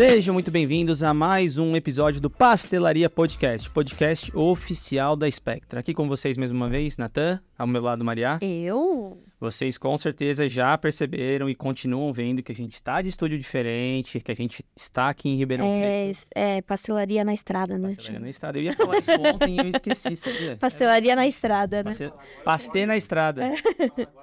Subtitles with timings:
[0.00, 5.80] Sejam muito bem-vindos a mais um episódio do Pastelaria Podcast, podcast oficial da Spectra.
[5.80, 8.38] Aqui com vocês mais uma vez, Natan, ao meu lado, Maria.
[8.40, 9.22] Eu?
[9.38, 14.20] Vocês com certeza já perceberam e continuam vendo que a gente está de estúdio diferente,
[14.20, 16.26] que a gente está aqui em Ribeirão É, Preto.
[16.34, 17.88] é pastelaria na estrada, né?
[17.88, 18.58] Pastelaria na estrada.
[18.58, 20.56] Eu ia falar isso ontem e eu esqueci, sabia?
[20.58, 21.90] Pastelaria na estrada, né?
[21.90, 22.12] Paste...
[22.42, 23.50] Pastê na estrada.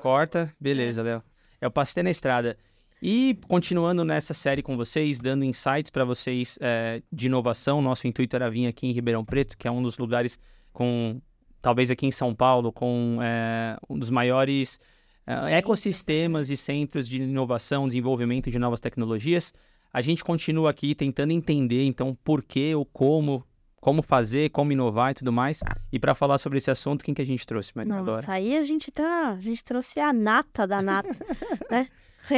[0.02, 1.22] Corta, beleza, Léo.
[1.62, 2.58] É o Pastê na estrada.
[3.02, 8.36] E continuando nessa série com vocês, dando insights para vocês é, de inovação, nosso intuito
[8.36, 10.40] era vir aqui em Ribeirão Preto, que é um dos lugares
[10.74, 11.22] com,
[11.62, 14.80] talvez aqui em São Paulo, com é, um dos maiores
[15.28, 19.54] é, ecossistemas e centros de inovação, desenvolvimento de novas tecnologias.
[19.94, 23.46] A gente continua aqui tentando entender, então, por que, o como,
[23.80, 25.60] como fazer, como inovar e tudo mais.
[25.92, 27.94] E para falar sobre esse assunto, quem que a gente trouxe, Maria?
[27.94, 28.18] Agora?
[28.18, 29.30] Nossa, aí a gente tá.
[29.30, 31.16] A gente trouxe a nata da nata,
[31.70, 31.88] né?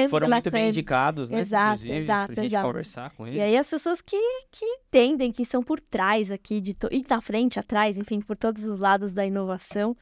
[0.09, 1.39] Foram muito bem indicados, né?
[1.39, 2.67] Exato, exato, pra gente exato.
[2.67, 3.39] conversar com eles.
[3.39, 4.17] E aí as pessoas que,
[4.51, 6.87] que entendem, que são por trás aqui, de to...
[6.91, 9.95] e na frente, atrás, enfim, por todos os lados da inovação.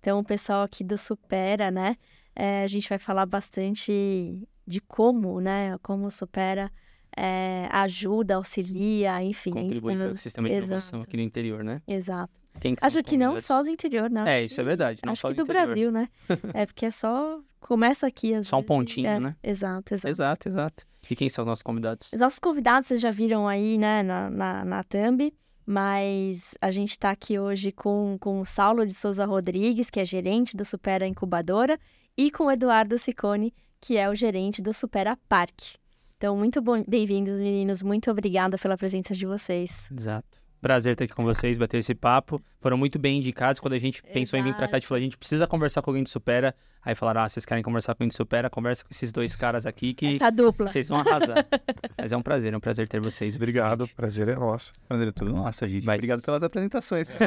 [0.00, 1.96] Então, o pessoal aqui do Supera, né?
[2.34, 5.76] é, a gente vai falar bastante de como, né?
[5.82, 6.70] Como o Supera
[7.16, 9.52] é, ajuda, auxilia, enfim.
[9.52, 11.02] Contribui para o sistema de inovação exato.
[11.02, 11.80] aqui no interior, né?
[11.86, 12.32] Exato.
[12.60, 14.38] Que Acho que não só do interior, né?
[14.38, 15.00] É, isso é verdade.
[15.04, 15.46] Não Acho que do do.
[15.46, 16.08] Brasil, né?
[16.54, 17.40] é porque é só.
[17.64, 19.36] Começa aqui, às Só um vezes, pontinho, é, né?
[19.42, 20.08] Exato, exato.
[20.08, 20.86] Exato, exato.
[21.08, 22.08] E quem são os nossos convidados?
[22.12, 25.32] Os nossos convidados vocês já viram aí, né, na, na, na thumb,
[25.64, 30.04] mas a gente está aqui hoje com, com o Saulo de Souza Rodrigues, que é
[30.04, 31.78] gerente do Supera Incubadora,
[32.14, 35.78] e com o Eduardo Ciccone, que é o gerente do Supera Parque.
[36.18, 37.82] Então, muito bem-vindos, meninos.
[37.82, 39.90] Muito obrigada pela presença de vocês.
[39.90, 40.43] Exato.
[40.64, 42.40] Prazer estar aqui com vocês, bater esse papo.
[42.58, 44.78] Foram muito bem indicados quando a gente pensou em vir pra cá.
[44.78, 46.54] A gente falou, a gente precisa conversar com alguém de Supera.
[46.82, 48.48] Aí falaram, ah, vocês querem conversar com alguém de Supera?
[48.48, 50.66] Conversa com esses dois caras aqui que Essa dupla.
[50.66, 51.46] vocês vão arrasar.
[52.00, 53.36] Mas é um prazer, é um prazer ter vocês.
[53.36, 54.72] Obrigado, prazer é nosso.
[54.88, 55.84] Prazer é tudo nosso, gente.
[55.84, 57.12] Mas- Obrigado pelas apresentações.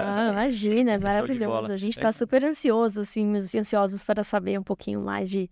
[0.00, 1.72] Ah, imagina, é Esse é show de maravilhoso.
[1.72, 5.48] A gente está super ansioso, assim, ansiosos para saber um pouquinho mais de,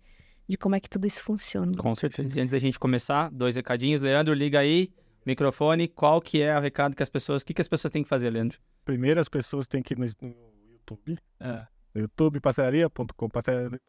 [0.49, 1.71] de como é que tudo isso funciona.
[1.77, 2.37] Com certeza.
[2.37, 4.01] E antes da gente começar, dois recadinhos.
[4.01, 4.89] Leandro, liga aí,
[5.25, 5.87] microfone.
[5.87, 7.41] Qual que é o recado que as pessoas...
[7.41, 8.57] O que, que as pessoas têm que fazer, Leandro?
[8.85, 11.65] Primeiro as pessoas têm que ir no, YouTube, É.
[11.93, 13.79] no YouTube, pastelaria.com, pastelaria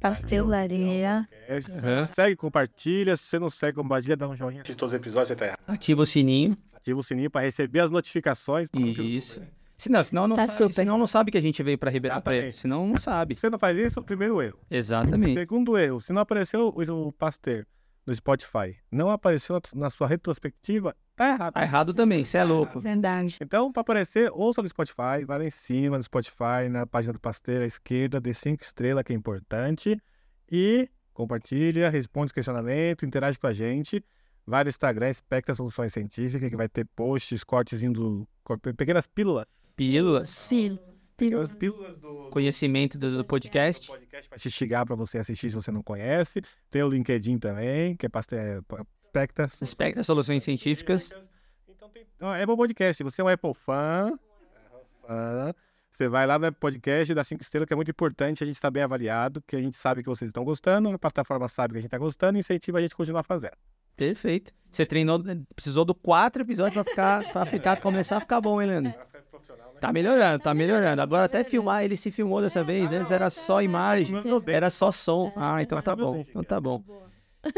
[0.00, 1.26] Pastelaria.
[1.70, 2.06] Aham.
[2.06, 3.16] Segue, compartilha.
[3.16, 4.62] Se você não segue, compartilha, dá um joinha.
[4.64, 5.60] Se todos os episódios você tá errado.
[5.66, 6.56] Ativa o sininho.
[6.74, 8.68] Ativa o sininho para receber as notificações.
[8.74, 9.42] Isso.
[9.78, 10.72] Senão, senão, não Tá sabe, super.
[10.74, 12.54] senão não sabe que a gente veio pra Ribeirão Preto.
[12.54, 13.34] Senão não sabe.
[13.34, 14.58] Se você não faz isso, é o primeiro erro.
[14.70, 15.34] Exatamente.
[15.38, 17.66] Segundo erro, se não apareceu o, o Pasteur
[18.06, 21.54] no Spotify, não apareceu na, sua retrospectiva, tá errado.
[21.54, 22.80] Tá errado também, você é louco.
[22.80, 23.36] Verdade.
[23.40, 27.20] Então, para aparecer, ouça no Spotify, vai lá em cima no Spotify, na página do
[27.20, 30.00] Pasteiro à esquerda, dê cinco estrelas, que é importante.
[30.50, 34.04] E compartilha, responde os questionamentos, interage com a gente.
[34.46, 38.28] Vai no Instagram, Espectra Soluções Científicas, que vai ter posts, cortezinho do.
[38.76, 39.46] pequenas pílulas.
[39.74, 40.78] Pílulas, Sim.
[41.16, 42.28] Pílulas do.
[42.30, 43.86] conhecimento do, do podcast.
[43.86, 46.42] podcast para te instigar para você assistir se você não conhece.
[46.70, 48.60] Tem o LinkedIn também, que é é,
[49.06, 49.48] Espectra.
[49.62, 51.12] Espectra Soluções Científicas.
[51.68, 52.06] Então tem.
[52.20, 53.02] Ó, É bom podcast.
[53.02, 54.12] Você é um Apple fã.
[55.06, 55.54] fã,
[55.90, 58.56] Você vai lá no Apple Podcast, dá cinco estrelas, que é muito importante a gente
[58.56, 61.78] estar bem avaliado, que a gente sabe que vocês estão gostando, a plataforma sabe que
[61.78, 63.56] a gente está gostando e incentiva a gente a continuar fazendo.
[63.96, 64.52] Perfeito.
[64.70, 65.18] Você treinou,
[65.54, 68.94] precisou do quatro episódios pra ficar, pra ficar, começar a ficar bom, hein, Leandro?
[69.80, 71.02] Tá melhorando, tá melhorando.
[71.02, 72.92] Agora até filmar, ele se filmou dessa vez.
[72.92, 74.16] Antes era só imagem,
[74.46, 75.32] era só som.
[75.36, 76.22] Ah, então tá bom.
[76.28, 76.82] Então tá bom.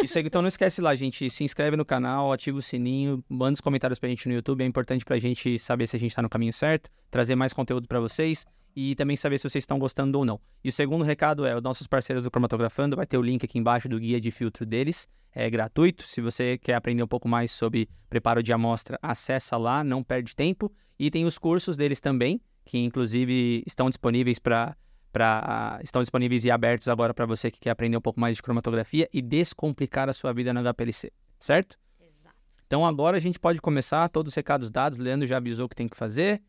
[0.02, 1.30] Isso aí, então não esquece lá, gente.
[1.30, 4.62] Se inscreve no canal, ativa o sininho, manda os comentários pra gente no YouTube.
[4.62, 7.88] É importante pra gente saber se a gente tá no caminho certo, trazer mais conteúdo
[7.88, 10.40] pra vocês e também saber se vocês estão gostando ou não.
[10.62, 13.58] E o segundo recado é, os nossos parceiros do Cromatografando, vai ter o link aqui
[13.58, 15.08] embaixo do guia de filtro deles.
[15.34, 16.06] É gratuito.
[16.06, 20.34] Se você quer aprender um pouco mais sobre preparo de amostra, acessa lá, não perde
[20.34, 20.72] tempo.
[20.98, 24.76] E tem os cursos deles também, que inclusive estão disponíveis para
[25.10, 28.42] para estão disponíveis e abertos agora para você que quer aprender um pouco mais de
[28.42, 31.78] cromatografia e descomplicar a sua vida na HPLC, certo?
[31.98, 32.36] Exato.
[32.66, 35.74] Então agora a gente pode começar, todos os recados dados, Leandro já avisou o que
[35.74, 36.42] tem que fazer.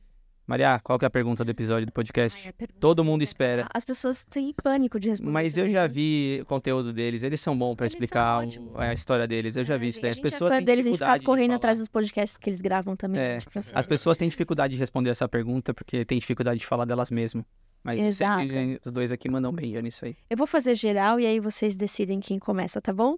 [0.49, 2.41] Maria, qual que é a pergunta do episódio do podcast?
[2.47, 3.67] Ai, pergunta- Todo mundo espera.
[3.71, 5.31] As pessoas têm pânico de responder.
[5.31, 9.27] Mas eu já vi o conteúdo deles, eles são bons para explicar ótimos, a história
[9.27, 9.55] deles.
[9.55, 10.09] Eu já vi É, isso daí.
[10.09, 11.87] a As gente é pessoas têm deles, a gente fica dificuldade de correndo atrás dos
[11.87, 13.21] podcasts que eles gravam também.
[13.21, 13.77] É, gente, saber.
[13.79, 17.45] As pessoas têm dificuldade de responder essa pergunta porque têm dificuldade de falar delas mesmas.
[17.83, 18.41] Mas Exato.
[18.41, 20.15] sempre os dois aqui mandam bem nisso aí.
[20.29, 23.17] Eu vou fazer geral e aí vocês decidem quem começa, tá bom?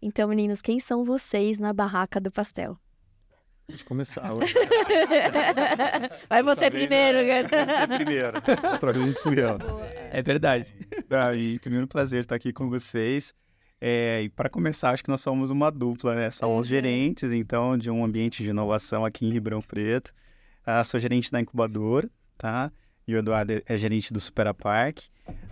[0.00, 2.78] Então, meninos, quem são vocês na barraca do pastel?
[3.70, 4.32] Pode começar.
[6.28, 7.66] Vai você primeiro, é, cara.
[7.66, 8.32] Você primeiro.
[8.72, 9.58] Outra vez fui eu.
[10.10, 10.74] É verdade.
[11.10, 13.34] Ah, e primeiro prazer estar aqui com vocês.
[13.78, 16.30] É, e para começar, acho que nós somos uma dupla, né?
[16.30, 16.70] Somos Uhum.
[16.70, 20.12] gerentes, então, de um ambiente de inovação aqui em Ribeirão Preto.
[20.64, 22.72] Ah, sou gerente da incubadora, tá?
[23.06, 25.00] E o Eduardo é- é gerente do Supera Park.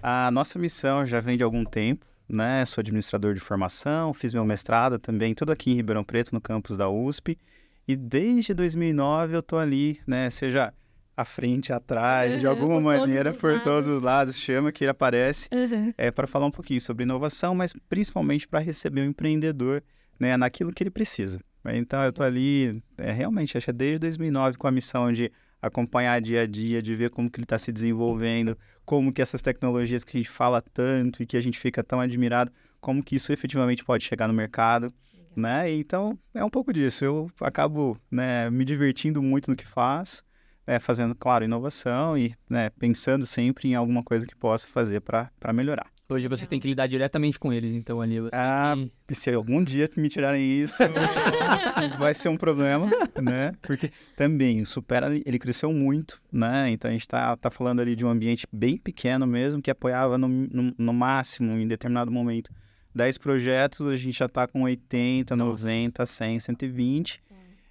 [0.02, 2.64] A nossa missão já vem de algum tempo, né?
[2.64, 6.78] Sou administrador de formação, fiz meu mestrado também, tudo aqui em Ribeirão Preto, no campus
[6.78, 7.38] da USP.
[7.86, 10.28] E desde 2009 eu tô ali, né?
[10.30, 10.72] Seja
[11.16, 14.84] à frente, atrás, de Uhum, alguma por todos maneira, por todos os lados, chama que
[14.84, 15.92] ele aparece Uhum.
[15.96, 19.82] é, para falar um pouquinho sobre inovação, mas principalmente para receber o empreendedor
[20.20, 21.40] né, naquilo que ele precisa.
[21.68, 25.32] Então, eu estou ali, é, realmente, acho que é desde 2009 com a missão de
[25.60, 29.42] acompanhar dia a dia, de ver como que ele está se desenvolvendo, como que essas
[29.42, 33.16] tecnologias que a gente fala tanto e que a gente fica tão admirado, como que
[33.16, 34.92] isso efetivamente pode chegar no mercado,
[35.36, 35.70] né?
[35.72, 37.04] Então, é um pouco disso.
[37.04, 40.24] Eu acabo né, me divertindo muito no que faço,
[40.66, 45.30] né, fazendo, claro, inovação e né, pensando sempre em alguma coisa que possa fazer para
[45.52, 45.86] melhorar.
[46.08, 49.62] Hoje você tem que lidar diretamente com eles, então ali você Ah, tem se algum
[49.62, 50.76] dia me tirarem isso,
[51.98, 52.88] vai ser um problema,
[53.20, 53.52] né?
[53.60, 56.70] Porque também o Supera, ele cresceu muito, né?
[56.70, 60.16] Então a gente tá, tá falando ali de um ambiente bem pequeno mesmo, que apoiava
[60.16, 62.52] no, no, no máximo, em determinado momento,
[62.96, 67.22] 10 projetos, a gente já tá com 80, 90, 100, 120.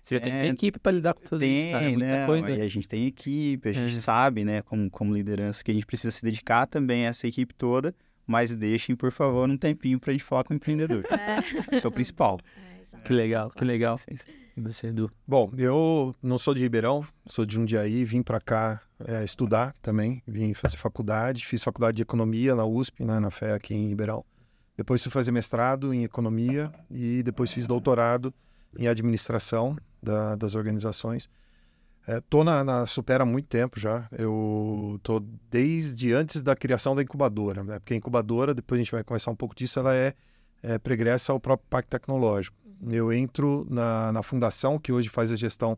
[0.03, 1.83] Você já tem, É, tem equipe para lidar com tudo isso, cara.
[1.83, 2.25] é Tem, Muita né?
[2.27, 2.51] coisa.
[2.51, 3.99] E a gente tem equipe, a gente É.
[3.99, 7.55] sabe, né, como, como liderança, que a gente precisa se dedicar também a essa equipe
[7.55, 7.93] toda,
[8.27, 11.03] mas deixem, por favor, um tempinho pra gente falar com o empreendedor.
[11.71, 12.39] Esse é o principal.
[12.55, 13.03] É, exato.
[13.03, 13.97] Que legal, que legal.
[13.97, 14.31] Sim, sim.
[14.55, 15.11] E você, Edu?
[15.27, 20.21] Bom, eu não sou de Ribeirão, sou de Jundiaí, vim para cá é, estudar também,
[20.27, 24.23] vim fazer faculdade, fiz faculdade de economia na USP, né, na FE aqui em Ribeirão.
[24.77, 28.33] Depois fui fazer mestrado em economia e depois fiz doutorado
[28.77, 31.29] em administração da- das organizações.
[32.07, 34.07] Estou na, na Supera há muito tempo já.
[34.11, 35.19] Eu tô
[35.49, 37.79] desde antes da criação da incubadora, né?
[37.79, 40.13] Porque a incubadora, depois a gente vai conversar um pouco disso, ela é,
[40.61, 42.55] é pregressa ao próprio Parque Tecnológico.
[42.87, 45.77] Eu entro na, na fundação, que hoje faz a gestão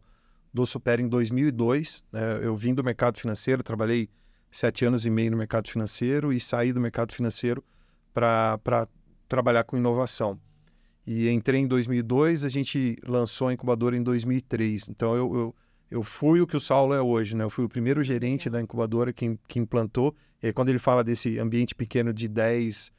[0.54, 2.04] do Supera em 2002.
[2.12, 2.40] né?
[2.42, 4.10] Eu vim do mercado financeiro, trabalhei
[4.52, 7.64] sete anos e meio no mercado financeiro e saí do mercado financeiro
[8.22, 8.88] para
[9.28, 10.40] trabalhar com inovação.
[11.06, 14.90] E entrei em 2002, a gente lançou a incubadora em 2003.
[14.90, 15.56] Então eu, eu,
[15.92, 17.44] eu fui o que o Saulo é hoje, né?
[17.44, 20.16] Eu fui o primeiro gerente da incubadora que, que implantou.
[20.42, 22.92] E aí, quando ele fala desse ambiente pequeno de 10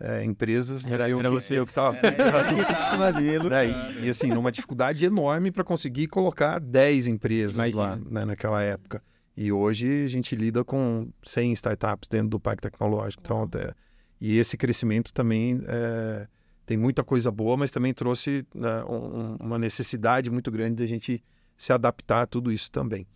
[0.00, 1.58] eh, empresas, Era- eu, era que- você.
[1.58, 1.96] eu que tava...
[3.50, 3.66] Né?
[4.02, 8.10] E, e, assim, numa dificuldade enorme para conseguir colocar 10 empresas lá Imagino.
[8.10, 9.02] né, naquela época.
[9.36, 13.22] E hoje a gente lida com 100 startups dentro do Parque Tecnológico.
[13.24, 13.72] Então, é,
[14.20, 16.26] e esse crescimento também é,
[16.64, 21.22] tem muita coisa boa, mas também trouxe né, um- uma necessidade muito grande da gente
[21.56, 23.06] se adaptar a tudo isso também.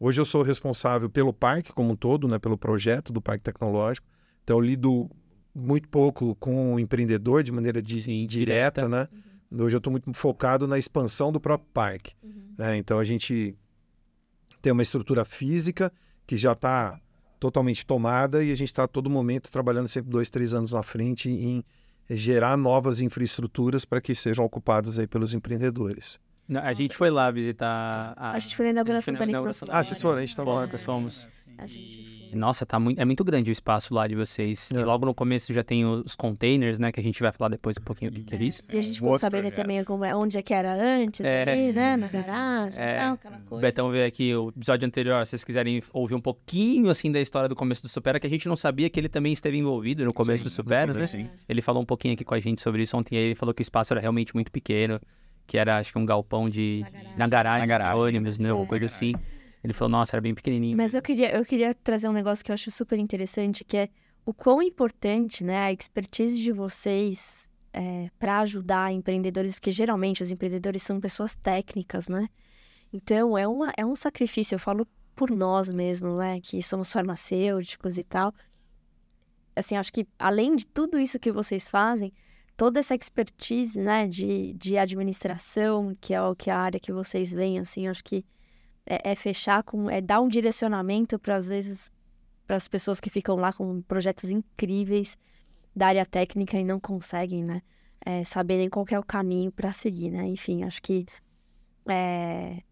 [0.00, 4.06] Hoje eu sou responsável pelo parque como um todo, né, pelo projeto do Parque Tecnológico.
[4.44, 5.10] Então eu lido
[5.54, 8.88] muito pouco com o empreendedor de maneira di- Sim, direta, direta.
[8.88, 9.08] né?
[9.64, 12.14] Hoje eu estou muito focado na expansão do próprio parque.
[12.56, 12.76] né?
[12.76, 13.56] Então a gente
[14.62, 15.92] tem uma estrutura física
[16.26, 17.00] que já está
[17.38, 20.82] totalmente tomada e a gente está a todo momento trabalhando sempre dois, três anos na
[20.82, 21.64] frente em
[22.10, 26.18] gerar novas infraestruturas para que sejam ocupadas aí pelos empreendedores.
[26.48, 28.32] Não, A gente foi lá visitar a...
[28.32, 29.24] A gente foi na inauguração da.
[29.78, 30.68] Ah, vocês foram, a gente tava lá.
[30.68, 31.28] Fomos, fomos.
[31.58, 34.70] A gente E, Nossa, tá muito, é muito grande o espaço lá de vocês.
[34.72, 34.78] É.
[34.78, 36.92] E logo no começo já tem os containers, né?
[36.92, 38.62] Que a gente vai falar depois um pouquinho do que é isso.
[38.70, 39.56] E a gente ficou outro sabendo projeto.
[39.56, 41.42] também como é- onde é que era antes, É.
[41.50, 41.96] ali, né?
[41.96, 42.92] Na garagem, É.
[42.94, 43.62] e tal, aquela coisa.
[43.66, 47.48] Betão veio aqui, o episódio anterior, se vocês quiserem ouvir um pouquinho, assim, da história
[47.48, 50.12] do começo do Supera, que a gente não sabia que ele também esteve envolvido no
[50.12, 51.06] começo do Supera, né?
[51.06, 51.28] Sim.
[51.48, 53.54] Ele falou um pouquinho aqui com a gente sobre isso ontem, e aí ele falou
[53.54, 55.00] que o espaço era realmente muito pequeno,
[55.48, 56.82] que era, acho que um galpão de...
[56.82, 57.16] Na garagem.
[57.16, 58.00] Na garagem, Na garagem.
[58.00, 58.52] ônibus, né?
[58.52, 59.14] Uma coisa assim.
[59.64, 60.76] Ele falou, nossa, era bem pequenininho.
[60.76, 63.88] Mas eu queria, eu queria trazer um negócio que eu acho super interessante, que é
[64.24, 67.50] o quão importante, né, a expertise de vocês
[68.18, 72.28] para ajudar empreendedores, porque geralmente os empreendedores são pessoas técnicas, né?
[72.92, 77.96] Então é, uma, é um sacrifício, eu falo por nós mesmo, né, que somos farmacêuticos
[77.96, 78.34] e tal.
[79.54, 82.12] Assim, acho que além de tudo isso que vocês fazem,
[82.58, 87.32] toda essa expertise, né, de, de administração, que é o que a área que vocês
[87.32, 88.26] veem, assim, acho que
[88.84, 91.88] é, é fechar com, é dar um direcionamento para às vezes
[92.48, 95.16] para as pessoas que ficam lá com projetos incríveis
[95.74, 97.62] da área técnica e não conseguem, né,
[98.04, 100.26] é, saberem qual que é o caminho para seguir, né?
[100.26, 101.06] Enfim, acho que
[101.86, 102.62] é,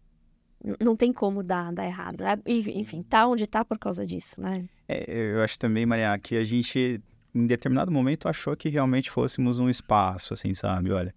[0.81, 2.25] não tem como dar, dar errado.
[2.25, 2.37] né?
[2.45, 4.67] Enfim, tá onde tá por causa disso, né?
[4.87, 7.01] É, eu acho também, Maria, que a gente,
[7.37, 10.91] em determinado momento, achou que realmente fôssemos um espaço, assim, sabe?
[10.91, 11.13] Olha,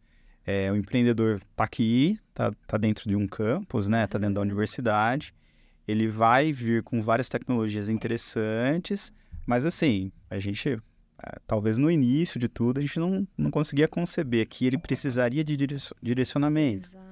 [0.47, 4.07] é, o empreendedor tá aqui, tá, tá dentro de um campus, né?
[4.07, 5.35] Tá dentro da universidade.
[5.89, 9.12] Ele vai vir com várias tecnologias interessantes,
[9.47, 10.79] mas assim, a gente
[11.47, 15.57] talvez no início de tudo, a gente não, não conseguia conceber que ele precisaria de
[16.03, 16.87] direcionamento.
[16.87, 17.11] Exato.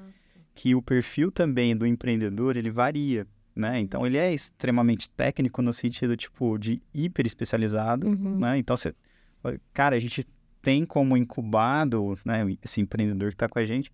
[0.54, 3.26] Que o perfil também do empreendedor, ele varia,
[3.58, 3.80] né?
[3.80, 8.38] Então, ele é extremamente técnico no sentido, tipo, de hiper especializado, uhum.
[8.38, 8.58] né?
[8.58, 8.94] Então, você...
[9.72, 10.26] Cara, a gente
[10.62, 13.90] tem como incubado, né, esse empreendedor que está com a gente,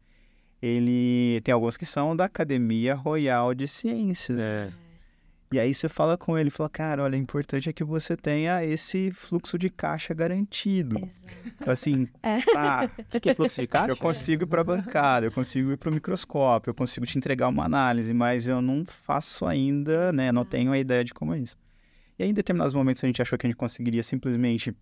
[0.61, 4.39] ele tem alguns que são da Academia Royal de Ciências.
[4.39, 4.73] É.
[5.55, 8.65] E aí você fala com ele, fala, cara, olha, o importante é que você tenha
[8.65, 10.99] esse fluxo de caixa garantido.
[10.99, 11.71] Exato.
[11.71, 12.41] Assim, é.
[12.41, 12.91] tá.
[13.15, 13.93] O que é fluxo de caixa?
[13.93, 17.17] Eu consigo ir para a bancada, eu consigo ir para o microscópio, eu consigo te
[17.17, 20.33] entregar uma análise, mas eu não faço ainda, né?
[20.33, 21.57] Não tenho a ideia de como é isso.
[22.19, 24.77] E aí, em determinados momentos, a gente achou que a gente conseguiria simplesmente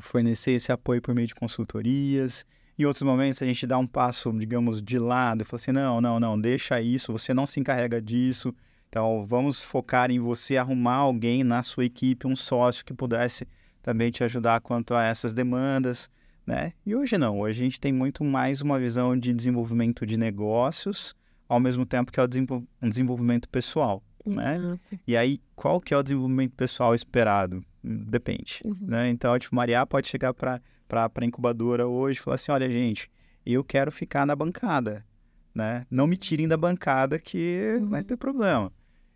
[0.00, 2.44] fornecer esse apoio por meio de consultorias.
[2.76, 6.00] Em outros momentos, a gente dá um passo, digamos, de lado e fala assim: não,
[6.00, 8.52] não, não, deixa isso, você não se encarrega disso
[8.94, 13.44] então, vamos focar em você arrumar alguém na sua equipe, um sócio que pudesse
[13.82, 16.08] também te ajudar quanto a essas demandas,
[16.46, 16.72] né?
[16.86, 21.12] E hoje não, hoje a gente tem muito mais uma visão de desenvolvimento de negócios,
[21.48, 24.58] ao mesmo tempo que é um desenvolvimento pessoal, né?
[24.58, 24.80] Exato.
[25.08, 27.64] E aí, qual que é o desenvolvimento pessoal esperado?
[27.82, 28.76] Depende, uhum.
[28.80, 29.08] né?
[29.08, 30.60] Então, tipo, Maria pode chegar para
[30.92, 33.10] a incubadora hoje e falar assim, olha, gente,
[33.44, 35.04] eu quero ficar na bancada,
[35.52, 35.84] né?
[35.90, 37.88] Não me tirem da bancada que uhum.
[37.88, 38.70] vai ter problema.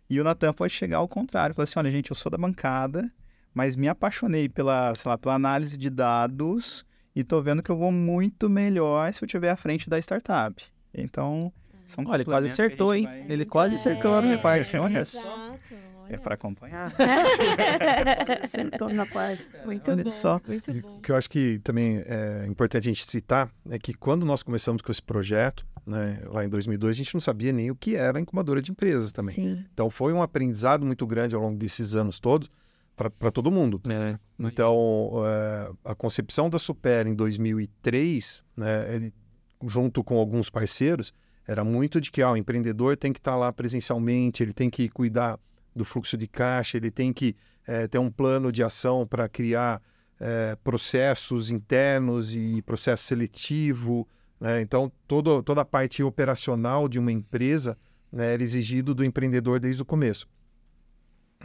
[0.09, 3.11] E o Natan pode chegar ao contrário, falar assim, olha, gente, eu sou da bancada,
[3.53, 6.85] mas me apaixonei pela, sei lá, pela análise de dados
[7.15, 10.63] e tô vendo que eu vou muito melhor se eu estiver à frente da startup.
[10.93, 11.53] Então,
[11.85, 13.03] são Olha, ele quase acertou, hein?
[13.03, 13.25] Vai...
[13.29, 14.77] Ele quase é, acertou a minha parte.
[14.77, 15.55] Olha só.
[16.07, 16.91] É para acompanhar.
[18.43, 19.47] acertou na parte.
[19.63, 20.09] Muito Olha bom.
[20.09, 20.41] Só.
[20.47, 20.97] Muito bom.
[20.97, 24.41] O que eu acho que também é importante a gente citar é que quando nós
[24.41, 27.95] começamos com esse projeto, né, lá em 2002, a gente não sabia nem o que
[27.95, 29.35] era incubadora de empresas também.
[29.35, 29.65] Sim.
[29.73, 32.49] Então foi um aprendizado muito grande ao longo desses anos todos
[32.95, 33.81] para todo mundo.
[33.89, 39.13] É, então, é, a concepção da Super em 2003, né, ele,
[39.65, 41.13] junto com alguns parceiros,
[41.47, 44.69] era muito de que ah, o empreendedor tem que estar tá lá presencialmente, ele tem
[44.69, 45.39] que cuidar
[45.73, 49.81] do fluxo de caixa, ele tem que é, ter um plano de ação para criar
[50.19, 54.05] é, processos internos e processo seletivo,
[54.39, 54.61] né?
[54.61, 57.77] Então, todo, toda a parte operacional de uma empresa
[58.11, 60.27] né, era exigido do empreendedor desde o começo.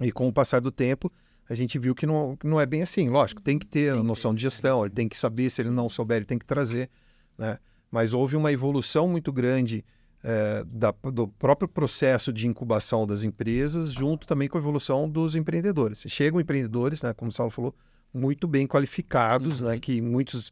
[0.00, 1.10] E com o passar do tempo,
[1.48, 3.08] a gente viu que não, não é bem assim.
[3.08, 5.88] Lógico, tem que ter a noção de gestão, ele tem que saber, se ele não
[5.88, 6.88] souber, ele tem que trazer.
[7.36, 7.58] Né?
[7.90, 9.84] Mas houve uma evolução muito grande
[10.22, 15.36] é, da, do próprio processo de incubação das empresas, junto também com a evolução dos
[15.36, 16.02] empreendedores.
[16.08, 17.74] Chegam empreendedores, né, como o Saulo falou,
[18.12, 19.72] muito bem qualificados, né, uhum.
[19.74, 20.50] né, que muitos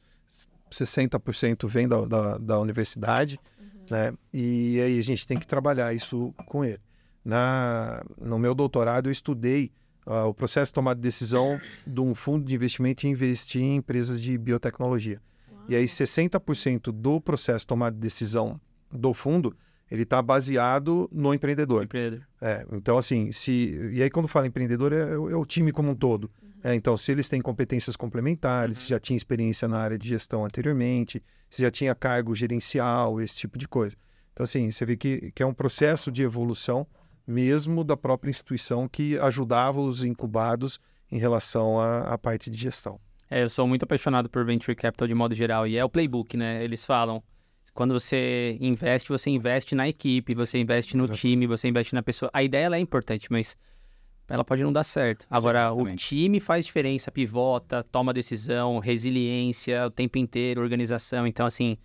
[0.73, 3.67] 60% vem da, da, da universidade, uhum.
[3.91, 4.15] né?
[4.33, 6.81] E aí a gente tem que trabalhar isso com ele.
[7.25, 9.71] Na, no meu doutorado eu estudei
[10.07, 13.77] uh, o processo de tomada de decisão de um fundo de investimento e investir em
[13.77, 15.21] empresas de biotecnologia.
[15.51, 15.65] Uau.
[15.69, 18.61] E aí 60% do processo de tomada de decisão
[18.91, 19.57] do fundo
[19.93, 21.85] ele está baseado no empreendedor.
[21.85, 22.27] Empreendedor.
[22.41, 23.91] É, então, assim, se.
[23.93, 26.31] E aí, quando fala empreendedor, é, é o time como um todo.
[26.65, 28.83] É, então, se eles têm competências complementares, uhum.
[28.85, 33.37] se já tinha experiência na área de gestão anteriormente, se já tinha cargo gerencial, esse
[33.37, 33.97] tipo de coisa.
[34.33, 36.87] Então, assim, você vê que, que é um processo de evolução
[37.27, 42.99] mesmo da própria instituição que ajudava os incubados em relação à, à parte de gestão.
[43.31, 46.37] É, eu sou muito apaixonado por Venture Capital de modo geral, e é o playbook,
[46.37, 46.63] né?
[46.63, 47.23] Eles falam,
[47.73, 51.19] quando você investe, você investe na equipe, você investe no Exato.
[51.19, 52.31] time, você investe na pessoa.
[52.33, 53.57] A ideia é importante, mas
[54.33, 55.27] ela pode não dar certo.
[55.29, 55.93] Agora, Exatamente.
[55.93, 61.27] o time faz diferença, pivota, toma decisão, resiliência o tempo inteiro, organização.
[61.27, 61.77] Então, assim,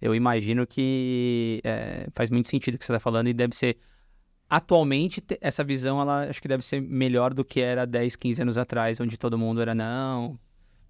[0.00, 3.76] eu imagino que é, faz muito sentido o que você está falando e deve ser.
[4.48, 8.56] Atualmente, essa visão, ela acho que deve ser melhor do que era 10, 15 anos
[8.56, 10.38] atrás, onde todo mundo era, não,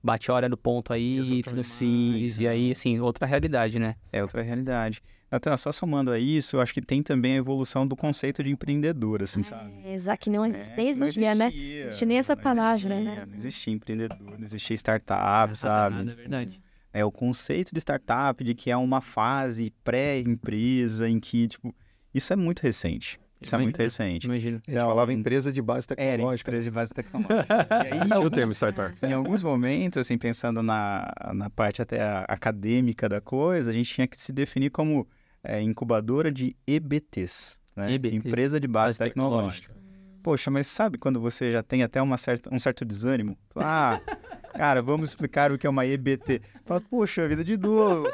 [0.03, 2.41] bate a hora do ponto aí tudo mais.
[2.43, 3.95] E aí, assim, outra realidade, né?
[4.13, 5.03] É outra realidade.
[5.31, 8.51] Natan, só somando a isso, eu acho que tem também a evolução do conceito de
[8.51, 9.73] empreendedor, assim, é, sabe?
[9.89, 11.51] Exato, que não, é, existia, nem existia, né?
[11.51, 13.27] Não existia nem essa palavra, né?
[13.27, 15.97] Não existia empreendedor, não existia startup, não sabe?
[15.97, 16.61] Nada, é verdade.
[16.93, 21.75] É o conceito de startup, de que é uma fase pré-empresa em que, tipo,
[22.15, 23.19] isso é muito recente.
[23.41, 24.27] Isso é muito recente.
[24.27, 24.63] Imagino.
[24.67, 26.51] A gente falava empresa de base tecnológica.
[26.51, 27.69] Era empresa de base tecnológica.
[27.71, 28.97] e aí, é o termo startup.
[29.03, 34.07] Em alguns momentos, assim, pensando na, na parte até acadêmica da coisa, a gente tinha
[34.07, 35.07] que se definir como
[35.47, 37.93] é, incubadora de EBTs, né?
[37.93, 38.17] EBTs.
[38.17, 39.69] Empresa de base, base tecnológica.
[39.69, 39.77] tecnológica.
[40.23, 43.39] Poxa, mas sabe quando você já tem até uma certa, um certo desânimo?
[43.55, 44.01] Ah,
[44.57, 46.43] cara, vamos explicar o que é uma EBT.
[46.65, 48.09] Fala, poxa, vida de novo.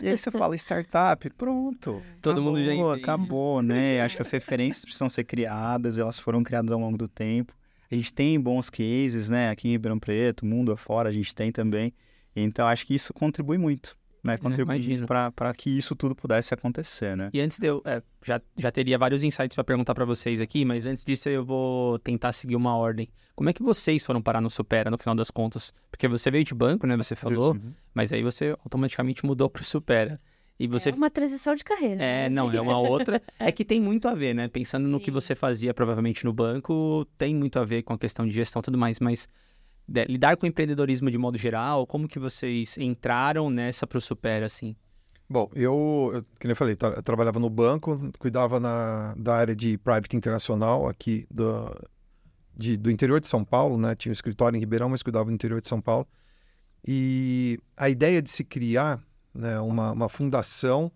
[0.00, 2.00] E aí você fala startup, pronto.
[2.22, 3.02] Todo acabou, mundo já entende.
[3.02, 4.00] Acabou, né?
[4.00, 7.52] Acho que as referências precisam ser criadas, elas foram criadas ao longo do tempo.
[7.90, 9.50] a gente tem bons cases, né?
[9.50, 11.92] Aqui em Ribeirão Preto, mundo afora, a gente tem também.
[12.36, 14.36] Então, acho que isso contribui muito, né?
[14.36, 15.06] Contribui imagino.
[15.06, 17.30] para que isso tudo pudesse acontecer, né?
[17.32, 17.82] E antes de eu.
[17.84, 21.44] é, já, já teria vários insights para perguntar para vocês aqui, mas antes disso eu
[21.44, 23.08] vou tentar seguir uma ordem.
[23.34, 25.72] Como é que vocês foram parar no Supera no final das contas?
[25.90, 26.96] Porque você veio de banco, né?
[26.96, 27.64] Você falou, Isso.
[27.94, 30.20] mas aí você automaticamente mudou pro Supera.
[30.58, 30.90] E você.
[30.90, 32.04] É uma transição de carreira.
[32.04, 32.28] É, né?
[32.28, 32.58] não, Assim.
[32.58, 33.22] é uma outra.
[33.40, 34.46] É que tem muito a ver, né?
[34.46, 35.12] Pensando no que Sim.
[35.12, 38.62] você fazia provavelmente no banco, tem muito a ver com a questão de gestão e
[38.64, 39.26] tudo mais, mas
[39.90, 44.76] de- lidar com empreendedorismo de modo geral, como que vocês entraram nessa pro Supera, assim?
[45.28, 49.78] Bom, eu, eu nem eu falei, eu trabalhava no banco, cuidava na, da área de
[49.78, 51.74] private internacional aqui do,
[52.56, 53.94] de- do interior de São Paulo, né?
[53.94, 56.06] Tinha um escritório em Ribeirão, mas cuidava do interior de São Paulo.
[56.86, 59.00] E a ideia de se criar
[59.34, 60.90] né, uma, uma fundação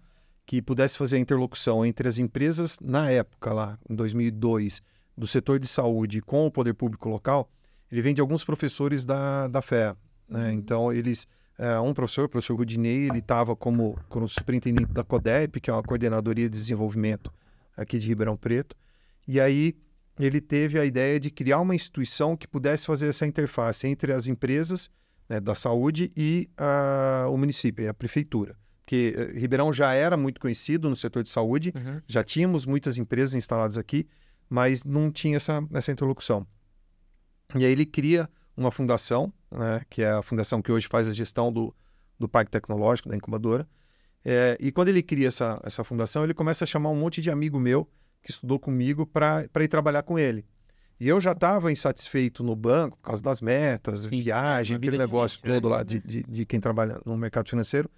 [0.47, 4.83] que pudesse fazer a interlocução entre as empresas, na época lá, em 2002,
[5.17, 7.49] do setor de saúde com o poder público local,
[7.95, 9.97] ele vem de alguns professores da, da FEA.
[10.29, 10.53] Né?
[10.53, 15.61] Então, eles é, um professor, o professor Rudinei, ele estava como, como superintendente da CODEP,
[15.61, 17.33] que é uma coordenadoria de desenvolvimento
[17.77, 18.77] aqui de Ribeirão Preto,
[19.29, 19.77] e aí
[20.19, 24.27] ele teve a ideia de criar uma instituição que pudesse fazer essa interface entre as
[24.27, 24.91] empresas
[25.29, 28.57] né, da saúde e ah, o município, a prefeitura.
[28.85, 31.73] Porque eh, Ribeirão já era muito conhecido no setor de saúde,
[32.07, 34.07] já tínhamos muitas empresas instaladas aqui,
[34.51, 36.45] mas não tinha essa, essa interlocução.
[37.55, 41.13] E aí ele cria uma fundação, né, que é a fundação que hoje faz a
[41.13, 41.75] gestão do,
[42.19, 43.69] do Parque Tecnológico, da incubadora.
[44.25, 47.31] É, e quando ele cria essa, essa fundação, ele começa a chamar um monte de
[47.31, 47.89] amigo meu
[48.23, 50.47] que estudou comigo para ir trabalhar com ele.
[50.99, 55.37] E eu já estava insatisfeito no banco por causa das metas, Sim, viagem, aquele negócio
[55.37, 55.61] difícil, né?
[55.61, 57.91] todo lá de, de, de quem trabalha no mercado financeiro.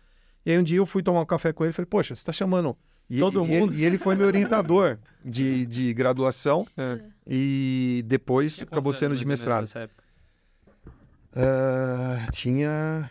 [0.44, 2.20] E aí um dia eu fui tomar um café com ele e falei, poxa, você
[2.20, 2.76] está chamando...
[3.08, 7.00] E, Todo e ele- e ele foi meu orientador de, de graduação É.
[7.26, 9.68] e depois acabou sendo de mestrado.
[11.34, 13.10] Ah, tinha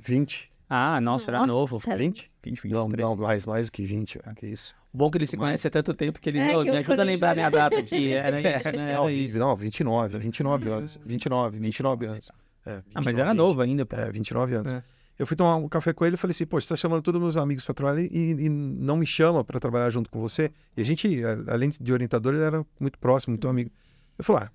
[0.00, 0.48] 20.
[0.68, 1.52] Ah, nossa, era Nossa.
[1.52, 1.78] novo.
[1.78, 2.30] 20?
[2.42, 2.72] 20, 23.
[2.72, 4.18] Não, não, mais, mais do que 20.
[4.24, 4.74] ah, Que isso.
[4.92, 7.02] Bom que ele se conhece há tanto tempo que ele É, "Ô, que me ajuda
[7.02, 8.12] a lembrar minha data aqui.
[8.14, 8.94] Era isso, né?
[8.94, 9.38] Não, Era isso.
[9.38, 10.98] não, 29, 29 anos.
[11.04, 12.30] 29, 29 anos.
[12.64, 13.36] É, Ah, mas 29, era 20.
[13.38, 13.94] novo ainda, pô.
[13.96, 14.72] É, 29 anos.
[14.72, 14.82] É.
[15.18, 17.18] Eu fui tomar um café com ele e falei assim, pô, você tá chamando todos
[17.18, 20.50] os meus amigos para trabalhar e, e não me chama para trabalhar junto com você.
[20.76, 23.70] E a gente, além de orientador, ele era muito próximo, muito amigo.
[24.18, 24.50] Eu falei, ah,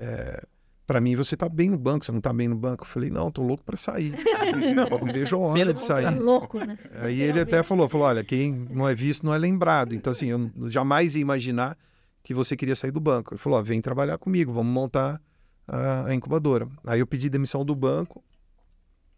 [0.00, 0.42] é,
[0.86, 2.84] para mim você tá bem no banco, você não tá bem no banco.
[2.84, 4.14] Eu falei, não, tô louco para sair.
[4.98, 6.18] não vejo a hora Pena de de Tá sair.
[6.18, 6.78] louco, né?
[7.00, 9.94] Aí ele até falou, falou, olha, quem não é visto não é lembrado.
[9.94, 11.76] Então, assim, eu jamais ia imaginar
[12.22, 13.34] que você queria sair do banco.
[13.34, 15.20] Ele falou, ó, vem trabalhar comigo, vamos montar
[15.68, 16.66] a, a incubadora.
[16.86, 18.24] Aí eu pedi demissão do banco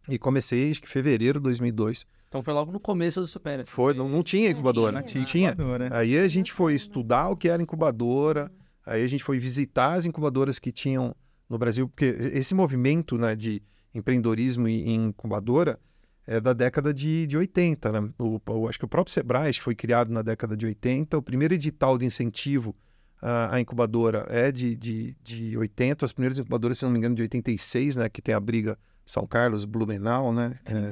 [0.08, 2.06] e comecei, acho que em fevereiro de 2002.
[2.28, 3.60] Então foi logo no começo do Super.
[3.60, 5.26] assim, Foi, não, não tinha incubadora, tinha, não não.
[5.26, 5.50] tinha.
[5.50, 5.88] Incubadora.
[5.96, 8.52] Aí a gente foi estudar o que era incubadora,
[8.84, 11.14] aí a gente foi visitar as incubadoras que tinham
[11.48, 13.62] no Brasil, porque esse movimento né, de
[13.94, 15.78] empreendedorismo em em incubadora
[16.26, 17.90] é da década de, de 80.
[17.92, 18.10] Né?
[18.18, 21.16] O, o- acho que o próprio Sebrae foi criado na década de 80.
[21.16, 22.76] O primeiro edital de incentivo
[23.22, 26.04] à, à incubadora é de, de, de 80.
[26.04, 28.10] As primeiras incubadoras, se não me engano, de 86, né?
[28.10, 30.58] que tem a briga São Carlos, Blumenau, né?
[30.66, 30.90] É,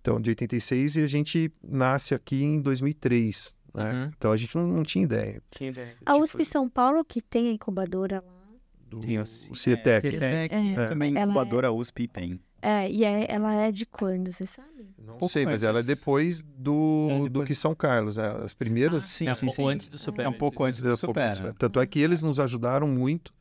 [0.00, 3.54] então, de 86, e a gente nasce aqui em 2003.
[3.74, 3.92] Né?
[3.92, 4.10] Uhum.
[4.16, 5.40] Então a gente não, não tinha ideia.
[5.50, 5.94] Tinha ideia.
[6.04, 8.32] A Tipo, USP São Paulo, que tem a incubadora lá.
[8.88, 10.06] Do, Tem o o CIETEC.
[10.06, 10.88] é, CIETEC, É.
[10.88, 12.40] Também Ela é- incubadora USP e PEN.
[12.62, 14.88] É, e é- ela é de quando, você sabe?
[14.98, 15.86] Não pouco sei, mas ela é antes.
[15.98, 17.48] depois do, É, do depois.
[17.48, 18.16] que São Carlos.
[18.16, 18.26] Né?
[18.44, 19.02] As primeiras.
[19.04, 20.22] sim, É um pouco antes do Super.
[20.24, 21.52] É um pouco antes do É, Supera.
[21.58, 23.32] Tanto é que eles nos ajudaram muito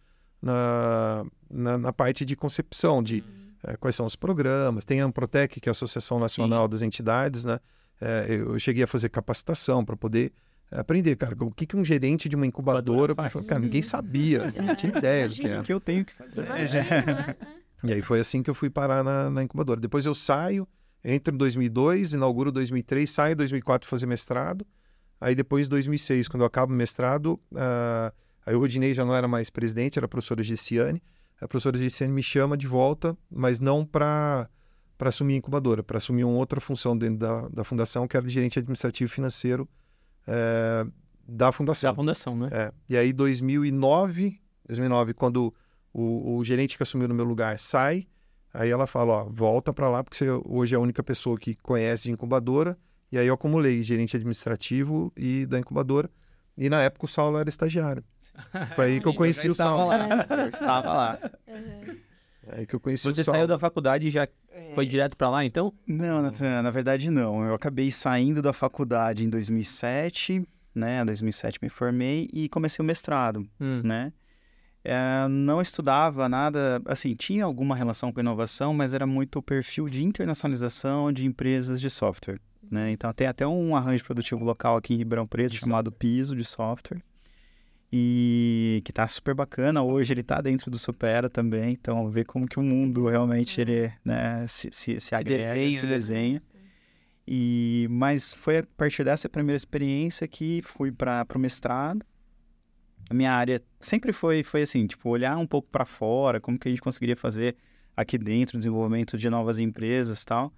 [0.42, 3.24] na, na, na parte de concepção, de
[3.68, 4.86] eh, quais são os programas.
[4.86, 7.60] Tem a Amprotec, que é a Associação Nacional das Entidades, né?
[8.02, 10.32] Eh, eu cheguei a fazer capacitação para poder
[10.72, 13.14] aprender, cara, o que, que um gerente de uma incubadora...
[13.14, 13.46] Incubadora faz.
[13.46, 15.62] Cara, ninguém sabia, não tinha ideia do que era.
[15.62, 16.46] O que eu tenho que fazer?
[16.46, 17.36] Imagina, né?
[17.84, 19.80] E aí foi assim que eu fui parar na, na incubadora.
[19.80, 20.68] Depois eu saio,
[21.04, 24.66] entro em 2002, inauguro 2003, saio em 2004 fazer mestrado.
[25.22, 28.12] Aí depois, em 2006, quando eu acabo o mestrado, ah,
[28.46, 31.02] aí o Rodinei já não era mais presidente, era a professora Gessiane.
[31.40, 34.50] A professora Gessiane me chama de volta, mas não para
[34.98, 38.34] para assumir incubadora, para assumir uma outra função dentro da, da fundação, que era de
[38.34, 39.68] gerente administrativo e financeiro
[40.26, 40.86] eh,
[41.28, 41.92] da fundação.
[41.92, 42.50] Da fundação, né?
[42.52, 42.72] É.
[42.88, 45.54] E aí, 2009, 2009, quando
[45.94, 48.08] o, o gerente que assumiu no meu lugar sai,
[48.54, 51.56] aí ela fala, ó, volta para lá, porque você hoje é a única pessoa que
[51.56, 52.78] conhece de incubadora.
[53.12, 56.10] E aí eu acumulei gerente administrativo e da incubadora.
[56.58, 58.04] E na época o Saulo era estagiário.
[58.76, 59.90] Foi aí que eu conheci já o estava Saulo.
[59.90, 60.26] lá.
[60.44, 61.20] Eu estava lá.
[62.48, 63.38] É aí que eu conheci Você o Saulo.
[63.40, 64.28] saiu da faculdade e já
[64.76, 65.74] foi direto pra lá, então?
[65.88, 67.44] Não, na, na verdade não.
[67.46, 71.02] Eu acabei saindo da faculdade em 2007, né?
[71.02, 73.82] Em 2007 me formei e comecei o mestrado, Hum.
[73.84, 74.14] né?
[74.88, 79.90] é, não estudava nada, assim, tinha alguma relação com inovação, mas era muito o perfil
[79.90, 82.40] de internacionalização de empresas de software.
[82.70, 82.92] Né?
[82.92, 87.02] Então tem até um arranjo produtivo local aqui em Ribeirão Preto chamado Piso de Software
[87.98, 89.82] e que está super bacana.
[89.82, 93.90] Hoje ele está dentro do Supera também, então ver como que o mundo realmente ele
[94.04, 95.92] né, se, se, se agrega, desenha, se né?
[95.94, 96.44] desenha.
[97.26, 102.06] E, mas foi a partir dessa primeira experiência que fui para o mestrado
[103.10, 106.68] a minha área sempre foi, foi assim, tipo, olhar um pouco para fora, como que
[106.68, 107.56] a gente conseguiria fazer
[107.96, 110.52] aqui dentro, desenvolvimento de novas empresas e tal.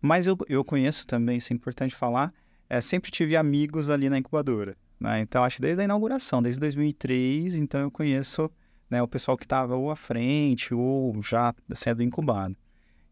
[0.00, 2.34] Mas eu, eu conheço também, isso é importante falar,
[2.68, 4.76] é, sempre tive amigos ali na incubadora.
[4.98, 5.20] Né?
[5.20, 8.50] Então, acho que desde a inauguração, desde 2003, então eu conheço
[8.90, 12.56] né, o pessoal que estava ou à frente ou já sendo incubado.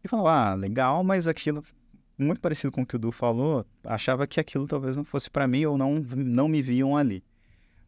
[0.03, 1.63] E falava, ah, legal, mas aquilo,
[2.17, 5.47] muito parecido com o que o Du falou, achava que aquilo talvez não fosse para
[5.47, 7.23] mim ou não, não me viam ali.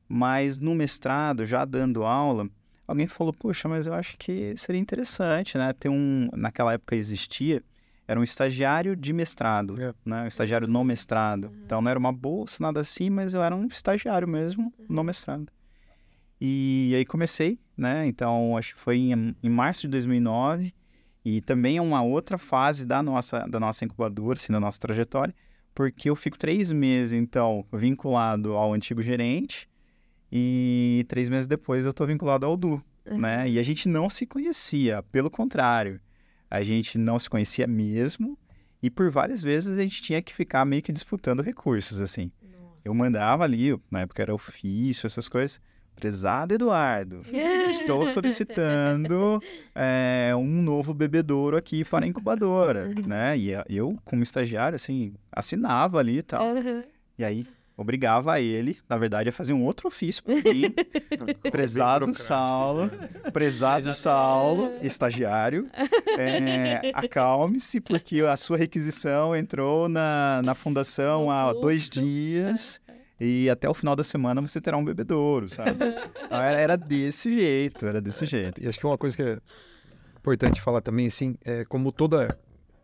[0.07, 2.49] Mas no mestrado, já dando aula,
[2.87, 5.73] alguém falou: Poxa, mas eu acho que seria interessante, né?
[5.73, 6.29] Ter um.
[6.33, 7.61] Naquela época existia,
[8.07, 9.93] era um estagiário de mestrado, é.
[10.05, 10.23] né?
[10.23, 11.45] Um estagiário no mestrado.
[11.45, 11.61] Uhum.
[11.65, 14.85] Então não era uma bolsa, nada assim, mas eu era um estagiário mesmo uhum.
[14.87, 15.51] no mestrado.
[16.39, 18.07] E aí comecei, né?
[18.07, 20.73] Então acho que foi em, em março de 2009
[21.25, 25.35] e também é uma outra fase da nossa da nossa incubadora, assim, da nossa trajetória,
[25.75, 29.67] porque eu fico três meses então vinculado ao antigo gerente
[30.31, 33.17] e três meses depois eu tô vinculado ao Du, uhum.
[33.17, 33.49] né?
[33.49, 35.99] E a gente não se conhecia, pelo contrário.
[36.49, 38.37] A gente não se conhecia mesmo
[38.81, 42.31] e por várias vezes a gente tinha que ficar meio que disputando recursos, assim.
[42.41, 42.81] Nossa.
[42.85, 45.59] Eu mandava ali, na época era ofício, essas coisas.
[45.95, 47.21] Prezado Eduardo,
[47.69, 49.41] estou solicitando
[49.73, 53.35] é, um novo bebedouro aqui para a incubadora, né?
[53.35, 56.45] E eu, como estagiário, assim, assinava ali e tal.
[56.45, 56.83] Uhum.
[57.17, 60.73] E aí, obrigava ele, na verdade, a fazer um outro ofício para mim.
[61.51, 62.89] prezado Saulo,
[63.31, 65.69] prezado Saulo, estagiário,
[66.17, 72.81] é, acalme-se, porque a sua requisição entrou na, na fundação há dois dias
[73.19, 75.71] e até o final da semana você terá um bebedouro, sabe?
[76.25, 78.61] Então, era, era desse jeito, era desse jeito.
[78.61, 79.39] E acho que uma coisa que é
[80.17, 82.37] importante falar também, assim, é como toda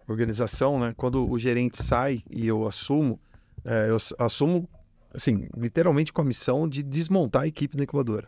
[0.07, 0.93] organização, né?
[0.97, 3.19] Quando o gerente sai e eu assumo,
[3.63, 4.67] é, eu assumo
[5.13, 8.27] assim, literalmente com a missão de desmontar a equipe da incubadora.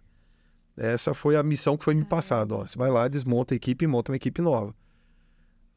[0.77, 2.53] Essa foi a missão que foi me passada.
[2.53, 4.75] Ó, você vai lá, desmonta a equipe e monta uma equipe nova.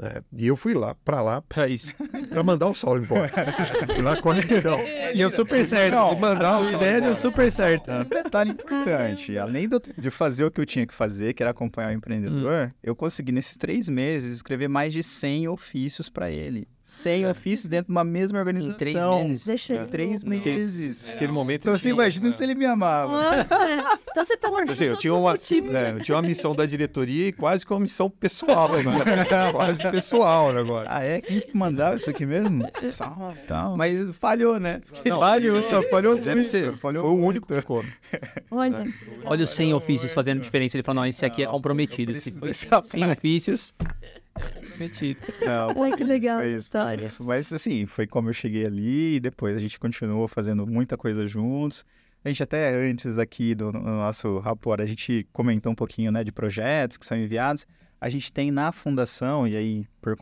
[0.01, 1.93] É, e eu fui lá, para lá, para isso,
[2.31, 3.33] para mandar o Saulo embora.
[3.93, 4.79] fui lá com a missão.
[5.13, 5.95] E eu super certo.
[5.95, 7.91] Não, mandar o ideia deu super certo.
[7.91, 11.91] Um detalhe importante: além de fazer o que eu tinha que fazer, que era acompanhar
[11.91, 12.71] o empreendedor, hum.
[12.81, 16.69] eu consegui nesses três meses escrever mais de 100 ofícios para ele.
[16.89, 17.31] 100 é.
[17.31, 18.73] ofícios dentro de uma mesma organização.
[18.73, 19.45] Em três meses.
[19.45, 19.87] Deixa eu...
[19.89, 21.11] Três meses.
[21.11, 21.69] É, Aquele momento.
[21.69, 23.13] Então, você imagina se ele me amava.
[23.13, 23.59] Nossa.
[24.11, 24.73] Então você tá guardando.
[24.73, 27.81] Assim, eu, tinha uma, né, eu tinha uma missão da diretoria e quase que uma
[27.81, 28.71] missão pessoal.
[28.73, 28.83] Né?
[29.53, 30.89] quase pessoal o negócio.
[30.91, 31.21] Ah, é?
[31.21, 32.67] Quem que mandava isso aqui mesmo?
[33.47, 33.77] Tal.
[33.77, 34.81] Mas falhou, né?
[35.05, 36.73] Não, falhou, só falhou dizendo você.
[36.79, 37.85] Falhou Foi o único que ficou.
[38.51, 38.87] Olha.
[39.27, 40.75] Olha os 100 ofícios fazendo diferença.
[40.75, 42.15] Ele falou: não, esse aqui é comprometido.
[42.15, 43.75] Se foi 100 ofícios.
[44.79, 45.19] Mentira.
[45.45, 47.09] Não, Ai, que legal essa história.
[47.21, 51.27] Mas assim, foi como eu cheguei ali e depois a gente continuou fazendo muita coisa
[51.27, 51.85] juntos.
[52.25, 56.25] A gente até antes aqui do no nosso rapport, a gente comentou um pouquinho né,
[56.25, 57.67] de projetos que são enviados.
[58.01, 60.17] A gente tem na fundação, e aí, por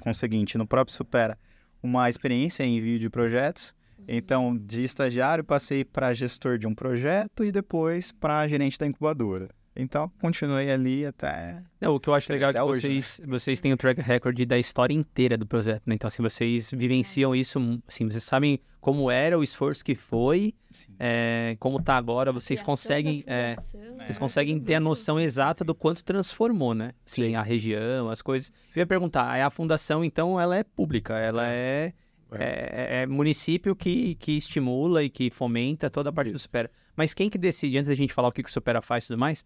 [0.00, 1.38] conseguinte, no próprio Supera,
[1.82, 3.74] uma experiência em envio de projetos.
[3.98, 4.04] Uhum.
[4.08, 9.48] Então, de estagiário, passei para gestor de um projeto e depois para gerente da incubadora.
[9.74, 11.62] Então, continuei ali até.
[11.80, 13.26] Não, o que eu acho legal é que vocês, né?
[13.26, 15.94] vocês têm o track record da história inteira do projeto, né?
[15.94, 17.58] Então, assim, vocês vivenciam isso,
[17.88, 20.54] assim, vocês sabem como era o esforço que foi,
[20.98, 23.54] é, como está agora, vocês conseguem, é,
[23.98, 26.92] vocês conseguem ter a noção exata do quanto transformou, né?
[27.06, 27.34] Assim, Sim.
[27.34, 28.52] a região, as coisas.
[28.76, 31.94] Eu ia perguntar, a fundação, então, ela é pública, ela é.
[32.34, 32.98] É.
[32.98, 36.36] é, é, município que, que estimula e que fomenta toda a parte Isso.
[36.36, 36.70] do Supera.
[36.96, 39.08] Mas quem que decide, antes da gente falar o que, que o Supera faz e
[39.08, 39.44] tudo mais,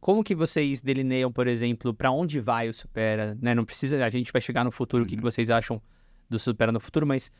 [0.00, 3.36] como que vocês delineiam, por exemplo, para onde vai o Supera?
[3.40, 3.54] Né?
[3.54, 5.06] Não precisa, a gente vai chegar no futuro, uhum.
[5.06, 5.30] o que, que uhum.
[5.30, 5.80] vocês acham
[6.28, 7.30] do Supera no futuro, mas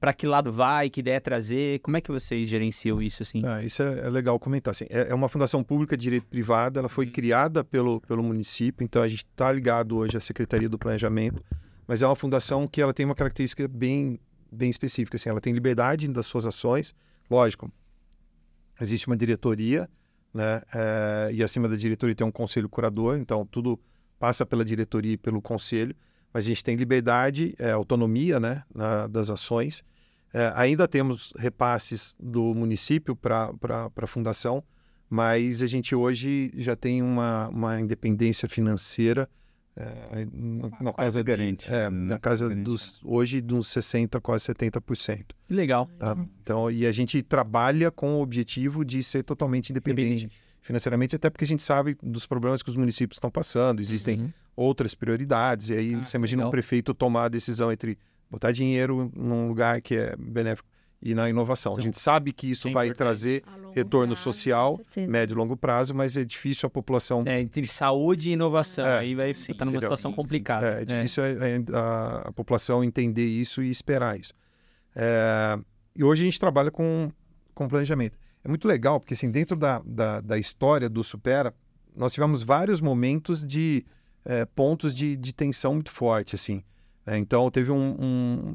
[0.00, 3.42] para que lado vai, que ideia trazer, como é que vocês gerenciam isso assim?
[3.44, 4.70] Ah, isso é, é, legal comentar.
[4.70, 7.12] Assim, é, é, uma fundação pública de direito privado, ela foi uhum.
[7.12, 11.42] criada pelo, pelo município, então a gente está ligado hoje à Secretaria do Planejamento,
[11.86, 14.20] mas é uma fundação que ela tem uma característica bem,
[14.52, 15.16] bem específica.
[15.16, 16.94] Assim, ela tem liberdade das suas ações,
[17.30, 17.70] lógico,
[18.80, 19.88] existe uma diretoria,
[20.38, 20.62] né?
[20.72, 23.76] É, e acima da diretoria tem um conselho curador, então tudo
[24.20, 25.96] passa pela diretoria e pelo conselho,
[26.32, 29.82] mas a gente tem liberdade, é, autonomia, né, na, das ações.
[30.32, 33.50] É, ainda temos repasses do município para
[33.96, 34.62] a fundação,
[35.10, 39.28] mas a gente hoje já tem uma, uma independência financeira
[39.78, 40.26] é,
[40.80, 41.72] na casa garante.
[41.72, 45.26] É, na casa dos hoje de uns 60, quase 70%.
[45.48, 45.88] Legal.
[45.98, 46.16] Tá?
[46.42, 51.30] Então, e a gente trabalha com o objetivo de ser totalmente independente, independente, financeiramente, até
[51.30, 54.32] porque a gente sabe dos problemas que os municípios estão passando, existem uhum.
[54.56, 56.48] outras prioridades, e aí ah, você imagina legal.
[56.48, 57.96] um prefeito tomar a decisão entre
[58.28, 60.68] botar dinheiro num lugar que é benéfico
[61.00, 61.74] e na inovação.
[61.74, 61.80] Sim.
[61.80, 65.94] A gente sabe que isso é vai trazer retorno prazo, social, médio e longo prazo,
[65.94, 67.22] mas é difícil a população.
[67.26, 70.78] É, entre saúde e inovação, é, aí vai estar numa situação complicada.
[70.78, 71.62] É, é difícil é.
[71.72, 74.32] A, a, população entender isso e esperar isso.
[74.94, 75.58] É,
[75.96, 77.10] e hoje a gente trabalha com,
[77.54, 78.18] com planejamento.
[78.42, 81.54] É muito legal, porque assim, dentro da, da, da história do Supera,
[81.94, 83.84] nós tivemos vários momentos de
[84.24, 86.62] é, pontos de, de tensão muito forte, assim.
[87.06, 87.18] Né?
[87.18, 88.54] Então, teve um, um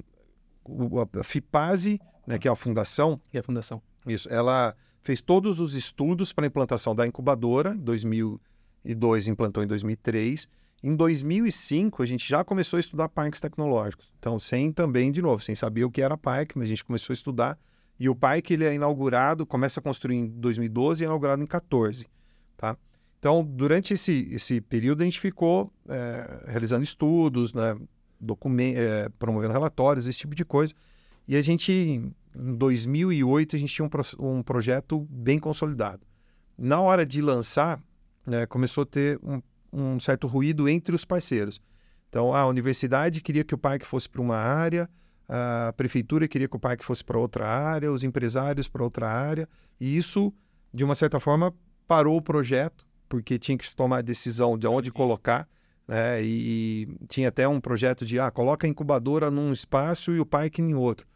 [1.20, 3.20] a FIPASE né, que é a fundação.
[3.34, 3.82] E a fundação.
[4.06, 10.48] Isso, ela fez todos os estudos para a implantação da incubadora, 2002 implantou em 2003.
[10.82, 14.12] Em 2005, a gente já começou a estudar parques tecnológicos.
[14.20, 17.14] Então, sem também, de novo, sem saber o que era parque, mas a gente começou
[17.14, 17.58] a estudar.
[17.98, 21.46] E o parque ele é inaugurado, começa a construir em 2012 e é inaugurado em
[21.46, 22.08] 2014.
[22.58, 22.78] Tá?
[23.18, 27.78] Então, durante esse, esse período, a gente ficou é, realizando estudos, né,
[28.76, 30.74] é, promovendo relatórios, esse tipo de coisa.
[31.28, 33.88] E a gente, em 2008, a gente tinha
[34.20, 36.06] um, um projeto bem consolidado.
[36.58, 37.82] Na hora de lançar,
[38.26, 41.62] né, começou a ter um, um, certo ruído entre os parceiros.
[42.10, 44.90] Então, a universidade queria que o parque fosse para uma área,
[45.28, 49.48] a prefeitura queria que o parque fosse para outra área, os empresários para outra área,
[49.80, 50.32] e isso,
[50.72, 51.54] de uma certa forma,
[51.88, 55.48] parou o projeto, porque tinha que tomar a decisão de onde colocar.
[55.88, 56.24] Né?
[56.24, 60.62] E tinha até um projeto de ah, coloca a incubadora num espaço e o parque
[60.62, 61.08] em outro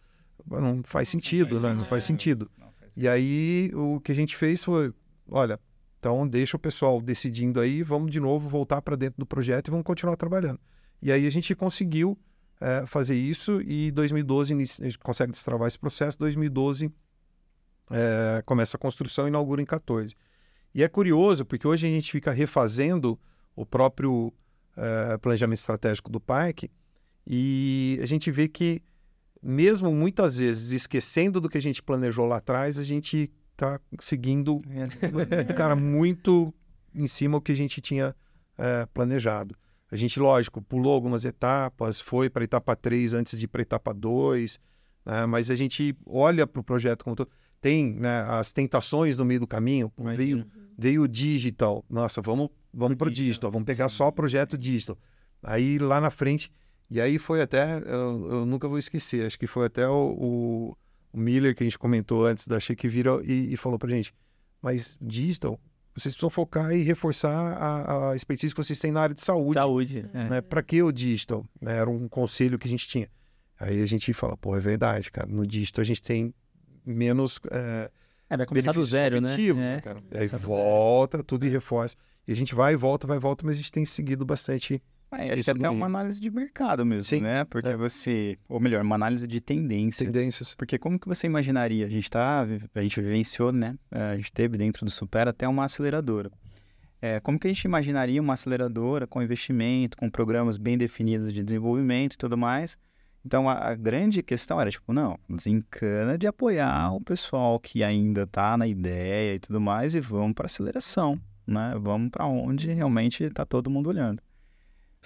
[0.50, 1.80] não faz sentido, não faz, né?
[1.82, 2.52] Não faz sentido.
[2.58, 4.94] Não faz e aí o que a gente fez foi,
[5.30, 5.60] olha,
[6.00, 9.72] então deixa o pessoal decidindo aí, vamos de novo voltar para dentro do projeto e
[9.72, 10.60] vamos continuar trabalhando.
[11.02, 12.18] E aí a gente conseguiu
[12.60, 16.92] é, fazer isso e 2012 a gente consegue destravar esse processo, 2012
[17.90, 20.16] é, começa a construção e inaugura em 14.
[20.74, 23.20] E é curioso porque hoje a gente fica refazendo
[23.56, 24.34] o próprio
[24.76, 26.70] é, planejamento estratégico do parque
[27.26, 28.82] e a gente vê que
[29.42, 34.62] mesmo muitas vezes esquecendo do que a gente planejou lá atrás, a gente está seguindo,
[34.70, 35.44] é.
[35.54, 36.54] cara, muito
[36.94, 38.16] em cima do que a gente tinha
[38.58, 39.56] é, planejado.
[39.90, 43.62] A gente, lógico, pulou algumas etapas, foi para a etapa 3 antes de ir para
[43.62, 44.60] a etapa 2,
[45.06, 45.26] né?
[45.26, 47.30] mas a gente olha para o projeto como todo.
[47.62, 50.46] Tem né, as tentações no meio do caminho, veio,
[50.78, 51.84] veio o digital.
[51.90, 54.98] Nossa, vamos, vamos para o digital, vamos pegar só o projeto digital.
[55.42, 56.52] Aí lá na frente
[56.90, 60.78] e aí foi até, eu, eu nunca vou esquecer, acho que foi até o, o,
[61.12, 64.14] o Miller que a gente comentou antes da Shake Vira e, e falou pra gente,
[64.62, 65.60] mas digital,
[65.94, 69.56] vocês precisam focar e reforçar a, a expertise que vocês têm na área de saúde.
[69.56, 70.30] Saúde, é.
[70.30, 70.42] Né?
[70.42, 71.44] Para que o digital?
[71.60, 71.76] Né?
[71.76, 73.10] Era um conselho que a gente tinha.
[73.60, 75.28] Aí a gente fala, pô, é verdade, cara.
[75.28, 76.34] No digital a gente tem
[76.86, 77.40] menos.
[77.50, 77.90] É,
[78.30, 79.36] é vai começar do zero, né?
[79.36, 80.20] né é.
[80.20, 81.96] Aí volta, tudo e reforça.
[82.28, 84.82] E a gente vai e volta, vai e volta, mas a gente tem seguido bastante
[85.12, 87.46] é, acho que até uma análise de mercado mesmo, Sim, né?
[87.46, 87.78] Porque é.
[87.78, 90.06] você, ou melhor, uma análise de tendência.
[90.06, 90.54] Tendências.
[90.54, 91.86] Porque como que você imaginaria?
[91.86, 93.78] A gente tá, a gente vivenciou, né?
[93.90, 96.32] É, a gente teve dentro do Super até uma aceleradora.
[97.02, 101.44] É, como que a gente imaginaria uma aceleradora com investimento, com programas bem definidos de
[101.44, 102.78] desenvolvimento e tudo mais?
[103.24, 108.24] Então a, a grande questão era tipo, não, desencana de apoiar o pessoal que ainda
[108.24, 111.76] está na ideia e tudo mais e vamos para aceleração, né?
[111.80, 114.22] Vamos para onde realmente está todo mundo olhando.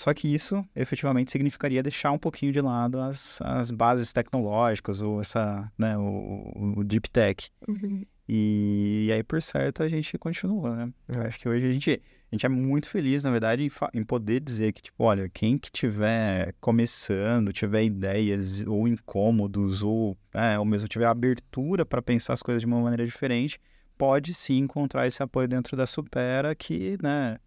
[0.02, 5.22] Só que isso efetivamente significaria deixar um pouquinho de lado as, as bases tecnológicas ou
[5.22, 7.52] essa, né, o, o deep tech.
[7.68, 8.04] Uhum.
[8.28, 10.94] E, e, aí, por certo, a gente continua, né?
[11.08, 14.04] Eu acho que hoje a gente, a gente é muito feliz, na verdade, em, em
[14.04, 20.58] poder dizer que, tipo, olha, quem que tiver começando, tiver ideias ou incômodos, ou, é,
[20.58, 23.60] ou mesmo tiver abertura para pensar as coisas de uma maneira diferente,
[24.00, 27.38] pode sim encontrar esse apoio dentro da Supera que, né,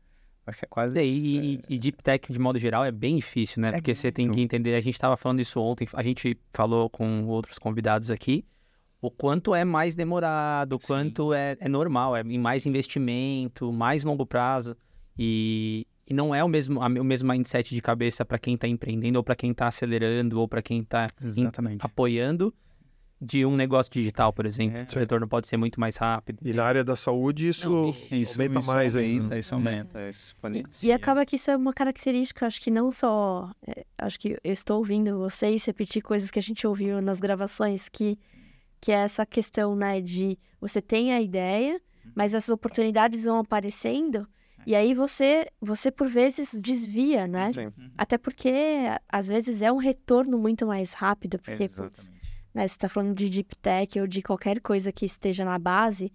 [0.47, 0.99] Acho que é quase.
[0.99, 3.69] É, e, e, Deep Tech, de modo geral, é bem difícil, né?
[3.69, 4.75] É Porque você tem que entender.
[4.75, 8.45] A gente estava falando isso ontem, a gente falou com outros convidados aqui.
[9.01, 14.25] O quanto é mais demorado, o quanto é, é normal, é mais investimento, mais longo
[14.25, 14.77] prazo.
[15.19, 18.67] E, e não é o mesmo, a, o mesmo mindset de cabeça para quem está
[18.67, 21.09] empreendendo, ou para quem está acelerando, ou para quem está
[21.81, 22.55] apoiando,
[23.25, 24.79] de um negócio digital, por exemplo.
[24.79, 24.87] É.
[24.95, 26.39] O retorno pode ser muito mais rápido.
[26.43, 29.39] E na área da saúde isso, Não, isso aumenta isso mais ainda.
[29.39, 30.09] Isso aumenta.
[30.09, 30.35] Isso
[30.83, 33.51] e, e acaba que isso é uma característica, acho que não só...
[33.67, 37.89] É, acho que eu estou ouvindo vocês repetir coisas que a gente ouviu nas gravações,
[37.89, 38.19] que,
[38.81, 41.81] que é essa questão, né, de você tem a ideia,
[42.15, 44.27] mas as oportunidades vão aparecendo
[44.67, 47.53] e aí você, você por vezes desvia, né?
[47.53, 47.73] Sim.
[47.97, 48.51] Até porque
[49.09, 52.11] às vezes é um retorno muito mais rápido, porque putz.
[52.55, 56.13] Né, você está falando de deep tech ou de qualquer coisa que esteja na base,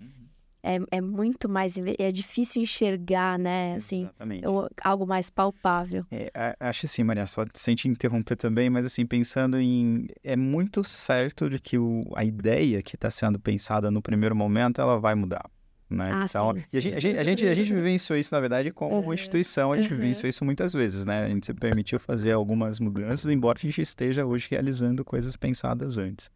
[0.62, 3.76] é, é muito mais, é difícil enxergar, né?
[3.76, 4.46] Assim, Exatamente.
[4.84, 6.06] algo mais palpável.
[6.12, 10.08] É, acho assim, Maria, só sem te interromper também, mas assim, pensando em.
[10.24, 14.82] É muito certo de que o, a ideia que está sendo pensada no primeiro momento,
[14.82, 15.50] ela vai mudar.
[15.90, 16.12] Né?
[16.12, 16.82] Ah, então, sim, e a, sim.
[16.82, 19.78] gente, a, gente, a, gente, a gente vivenciou isso, na verdade, como Uhum, instituição, a
[19.80, 19.98] gente uhum.
[20.00, 21.26] vivenciou isso muitas vezes, né?
[21.26, 25.98] A gente se permitiu fazer algumas mudanças, embora a gente esteja hoje realizando coisas pensadas
[25.98, 26.30] antes.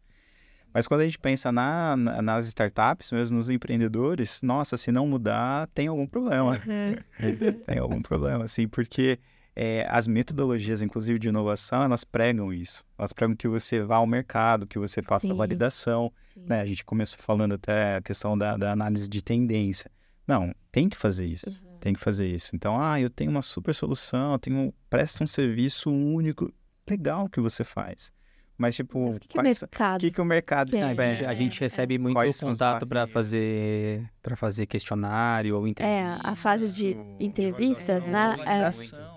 [0.72, 5.06] Mas quando a gente pensa na, na- nas startups, mesmo nos empreendedores, nossa, se não
[5.06, 6.58] mudar, tem algum problema.
[7.64, 9.20] tem algum problema, assim, porque
[9.56, 12.84] é, as metodologias, inclusive de inovação, elas pregam isso.
[12.98, 15.34] Elas pregam que você vá ao mercado, que você faça Sim.
[15.34, 16.12] validação.
[16.36, 16.60] Né?
[16.60, 19.90] A gente começou falando até a questão da, da análise de tendência.
[20.26, 21.48] Não, tem que fazer isso.
[21.50, 21.78] Uhum.
[21.78, 22.56] Tem que fazer isso.
[22.56, 26.52] Então, ah, eu tenho uma super solução, eu tenho, presta um serviço único.
[26.88, 28.12] Legal que você faz.
[28.56, 29.96] Mas, tipo, o que, que é quais- mercado?
[29.96, 30.82] o que, que o mercado Que é?
[30.84, 35.70] A gente, a gente recebe muito Quais contato para fazer para fazer questionário ou É,
[35.70, 36.20] entrevista.
[36.22, 38.36] a fase de entrevistas, né?
[38.46, 38.68] É,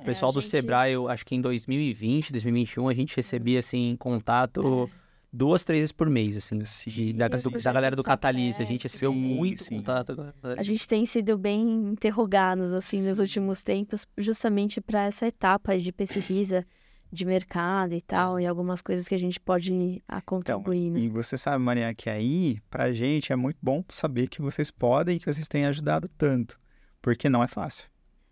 [0.02, 3.60] O pessoal É, do gente- Sebrae, eu acho que em 2020, 2021, a gente recebia
[3.60, 4.89] assim contato
[5.32, 8.60] duas, três vezes por mês, assim, de- da, do- da galera do Catalyst.
[8.60, 9.78] A gente recebeu Sim, muito sim.
[9.78, 10.34] contato.
[10.58, 15.91] A gente tem sido bem interrogados assim nos últimos tempos, justamente para essa etapa de
[15.91, 16.65] pesquisa
[17.12, 21.00] de mercado e tal, e algumas coisas que a gente pode a contribuir, né?
[21.00, 25.15] E você sabe, Maria, que aí, pra gente, é muito bom saber que vocês podem
[25.15, 26.60] e que vocês têm ajudado tanto.
[27.02, 27.88] Porque não é fácil.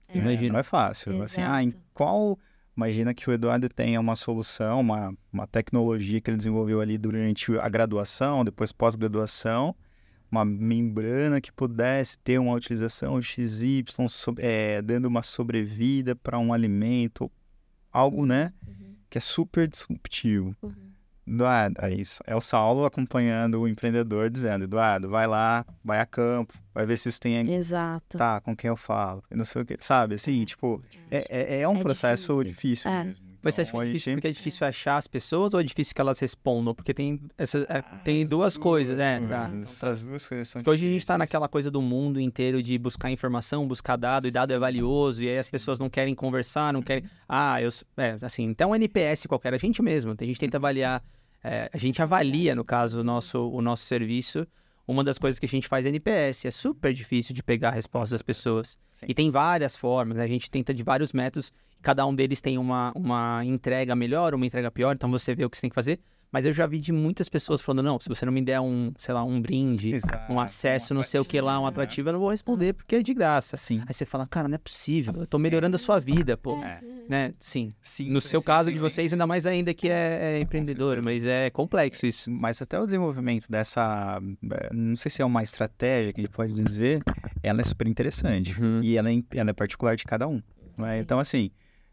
[0.09, 0.17] É.
[0.17, 0.23] né?
[0.23, 0.53] Imagina.
[0.53, 1.21] Não é fácil.
[1.21, 1.83] Assim, ah, em Exato.
[1.93, 2.37] qual.
[2.75, 7.57] Imagina que o Eduardo tenha uma solução, uma, uma tecnologia que ele desenvolveu ali durante
[7.57, 9.73] a graduação, depois pós-graduação,
[10.29, 16.51] uma membrana que pudesse ter uma utilização XY, so- é, dando uma sobrevida para um
[16.51, 17.31] alimento,
[17.95, 18.51] algo, né?
[18.67, 20.55] Uhum, Que é super disruptivo.
[20.61, 20.73] uhum.
[21.27, 22.21] Eduardo, é isso.
[22.27, 26.97] É o Saulo acompanhando o empreendedor, dizendo: Eduardo, vai lá, vai a campo, vai ver
[26.97, 27.51] se isso tem.
[27.51, 28.15] Exato.
[28.15, 29.23] Tá, com quem eu falo.
[29.31, 29.75] Eu não sei o que.
[29.79, 32.91] Sabe, assim, tipo, é, é, é um É processo difícil.
[32.91, 33.24] difícil.
[33.49, 33.51] É.
[33.51, 33.51] mesmo.
[33.51, 36.01] Vai ser Então, a difícil porque é difícil achar as pessoas ou é difícil que
[36.01, 36.73] elas respondam?
[36.73, 39.21] Porque tem, essa, é, tem duas coisas, né?
[39.27, 39.51] Tá.
[39.61, 41.19] Essas duas coisas são Porque hoje a gente tá difíceis.
[41.19, 45.29] naquela coisa do mundo inteiro de buscar informação, buscar dado, e dado é valioso, e
[45.29, 47.03] aí as pessoas não querem conversar, não querem.
[47.29, 47.69] Ah, eu.
[47.97, 51.03] É, assim, então um NPS qualquer, a gente mesmo, a gente tenta avaliar.
[51.43, 54.47] é, a gente avalia, no caso, o nosso, o nosso serviço.
[54.87, 56.45] Uma das coisas que a gente faz é NPS.
[56.45, 58.77] É super difícil de pegar a resposta das pessoas.
[59.07, 60.23] E tem várias formas, né?
[60.23, 61.51] A gente tenta de vários métodos.
[61.85, 64.95] Cada um deles tem uma, uma entrega melhor, uma entrega pior.
[64.95, 65.99] Então você vê o que você tem que fazer.
[66.31, 68.91] Mas eu já vi de muitas pessoas falando, não, se você não me der um,
[68.97, 72.13] sei lá, um brinde, Exato, um acesso, não sei o que lá, um atrativo, eu
[72.13, 73.55] não vou responder porque é de graça.
[73.55, 73.83] Sim.
[73.87, 76.57] Aí você fala, cara, não é possível, eu tô melhorando a sua vida, pô.
[76.61, 76.81] É.
[77.07, 77.31] Né?
[77.39, 77.71] Sim.
[77.79, 78.83] Sim, No sim, seu sim, caso sim, de sim.
[78.83, 82.29] vocês, ainda mais ainda que é, é empreendedor, mas é complexo isso.
[82.31, 84.19] Mas até o desenvolvimento dessa,
[84.51, 87.01] eh, não sei se é uma estratégia que a gente pode dizer,
[87.43, 88.59] ela é super interessante.
[88.59, 88.81] Uhum.
[88.81, 90.41] E ela é, ela é particular de cada um.
[90.75, 90.99] né?
[90.99, 91.49] Então, assim,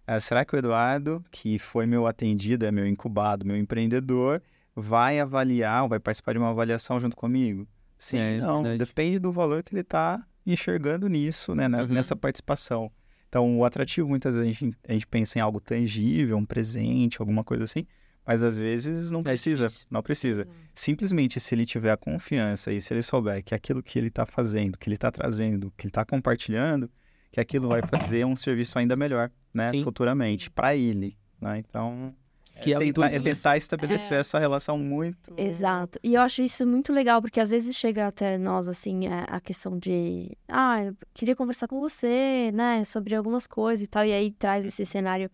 [0.06, 4.42] eh, será que o Eduardo, que foi meu atendido, é meu incubado, meu empreendedor,
[4.74, 7.66] vai avaliar, ou vai participar de uma avaliação junto comigo?
[7.98, 8.62] Sim, É, não.
[8.62, 8.78] verdade.
[8.84, 11.68] Depende do valor que ele está enxergando nisso, né?
[11.68, 11.88] na- Uhum.
[11.88, 12.90] Nessa participação.
[13.28, 17.18] Então, o atrativo, muitas vezes, a gente, a gente pensa em algo tangível, um presente,
[17.20, 17.86] alguma coisa assim.
[18.26, 19.86] Mas às vezes não precisa, difícil.
[19.90, 20.46] não precisa.
[20.74, 24.24] Simplesmente se ele tiver a confiança e se ele souber que aquilo que ele está
[24.24, 26.88] fazendo, que ele está trazendo, que ele está compartilhando,
[27.32, 29.82] que aquilo vai fazer um serviço ainda melhor, né, Sim.
[29.82, 31.58] futuramente, para ele, né?
[31.58, 32.14] Então,
[32.60, 35.34] Que é tentar, é tentar estabelecer essa relação muito...
[35.36, 35.98] Exato.
[36.02, 39.40] E eu acho isso muito legal, porque às vezes chega até nós, assim, a, a
[39.40, 44.12] questão de, ah, eu queria conversar com você, né, sobre algumas coisas e tal, e
[44.12, 45.30] aí traz esse cenário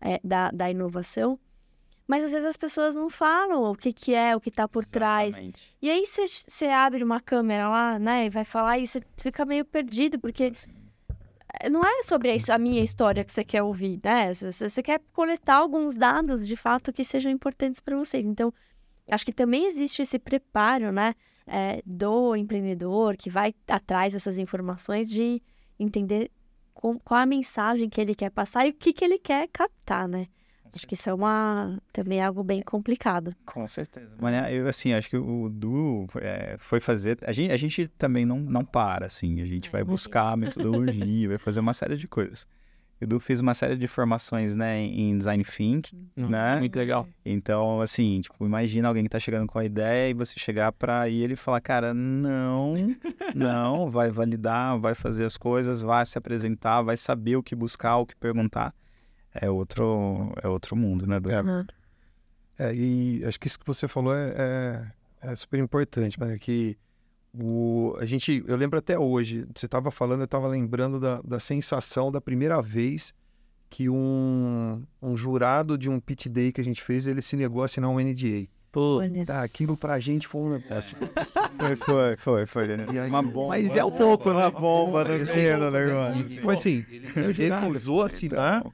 [0.00, 1.38] é, da, da inovação.
[2.06, 4.84] Mas às vezes as pessoas não falam o que, que é, o que tá por
[4.84, 5.28] trás.
[5.28, 5.74] Exatamente.
[5.80, 9.64] E aí você abre uma câmera lá, né, e vai falar e você fica meio
[9.64, 10.52] perdido, porque
[11.70, 14.32] não é sobre a, a minha história que você quer ouvir, né?
[14.34, 18.24] Você quer coletar alguns dados, de fato, que sejam importantes para vocês.
[18.24, 18.52] Então,
[19.10, 21.14] acho que também existe esse preparo, né,
[21.46, 25.42] é, do empreendedor que vai atrás dessas informações de
[25.78, 26.30] entender
[26.72, 30.08] com- qual a mensagem que ele quer passar e o que, que ele quer captar,
[30.08, 30.26] né?
[30.74, 33.34] Acho que isso é uma também é algo bem complicado.
[33.46, 34.10] Com certeza.
[34.20, 37.18] Mas eu, assim, acho que o Du é, foi fazer.
[37.22, 39.40] A gente, a gente também não, não para, assim.
[39.40, 42.46] A gente vai buscar a metodologia, vai fazer uma série de coisas.
[43.00, 46.58] O Edu fez uma série de formações, né, em design thinking, Nossa, né?
[46.60, 47.08] Muito legal.
[47.24, 51.08] Então, assim, tipo, imagina alguém que tá chegando com a ideia e você chegar pra
[51.08, 52.74] ele e falar, cara, não,
[53.34, 57.96] não, vai validar, vai fazer as coisas, vai se apresentar, vai saber o que buscar,
[57.96, 58.72] o que perguntar.
[59.34, 61.16] É outro, é outro mundo, né?
[61.18, 61.64] Uhum.
[62.58, 64.32] É, e acho que isso que você falou é,
[65.22, 66.76] é, é super importante, mano, que
[67.36, 71.40] o, a gente, eu lembro até hoje, você estava falando, eu estava lembrando da, da
[71.40, 73.12] sensação da primeira vez
[73.68, 77.62] que um, um jurado de um pit day que a gente fez, ele se negou
[77.62, 78.46] a assinar um NDA.
[78.70, 80.96] Pô, Tá, aquilo pra gente foi um negócio.
[81.58, 82.76] Foi, foi, foi, foi.
[82.76, 82.86] né?
[82.92, 83.48] E aí- Uma bomba.
[83.48, 84.36] Mas é um pouco, né?
[84.36, 86.20] Uma bomba né, irmão?
[86.20, 87.08] E foi assim, ele
[87.70, 88.72] recusou a assinar em-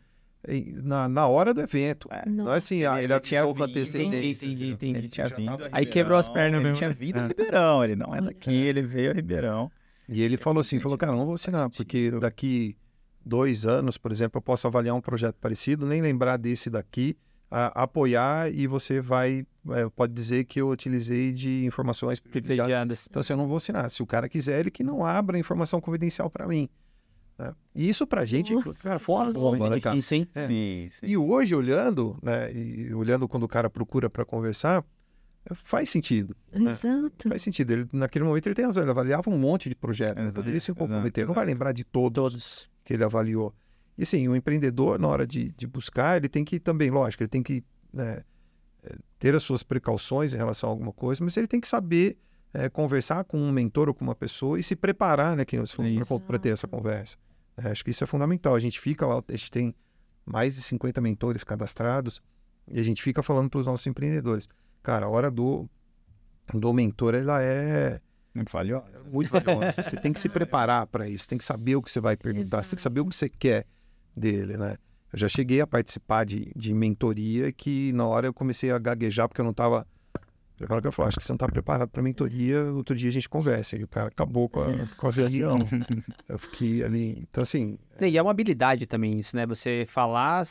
[0.82, 2.09] na, na hora do evento.
[2.11, 2.28] É.
[2.28, 4.47] Não é assim, ah, ele, Ele tinha vindo, antecedência.
[4.47, 4.99] entendi, entendi.
[4.99, 5.57] Ele tinha vindo.
[5.72, 6.78] Aí quebrou as pernas Ele mesmo.
[6.78, 9.70] tinha vindo a Ribeirão, ele não é daqui, ele veio a Ribeirão.
[10.09, 12.76] E ele falou assim, falou, cara, não vou assinar, porque daqui
[13.24, 17.16] dois anos, por exemplo, eu posso avaliar um projeto parecido, nem lembrar desse daqui,
[17.51, 22.64] a- apoiar e você vai, é, pode dizer que eu utilizei de informações privilegiadas.
[22.66, 23.07] Privilegiadas.
[23.09, 23.88] Então, assim, eu não vou assinar.
[23.91, 26.68] Se o cara quiser, ele que não abra informação confidencial para mim.
[27.41, 27.55] Né?
[27.74, 29.97] E isso pra gente, Nossa, cara, foi uma que bomba, né, cara?
[29.97, 30.28] Difícil, hein?
[30.34, 30.47] É.
[30.47, 31.07] Sim, sim.
[31.07, 34.84] E hoje, olhando, né, e olhando quando o cara procura para conversar,
[35.49, 36.36] é, faz sentido.
[36.53, 37.28] Exato.
[37.28, 37.70] Faz sentido.
[37.72, 40.18] Ele, naquele momento ele tem razão, ele avaliava um monte de projetos.
[40.18, 42.70] Ele Exato, poderia se comprometer, não vai lembrar de todos, Todos.
[42.84, 43.55] que ele avaliou.
[43.97, 47.28] E assim, o empreendedor, na hora de, de buscar, ele tem que também, lógico, ele
[47.28, 48.22] tem que né,
[48.82, 52.16] eh, ter as suas precauções em relação a alguma coisa, mas ele tem que saber
[52.53, 55.74] eh, conversar com um mentor ou com uma pessoa e se preparar, né, que você
[55.74, 56.20] falou, Isso.
[56.20, 57.16] para ter essa conversa.
[57.64, 58.54] Eh, acho que isso é fundamental.
[58.54, 59.74] A gente fica lá, a gente tem
[60.24, 62.22] mais de 50 mentores cadastrados
[62.68, 64.48] e a gente fica falando para os nossos empreendedores.
[64.82, 65.68] Cara, a hora do,
[66.52, 68.00] do mentor, ela é
[68.34, 68.50] Muito
[69.12, 69.82] muito valiosa.
[69.82, 72.62] Você tem que se preparar para isso, tem que saber o que você vai perguntar,
[72.62, 73.66] você tem que saber o que você quer
[74.16, 74.76] dele, né?
[75.12, 79.28] Eu já cheguei a participar de, de mentoria que na hora eu comecei a gaguejar
[79.28, 79.84] porque eu não estava
[80.61, 80.84] preparado.
[80.84, 83.76] Eu falei, acho que você não está preparado para mentoria, outro dia a gente conversa.
[83.76, 85.58] E o cara acabou com a, com a reunião.
[86.28, 87.18] Eu fiquei ali.
[87.30, 89.46] Então, assim, E é uma habilidade também isso, né?
[89.46, 90.44] Você falar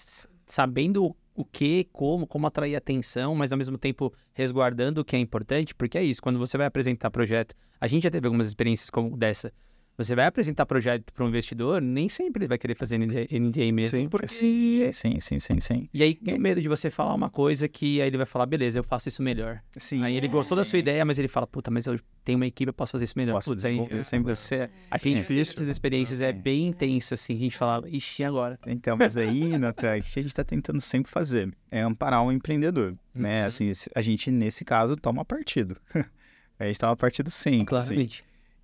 [0.46, 5.20] sabendo o que, como, como atrair atenção, mas ao mesmo tempo resguardando o que é
[5.20, 8.90] importante, porque é isso, quando você vai apresentar projeto, a gente já teve algumas experiências
[8.90, 9.54] como dessa.
[10.00, 13.70] Você vai apresentar projeto para um investidor, nem sempre ele vai querer fazer NDA NDA
[13.74, 14.00] mesmo.
[14.00, 14.30] Sim, porque...
[14.30, 15.90] Sim, sim, sim, sim, sim.
[15.94, 18.80] E aí, tem medo de você falar uma coisa que aí ele vai falar, beleza,
[18.80, 19.60] eu faço isso melhor.
[19.76, 20.02] Sim.
[20.02, 22.70] Aí ele gostou da sua ideia, mas ele fala, puta, mas eu tenho uma equipe,
[22.70, 23.34] eu posso fazer isso melhor.
[23.34, 24.70] Posso Putz, aí, desenvolver sem você.
[24.90, 25.24] a gente É.
[25.26, 28.58] fez essas experiências, é bem intensa, assim, a gente falava, ixi, e agora?
[28.68, 32.32] Então, mas aí, Natan, o que a gente está tentando sempre fazer é amparar o
[32.32, 33.42] empreendedor, né?
[33.42, 33.48] Uhum.
[33.48, 35.76] Assim, esse- a gente, nesse caso, toma partido.
[36.58, 37.76] a gente toma partido sempre.
[37.76, 38.08] assim.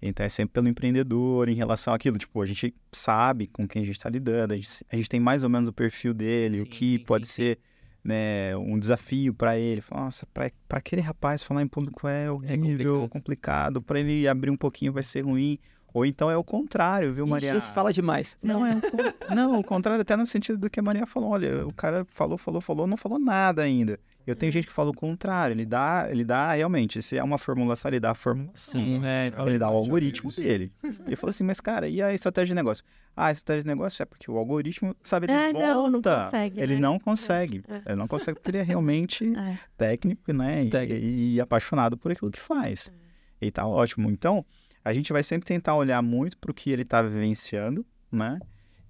[0.08, 2.18] Então é sempre pelo empreendedor em relação àquilo.
[2.18, 5.20] Tipo, a gente sabe com quem a gente está lidando, a gente, a gente tem
[5.20, 7.60] mais ou menos o perfil dele, o Sim, que sim, pode sim, ser
[8.04, 9.82] né, um desafio para ele.
[9.82, 13.10] Fala, Nossa, para aquele rapaz falar em público é horrível, complicado.
[13.10, 15.58] complicado, para ele abrir um pouquinho vai ser ruim.
[15.94, 17.56] Ou então é o contrário, viu, Maria?
[17.56, 18.38] Ixi, fala demais.
[18.44, 18.82] Não, é o,
[19.34, 21.30] não, o contrário, até no sentido do que a Maria falou.
[21.30, 23.98] Olha, o cara falou, falou, falou, não falou nada ainda.
[24.26, 27.38] Eu tenho gente que fala o contrário, ele dá, ele dá realmente, se é uma
[27.38, 28.82] formulação, ele dá a formulação.
[29.06, 30.72] é, Ele dá o algoritmo dele.
[31.06, 32.84] Ele falou assim, mas cara, e a estratégia de negócio?
[33.16, 36.24] Ah, a estratégia de negócio é porque o algoritmo, sabe, ele É, não, não volta.
[36.26, 36.80] consegue, Ele né?
[36.82, 37.64] não consegue.
[37.68, 37.82] É.
[37.92, 39.58] Ele não consegue porque ele é realmente É.
[39.78, 40.64] técnico, né?
[40.64, 42.92] E, e apaixonado por aquilo que faz.
[43.40, 44.10] E tá ótimo.
[44.10, 44.44] Então,
[44.84, 48.40] a gente vai sempre tentar olhar muito para o que ele está vivenciando, né?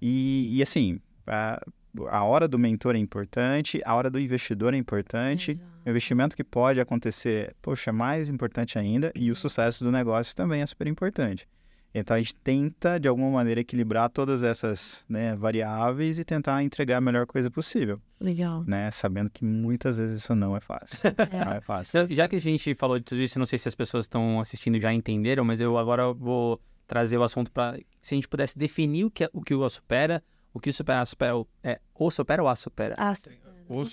[0.00, 1.60] E, e assim, a,
[2.10, 6.44] a hora do mentor é importante, a hora do investidor é importante, o investimento que
[6.44, 10.86] pode acontecer, poxa, é mais importante ainda, e o sucesso do negócio também é super
[10.86, 11.46] importante.
[11.94, 16.98] Então a gente tenta, de alguma maneira, equilibrar todas essas né, variáveis e tentar entregar
[16.98, 18.62] a melhor coisa possível, Legal.
[18.66, 18.90] né?
[18.90, 20.98] Sabendo que muitas vezes isso não é fácil.
[21.32, 22.06] Não é fácil.
[22.08, 24.78] Já que a gente falou de tudo isso, não sei se as pessoas estão assistindo
[24.78, 29.04] já entenderam, mas eu agora vou trazer o assunto para se a gente pudesse definir
[29.06, 30.22] o que, é- o que o supera,
[30.56, 32.94] o que o supera, a supera é o supera ou a supera.
[32.96, 33.30] Ah, su-
[33.68, 33.84] o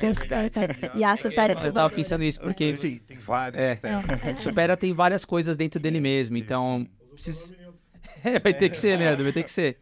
[0.00, 0.60] tem supera, tá.
[0.94, 1.52] E a supera.
[1.66, 3.60] Eu tava pensando nisso porque Sim, tem vários.
[3.60, 3.78] É.
[4.24, 4.36] É.
[4.36, 7.54] supera tem várias coisas dentro dele mesmo, então precisa-
[8.24, 9.78] É, vai ter que ser, Leandro, vai ter que ser.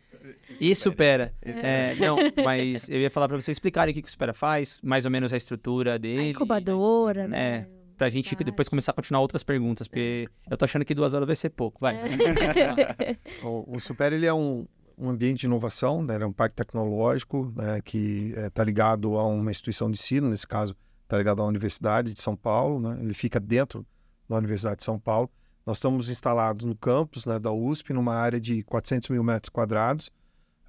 [0.60, 1.34] E supera.
[1.42, 4.80] É, não, mas eu ia falar para vocês explicarem o que que o supera faz,
[4.82, 6.30] mais ou menos a estrutura A dele.
[6.30, 7.38] incubadora, né?
[7.38, 7.66] É,
[7.96, 11.26] pra gente depois começar a continuar outras perguntas, porque eu tô achando que duas horas
[11.26, 11.96] vai ser pouco, vai.
[13.42, 14.66] O, o Super ele é um,
[14.98, 16.20] um ambiente de inovação, né?
[16.20, 17.80] é um parque tecnológico né?
[17.80, 22.20] que está ligado a uma instituição de ensino, nesse caso está ligado à Universidade de
[22.20, 22.98] São Paulo, né?
[23.00, 23.86] ele fica dentro
[24.28, 25.30] da Universidade de São Paulo.
[25.64, 30.10] Nós estamos instalados no campus né, da USP, numa área de 400 mil metros quadrados.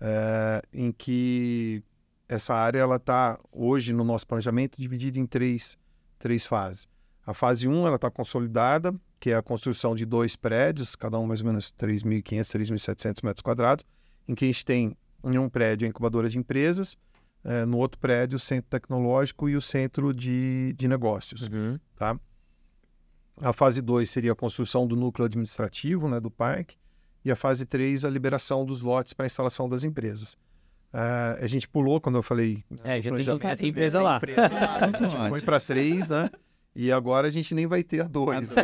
[0.01, 1.83] é, em que
[2.27, 5.77] essa área ela está hoje no nosso planejamento dividida em três,
[6.17, 6.87] três fases.
[7.25, 11.25] A fase 1 ela está consolidada, que é a construção de dois prédios, cada um
[11.25, 13.85] mais ou menos 3.500, 3.700 metros quadrados,
[14.29, 16.95] em que a gente tem em um prédio a incubadora de empresas,
[17.43, 21.47] é, no outro prédio o centro tecnológico e o centro de, de negócios.
[21.47, 21.79] Uhum.
[21.97, 22.17] Tá?
[23.41, 26.77] A fase 2 seria a construção do núcleo administrativo né, do parque,
[27.25, 30.33] e a fase 3 a liberação dos lotes para a instalação das empresas.
[30.93, 32.63] Uh, a gente pulou quando eu falei.
[32.83, 34.19] É, já tem essa empresa lá.
[34.19, 36.29] a gente foi para três, né?
[36.81, 38.51] E agora a gente nem vai ter a 2.
[38.51, 38.55] Né?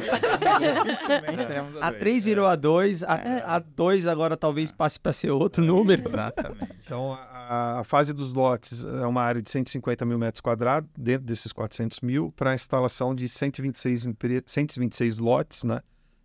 [1.82, 6.08] a 3 virou a 2, a 2 agora talvez passe para ser outro número.
[6.08, 6.72] Exatamente.
[6.86, 11.26] Então, a, a, fase dos lotes é uma área de 150 mil metros quadrados, dentro
[11.26, 14.08] desses 400 mil, para a instalação de 126,
[14.46, 15.82] 126 lotes, né?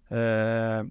[0.09, 0.86] É,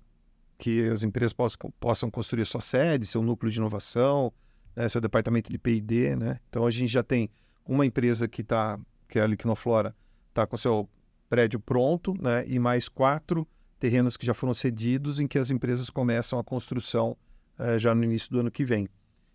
[0.58, 4.34] que as empresas possam, possam construir sua sede, seu núcleo de inovação,
[4.76, 4.90] né?
[4.90, 6.42] seu departamento de P&D, né?
[6.50, 7.30] Então, a gente já tem
[7.66, 8.78] uma empresa que está,
[9.08, 9.96] que é a Liquinoflora,
[10.30, 10.90] está com seu
[11.30, 12.44] prédio pronto, né?
[12.48, 13.48] E mais quatro
[13.80, 17.16] terrenos que já foram cedidos, em que as empresas começam a construção
[17.58, 18.90] uh, já no início do ano que vem.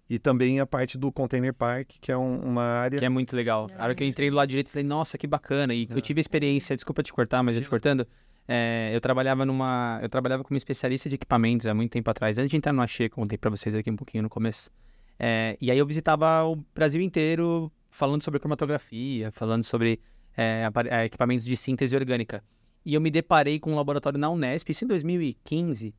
[0.09, 2.99] E também a parte do Container Park, que é um, uma área...
[2.99, 3.69] Que é muito legal.
[3.79, 5.73] A hora que eu entrei do lado direito, falei, nossa, que bacana.
[5.73, 5.97] E é.
[5.97, 8.07] eu tive a experiência, desculpa te cortar, mas eu te cortando,
[8.47, 9.99] é, eu trabalhava numa...
[10.03, 12.37] Eu trabalhava como especialista de equipamentos há muito tempo atrás.
[12.37, 14.71] Antes de entrar no Axê, contei para vocês aqui um pouquinho no começo.
[15.19, 20.01] É, e aí eu visitava o Brasil inteiro falando sobre cromatografia, falando sobre
[20.37, 22.43] é, é, equipamentos de síntese orgânica.
[22.85, 25.95] E eu me deparei com um laboratório na Unesp, isso em 2015,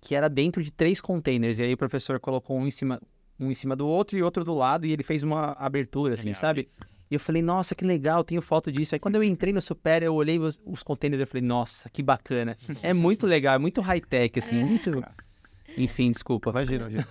[0.00, 1.58] que era dentro de três containers.
[1.58, 3.00] E aí o professor colocou um em cima,
[3.40, 6.24] um em cima do outro e outro do lado, e ele fez uma abertura, assim,
[6.24, 6.40] Genial.
[6.40, 6.68] sabe?
[7.10, 8.94] E eu falei, nossa, que legal, tenho foto disso.
[8.94, 12.02] Aí quando eu entrei no Super, eu olhei os, os containers e falei, nossa, que
[12.02, 12.58] bacana.
[12.82, 15.02] É muito legal, é muito high-tech, assim, muito...
[15.78, 16.50] Enfim, desculpa.
[16.50, 17.06] Imagina, gente.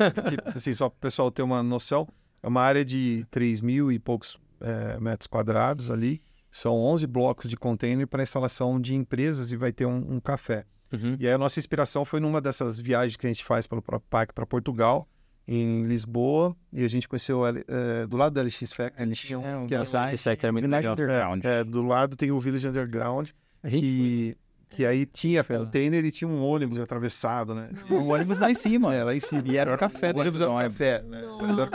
[0.53, 2.07] assim, só para o pessoal ter uma noção,
[2.41, 6.21] é uma área de 3 mil e poucos é, metros quadrados ali.
[6.55, 10.63] São 11 blocos de container para instalação de empresas e vai ter um, um café.
[10.89, 11.17] Uhum.
[11.19, 14.07] E aí a nossa inspiração foi numa dessas viagens que a gente faz pelo próprio
[14.09, 15.05] parque para Portugal,
[15.45, 19.09] em Lisboa, e a gente conheceu é, do lado da LX Factory.
[19.09, 20.93] LX, é, que é, LX Factory é muito legal.
[20.93, 21.43] Underground.
[21.43, 23.31] É, do lado tem o Village Underground,
[23.67, 24.37] que,
[24.69, 27.69] que aí tinha container e tinha um ônibus atravessado, né?
[27.89, 28.95] O ônibus lá em cima.
[28.95, 29.43] É, lá em cima.
[29.45, 30.13] E era o café.
[30.15, 31.21] O ônibus era o café, né?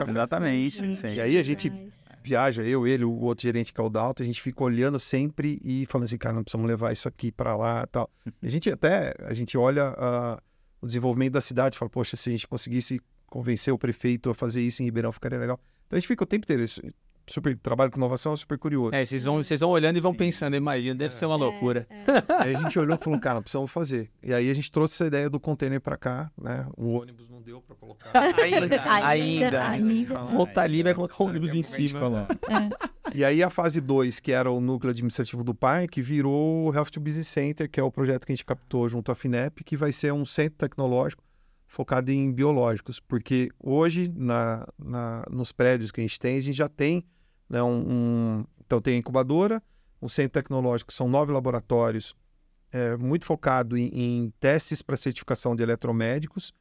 [0.09, 0.83] Exatamente.
[1.05, 1.71] E aí a gente
[2.23, 5.61] viaja, eu, ele, o outro gerente que é o Dalton, a gente fica olhando sempre
[5.65, 8.11] e falando assim, cara, não precisamos levar isso aqui para lá tal.
[8.43, 10.41] A gente até, a gente olha uh,
[10.81, 14.61] o desenvolvimento da cidade, fala, poxa, se a gente conseguisse convencer o prefeito a fazer
[14.61, 15.59] isso em Ribeirão, ficaria legal.
[15.87, 16.81] Então a gente fica o tempo inteiro, isso,
[17.31, 18.95] super trabalho com inovação, super curioso.
[18.95, 20.19] É, vocês vão, vocês vão olhando e vão Sim.
[20.19, 21.17] pensando, imagina, deve é.
[21.17, 21.87] ser uma loucura.
[21.89, 22.25] É, é.
[22.43, 24.11] aí a gente olhou e falou, cara, precisamos fazer.
[24.23, 26.67] E aí a gente trouxe essa ideia do container para cá, né?
[26.77, 28.11] O ônibus não deu para colocar.
[28.43, 29.69] ainda, ainda.
[29.69, 30.25] ainda.
[30.25, 32.27] Volta ali vai colocar o ônibus em cima.
[32.49, 32.91] É.
[33.15, 36.91] E aí a fase 2, que era o núcleo administrativo do parque, virou o Health
[36.93, 39.77] to Business Center, que é o projeto que a gente captou junto à FINEP, que
[39.77, 41.23] vai ser um centro tecnológico
[41.71, 46.57] focado em biológicos, porque hoje na, na, nos prédios que a gente tem, a gente
[46.57, 47.05] já tem
[47.51, 49.61] né, um, um, então tem a incubadora,
[50.01, 52.15] um centro tecnológico, são nove laboratórios,
[52.71, 56.55] é, muito focado em, em testes para certificação de eletromédicos,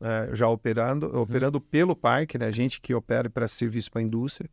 [0.00, 1.20] é, já operando, uhum.
[1.20, 4.50] operando pelo parque, né, gente que opera para serviço para a indústria.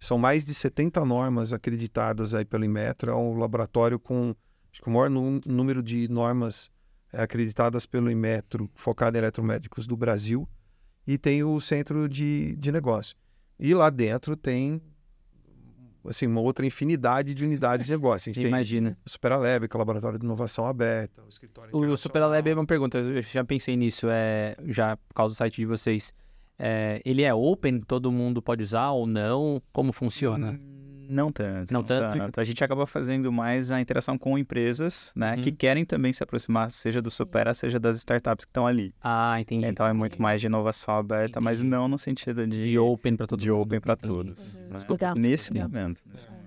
[0.00, 4.34] São mais de 70 normas acreditadas aí pelo Inmetro, é um laboratório com
[4.72, 6.70] acho que o maior número de normas
[7.12, 10.48] é, acreditadas pelo Inmetro, focado em eletromédicos do Brasil,
[11.06, 13.16] e tem o centro de, de negócio.
[13.58, 14.82] E lá dentro tem
[16.08, 18.30] assim, uma outra infinidade de unidades de negócio.
[18.30, 18.90] A gente Imagina.
[18.90, 22.48] tem o Superalab, que é o laboratório de inovação aberta, o escritório O, o Superalab
[22.48, 26.12] é uma pergunta, eu já pensei nisso, é, já por causa do site de vocês.
[26.58, 29.60] É, ele é open, todo mundo pode usar ou não?
[29.72, 30.52] Como funciona?
[30.52, 30.76] Hum
[31.08, 31.72] não tanto.
[31.72, 32.18] Não, tanto.
[32.18, 32.40] tanto.
[32.40, 35.36] A gente acaba fazendo mais a interação com empresas, né?
[35.36, 35.42] Uhum.
[35.42, 38.94] Que querem também se aproximar, seja do Supera, seja das startups que estão ali.
[39.02, 39.66] Ah, entendi.
[39.66, 41.44] Então é muito mais de inovação aberta, entendi.
[41.44, 42.70] mas não no sentido de...
[42.70, 44.54] De open para todo De open para todos.
[44.54, 44.68] Uhum.
[44.70, 45.14] Né?
[45.16, 46.02] Nesse momento.
[46.06, 46.46] Nesse momento.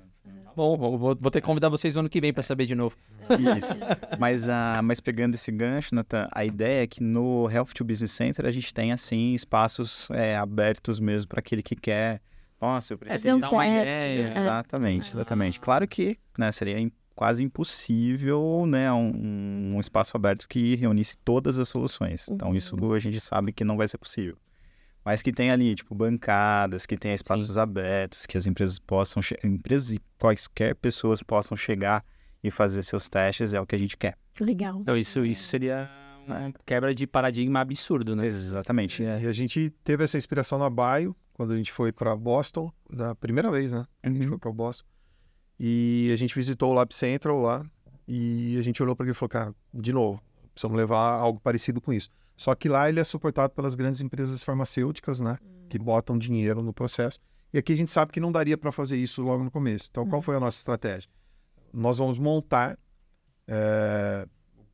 [0.55, 2.93] Bom, vou, vou, ter que convidar vocês ano que vem para saber de novo.
[3.57, 3.73] Isso.
[4.19, 8.11] mas, uh, mas pegando esse gancho, Nathan, a ideia é que no Health to Business
[8.11, 12.19] Center a gente tem, assim, espaços é, abertos mesmo para aquele que quer
[12.61, 14.27] nossa, eu preciso é, dar uma ideia.
[14.27, 14.39] É.
[14.39, 15.59] Exatamente, exatamente.
[15.59, 16.77] Claro que né, seria
[17.15, 22.29] quase impossível né, um, um, espaço aberto que reunisse todas as soluções.
[22.29, 22.93] Então, isso uhum.
[22.93, 24.37] a gente sabe que não vai ser possível.
[25.03, 27.59] Mas que tem ali, tipo, bancadas, que tem espaços Sim.
[27.59, 32.05] abertos, que as empresas possam, empresas e quaisquer pessoas possam chegar
[32.43, 34.17] e fazer seus testes, é o que a gente quer.
[34.39, 34.79] Legal.
[34.79, 35.89] Então, isso, isso seria
[36.25, 38.27] uma quebra de paradigma absurdo, né?
[38.27, 39.03] Exatamente.
[39.03, 43.15] E a gente teve essa inspiração na Bio, quando a gente foi para Boston, da
[43.15, 43.85] primeira vez, né?
[44.03, 44.27] A gente Uhum.
[44.27, 44.85] foi para Boston.
[45.57, 47.65] E a gente visitou o Lab Central lá
[48.05, 50.21] e a gente olhou para ele e falou, cara, de novo,
[50.53, 52.09] precisamos levar algo parecido com isso.
[52.35, 55.37] Só que lá ele é suportado pelas grandes empresas farmacêuticas, né?
[55.69, 57.19] Que botam dinheiro no processo.
[57.53, 59.87] E aqui a gente sabe que não daria para fazer isso logo no começo.
[59.89, 61.09] Então, qual foi a nossa estratégia?
[61.71, 62.77] Nós vamos montar,
[63.47, 64.27] eh,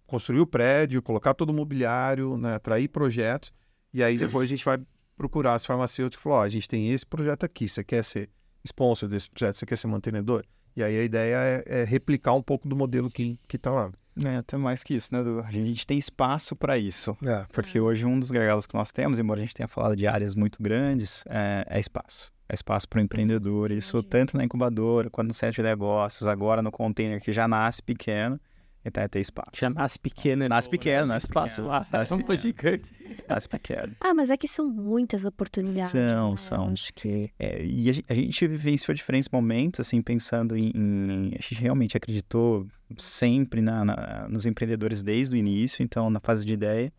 [0.07, 2.55] construir o prédio, colocar todo o mobiliário, né?
[2.55, 3.53] atrair projetos.
[3.93, 4.79] E aí depois a gente vai
[5.15, 8.29] procurar as farmacêuticas e falar, ó, a gente tem esse projeto aqui, você quer ser
[8.63, 10.43] sponsor desse projeto, você quer ser mantenedor?
[10.75, 13.91] E aí a ideia é, é replicar um pouco do modelo que, que tá lá.
[14.23, 15.41] É, até mais que isso, né, Edu?
[15.41, 17.17] A gente tem espaço para isso.
[17.25, 20.07] É, Porque hoje um dos gargalos que nós temos, embora a gente tenha falado de
[20.07, 22.31] áreas muito grandes, é, é espaço.
[22.47, 23.71] É espaço para o empreendedor.
[23.71, 27.81] Isso tanto na incubadora, quanto no centro de negócios, agora no container que já nasce
[27.81, 28.39] pequeno,
[28.85, 29.49] então é ter espaço.
[29.55, 30.47] Já nasce pequeno.
[30.47, 31.67] Nasce pequeno, nasce Espaço pequeno.
[31.69, 31.87] lá.
[31.91, 32.91] Nasce um gigante.
[33.27, 33.95] Nasce pequeno.
[33.99, 35.91] Ah, mas é que são muitas oportunidades.
[35.91, 36.37] São, né?
[36.37, 36.69] são.
[36.69, 37.31] Acho que.
[37.39, 41.55] É, e a gente, a gente vivenciou diferentes momentos, assim, pensando em, em- A gente
[41.55, 42.67] realmente acreditou
[42.97, 46.93] sempre na, na- nos empreendedores desde o início, então, na fase de ideia.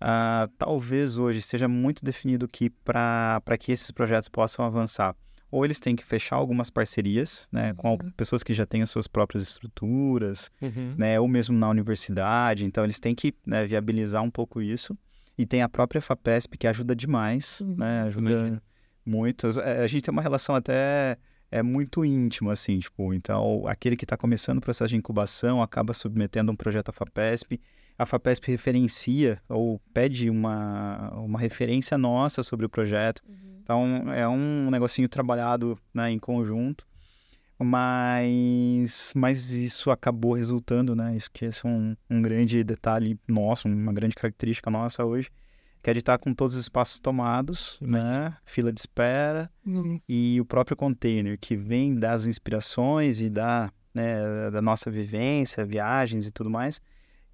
[0.00, 5.16] Ah, talvez hoje seja muito definido que para que esses projetos possam avançar,
[5.50, 8.90] ou eles têm que fechar algumas parcerias, né, com al- pessoas que já têm as
[8.90, 10.94] suas próprias estruturas, Uhum.
[10.96, 14.96] né, ou mesmo na universidade, então eles têm que né, viabilizar um pouco isso.
[15.36, 17.76] E tem a própria FAPESP que ajuda demais, Uhum.
[17.76, 18.62] né, ajuda
[19.06, 19.46] muito.
[19.60, 21.16] É, A gente tem uma relação até
[21.50, 25.94] é muito íntima, assim, tipo, então aquele que está começando o processo de incubação acaba
[25.94, 27.58] submetendo um projeto à FAPESP,
[27.98, 33.22] a FAPESP referencia ou pede uma, uma referência nossa sobre o projeto,
[33.60, 36.86] então é um negocinho trabalhado né, em conjunto,
[37.58, 41.16] mas, mas isso acabou resultando, né?
[41.16, 45.28] Isso que esse é um, um grande detalhe nosso, uma grande característica nossa hoje,
[45.82, 48.36] que é de estar com todos os espaços tomados, né?
[48.44, 49.50] Fila de espera
[50.08, 56.26] e o próprio container que vem das inspirações e da, né, da nossa vivência, viagens
[56.26, 56.80] e tudo mais.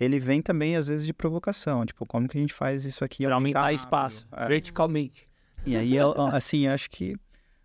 [0.04, 3.24] Ele vem também às vezes de provocação, tipo, como que a gente faz isso aqui
[3.24, 3.76] Para aumentar rápido?
[3.78, 4.46] espaço, É.
[4.46, 5.28] verticalmente.
[5.66, 7.16] E aí, eu- assim, acho que.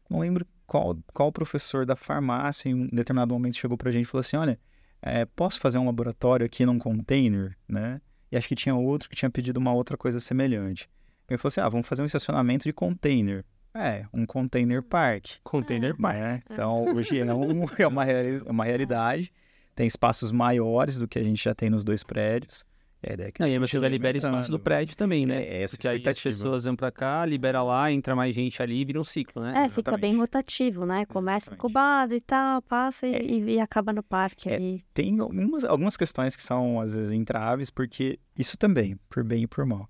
[0.10, 4.08] Não lembro qual, qual professor da farmácia em um determinado momento chegou pra gente e
[4.08, 4.60] falou assim: olha,
[5.02, 8.02] é, posso fazer um laboratório aqui num container, né?
[8.32, 10.90] E acho que tinha outro que tinha pedido uma outra coisa semelhante.
[11.30, 13.44] Ele falou assim: ah, vamos fazer um estacionamento de container.
[13.74, 15.26] É, um container park.
[15.44, 16.16] Container park.
[16.18, 16.42] Né?
[16.50, 19.32] Então, hoje é, um- é uma, reali- é uma realidade.
[19.80, 22.66] Tem espaços maiores do que a gente já tem nos dois prédios.
[23.02, 24.94] E a ideia é que Não, a e aí você já libera espaço do prédio
[24.98, 25.42] também, né?
[25.42, 28.82] É, essa Porque aí as pessoas vão pra cá, libera lá, entra mais gente ali
[28.82, 29.52] e vira um ciclo, né?
[29.52, 30.18] É, fica bem Exatamente.
[30.18, 31.06] rotativo, né?
[31.06, 31.60] Começa Exatamente.
[31.60, 33.24] incubado e tal, passa e, É.
[33.24, 34.56] e- e acaba no parque É.
[34.56, 34.84] ali.
[34.94, 39.48] tem algumas, algumas questões que são, às vezes, entraves, porque isso também, por bem e
[39.48, 39.88] por mal.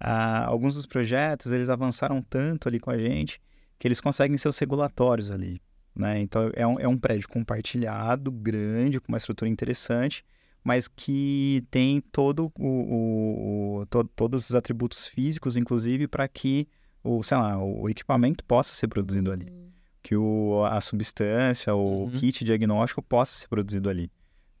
[0.00, 3.38] Ah, alguns dos projetos, eles avançaram tanto ali com a gente,
[3.78, 5.60] que eles conseguem seus regulatórios ali,
[5.96, 6.20] né?
[6.20, 10.24] Então, é um, é um prédio compartilhado, grande, com uma estrutura interessante,
[10.62, 16.68] mas que tem todo o, o- o- to- todos os atributos físicos, inclusive, para que
[17.02, 19.46] o, sei lá, o equipamento possa ser produzido ali
[20.02, 22.10] que o, a substância, o Uhum.
[22.12, 24.08] kit diagnóstico possa ser produzido ali,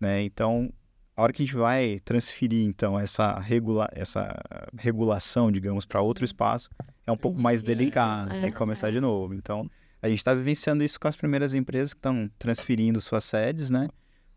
[0.00, 0.20] né?
[0.24, 0.72] Então,
[1.16, 4.36] a hora que a gente vai transferir então essa regula essa
[4.76, 6.68] regulação, digamos, para outro espaço,
[7.06, 8.40] é um pouco mais delicado, é.
[8.40, 9.34] tem que começar de novo.
[9.34, 9.70] Então,
[10.02, 13.88] a gente está vivenciando isso com as primeiras empresas que estão transferindo suas sedes, né?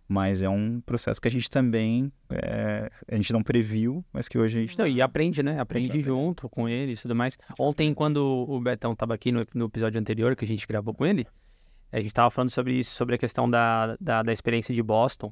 [0.07, 4.39] Mas é um processo que a gente também é, a gente não previu, mas que
[4.39, 5.60] hoje a gente Não, e aprende, né?
[5.60, 7.38] Aprende junto com ele e tudo mais.
[7.60, 8.18] Ontem, quando
[8.49, 11.28] o Betão estava aqui no, no episódio anterior, que a gente gravou com ele,
[11.91, 15.32] a gente estava falando sobre isso, sobre a questão da, da, da experiência de Boston.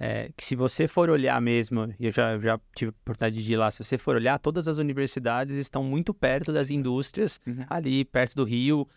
[0.00, 3.52] É, que se você for olhar mesmo, e eu já, já tive a oportunidade de
[3.52, 7.64] ir lá, se você for olhar, todas as universidades estão muito perto das indústrias, Uhum.
[7.68, 8.88] ali perto do Rio.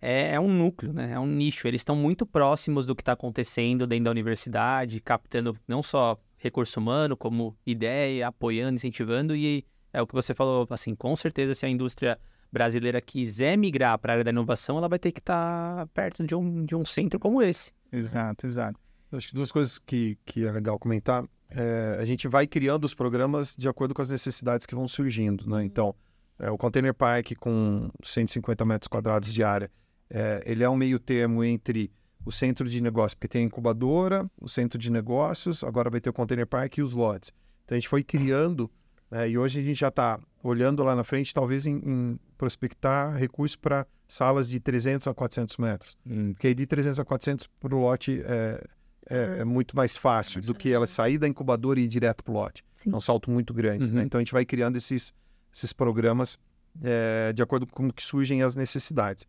[0.00, 1.12] É, é um núcleo, né?
[1.12, 1.68] É um nicho.
[1.68, 6.80] Eles estão muito próximos do que está acontecendo dentro da universidade, captando não só recurso
[6.80, 9.36] humano, como ideia, apoiando, incentivando.
[9.36, 12.18] E é o que você falou, assim, com certeza, se a indústria
[12.50, 16.34] brasileira quiser migrar para a área da inovação, ela vai ter que estar perto de
[16.34, 17.72] um, de um centro como esse.
[17.92, 18.78] Exato, exato.
[19.12, 21.24] Eu Acho que duas coisas que, que é legal comentar.
[21.50, 25.48] É, a gente vai criando os programas de acordo com as necessidades que vão surgindo,
[25.48, 25.64] né?
[25.64, 25.94] Então,
[26.38, 29.70] é, o Container Park com 150 metros quadrados de área,
[30.10, 31.90] é, ele é um meio termo entre
[32.24, 36.10] o centro de negócio, porque tem a incubadora, o centro de negócios, agora vai ter
[36.10, 37.32] o Container Park e os lotes.
[37.64, 38.70] Então, a gente foi criando,
[39.10, 43.14] né, e hoje a gente já está olhando lá na frente, talvez em, em prospectar
[43.16, 45.96] recursos para salas de 300 a 400 metros.
[46.32, 48.64] Porque aí de 300 a 400 para o lote é,
[49.08, 52.32] é, é muito mais fácil do que ela sair da incubadora e ir direto para
[52.32, 52.64] o lote.
[52.72, 52.90] Sim.
[52.92, 53.86] É um salto muito grande.
[53.86, 54.00] né?
[54.00, 54.06] Uhum.
[54.06, 55.14] Então a gente vai criando esses,
[55.54, 56.38] esses programas
[56.82, 59.26] é, de acordo com como que surgem as necessidades.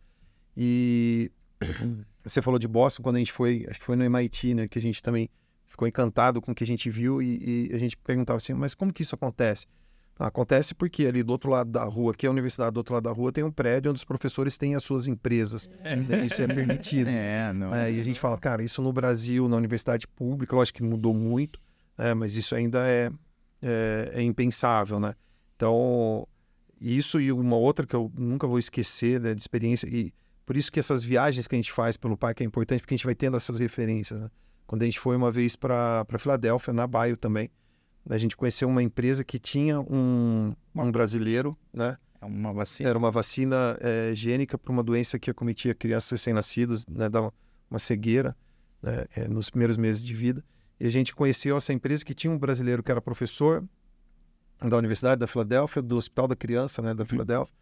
[0.55, 1.31] E
[2.23, 4.77] você falou de Boston quando a gente foi, acho que foi no MIT, né, que
[4.77, 5.29] a gente também
[5.65, 8.73] ficou encantado com o que a gente viu e, e a gente perguntava assim, mas
[8.73, 9.65] como que isso acontece?
[10.19, 12.93] Ah, acontece porque ali do outro lado da rua, que é a universidade do outro
[12.93, 15.67] lado da rua, tem um prédio onde os professores têm as suas empresas.
[15.83, 16.25] né?
[16.25, 17.09] Isso é permitido.
[17.11, 17.73] É, não.
[17.73, 21.13] É, e a gente fala, cara, isso no Brasil, na universidade pública, lógico que mudou
[21.13, 21.59] muito,
[21.97, 23.09] né, mas isso ainda é,
[23.61, 25.15] é, é impensável, né?
[25.55, 26.27] Então,
[26.79, 30.13] isso e uma outra que eu nunca vou esquecer né, de experiência, e
[30.51, 32.97] por isso que essas viagens que a gente faz pelo parque é importante, porque a
[32.97, 34.29] gente vai tendo essas referências, né?
[34.67, 37.49] Quando a gente foi uma vez para Filadélfia, na Baio também,
[38.09, 41.97] a gente conheceu uma empresa que tinha um, um brasileiro, né?
[42.19, 42.89] É uma vacina.
[42.89, 47.33] Era uma vacina é, higiênica para uma doença que acometia crianças recém-nascidas, né, dava
[47.69, 48.35] uma cegueira
[48.83, 50.43] né, é, nos primeiros meses de vida.
[50.81, 53.63] E a gente conheceu essa empresa que tinha um brasileiro que era professor
[54.59, 57.55] da Universidade da Filadélfia, do Hospital da Criança, né, da Filadélfia.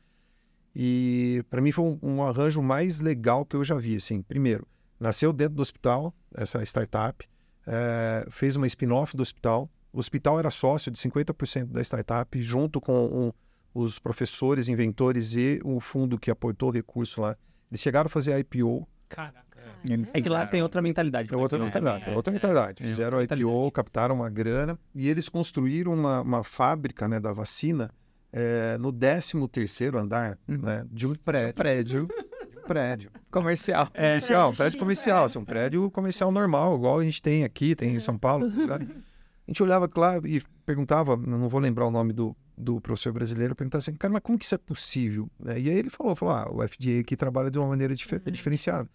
[0.76, 3.96] E para mim foi um, um arranjo mais legal que eu já vi.
[3.96, 4.68] Assim, primeiro,
[5.00, 7.28] nasceu dentro do hospital, essa startup,
[7.66, 9.70] é, fez uma spin-off do hospital.
[9.92, 13.32] O hospital era sócio de 50% da startup, junto com um,
[13.74, 17.36] os professores, inventores e o fundo que aportou o recurso lá.
[17.72, 18.88] Eles chegaram a fazer a IPO.
[19.08, 19.50] Caraca.
[19.88, 21.34] Eles É que lá tem outra mentalidade.
[21.34, 21.66] É outra né?
[21.66, 22.10] mentalidade.
[22.10, 22.84] É outra mentalidade.
[22.84, 23.72] É Fizeram a outra IPO, mentalidade.
[23.72, 27.92] captaram uma grana e eles construíram uma, uma fábrica né, da vacina
[28.32, 31.54] é, no 13º andar né, de um prédio.
[31.56, 33.12] Prédio De um prédio.
[33.32, 33.88] comercial.
[33.94, 35.26] É, comercial, um prédio comercial, é.
[35.26, 38.48] assim, um prédio comercial normal, igual a gente tem aqui, tem em São Paulo.
[39.48, 43.56] A gente olhava lá e perguntava, não vou lembrar o nome do, do professor brasileiro,
[43.56, 45.28] perguntava assim, cara, mas como que isso é possível?
[45.40, 45.60] né?
[45.60, 48.88] E aí ele falou, falou, ah, o FDA aqui trabalha de uma maneira difer- diferenciada.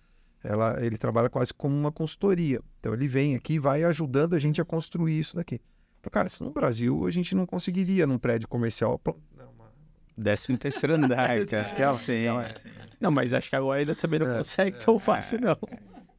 [0.44, 2.60] Ela, ele trabalha quase como uma consultoria.
[2.78, 5.60] Então ele vem aqui e vai ajudando a gente a construir isso daqui.
[6.10, 9.00] Cara, isso no Brasil a gente não conseguiria num prédio comercial.
[9.36, 9.72] Não, uma-
[10.16, 11.30] Décimo terceiro andar.
[11.40, 12.24] Aquela- Sim.
[13.00, 15.56] Não, mas acho que agora ainda também não É, consegue tão fácil, não.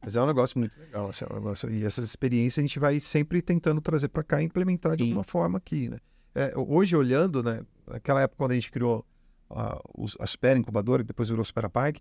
[0.02, 2.78] Mas é um negócio muito legal, assim, é um negócio, e essas experiências a gente
[2.78, 5.10] vai sempre tentando trazer para cá e implementar de Sim.
[5.10, 5.98] alguma forma aqui, né?
[6.34, 9.04] É, hoje, olhando, né, naquela época quando a gente criou
[9.50, 9.80] a,
[10.20, 11.96] a Supera Incubadora, que depois virou Supera Park,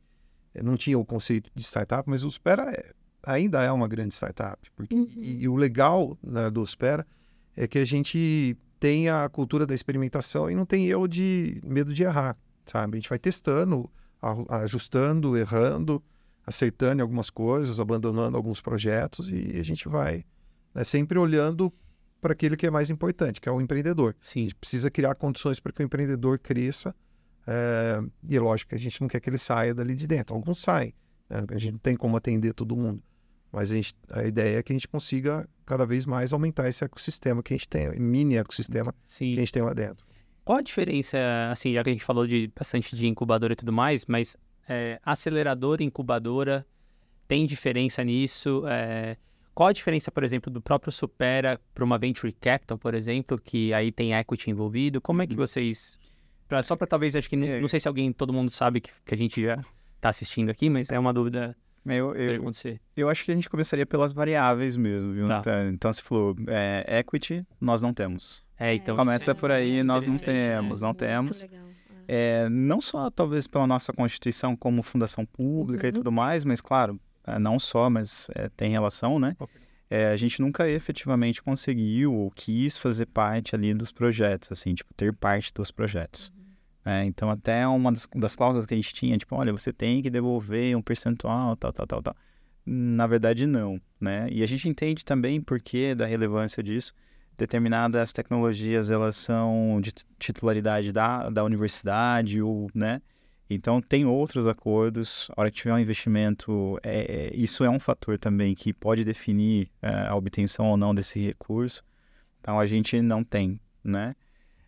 [0.53, 2.91] eh, não tinha o conceito de startup, mas o Supera é-
[3.23, 4.59] ainda é uma grande startup.
[4.75, 5.07] Porque, Uhum.
[5.15, 7.07] e, e o legal né, do Supera
[7.55, 11.93] é que a gente tem a cultura da experimentação e não tem eu de medo
[11.93, 12.97] de errar, sabe?
[12.97, 13.89] A gente vai testando,
[14.21, 16.03] a- ajustando, errando,
[16.45, 20.25] acertando algumas coisas, abandonando alguns projetos e a gente vai
[20.73, 21.73] né, sempre olhando
[22.21, 24.15] para aquilo que é mais importante, que é o empreendedor.
[24.21, 24.43] A Sim.
[24.43, 26.93] gente precisa criar condições para que o empreendedor cresça
[27.47, 30.35] é, e é lógico que a gente não quer que ele saia dali de dentro.
[30.35, 30.93] Alguns saem,
[31.29, 31.43] né?
[31.49, 33.01] a gente não tem como atender todo mundo,
[33.55, 36.83] mas a, gente- a ideia é que a gente consiga cada vez mais aumentar esse
[36.83, 39.35] ecossistema que a gente tem, mini ecossistema que a Sim.
[39.35, 40.05] gente tem lá dentro.
[40.43, 41.17] Qual a diferença,
[41.49, 44.35] assim, já que a gente falou de bastante de incubadora e tudo mais, mas
[44.69, 46.65] é, aceleradora e incubadora
[47.27, 48.63] tem diferença nisso?
[48.67, 49.17] É,
[49.55, 53.73] qual a diferença, por exemplo, do próprio Supera para uma Venture Capital, por exemplo, que
[53.73, 55.01] aí tem equity envolvido?
[55.01, 55.97] Como é que vocês...
[56.47, 58.91] pra- só para talvez, acho que, não, não sei se alguém, todo mundo sabe que,
[59.03, 59.55] que a gente já
[59.95, 62.79] está assistindo aqui, mas é uma dúvida Eu, eu, acontecer.
[62.97, 65.27] eu acho que a gente começaria pelas variáveis mesmo, viu?
[65.27, 65.39] Tá.
[65.39, 68.43] Então, então, se falou, é, equity, nós não temos.
[68.57, 68.95] É, então...
[68.95, 71.41] Começa por aí, nós não temos, não temos.
[71.41, 71.65] legal,
[72.07, 72.45] é.
[72.45, 75.95] É, não só talvez pela nossa constituição como fundação pública e Uhum.
[75.95, 79.35] tudo mais, mas claro, é, não só, mas é, tem relação, né?
[79.89, 84.91] É, a gente nunca efetivamente conseguiu ou quis fazer parte ali dos projetos, assim, tipo,
[84.95, 86.31] ter parte dos projetos.
[86.85, 90.03] É, então, até uma das, das cláusulas que a gente tinha, tipo, olha, você tem
[90.03, 92.15] que devolver um percentual, tal, tal, tal, tal.
[92.63, 94.27] Na verdade, não, né?
[94.31, 96.93] E a gente entende também por que da relevância disso.
[97.37, 103.01] Determinadas tecnologias, elas são de titularidade da, da universidade, ou, né?
[103.49, 105.27] Então, tem outros acordos.
[105.35, 109.03] A hora que tiver um investimento, é, é- isso é um fator também que pode
[109.03, 111.83] definir é, a obtenção ou não desse recurso.
[112.41, 114.15] Então, a gente não tem, né?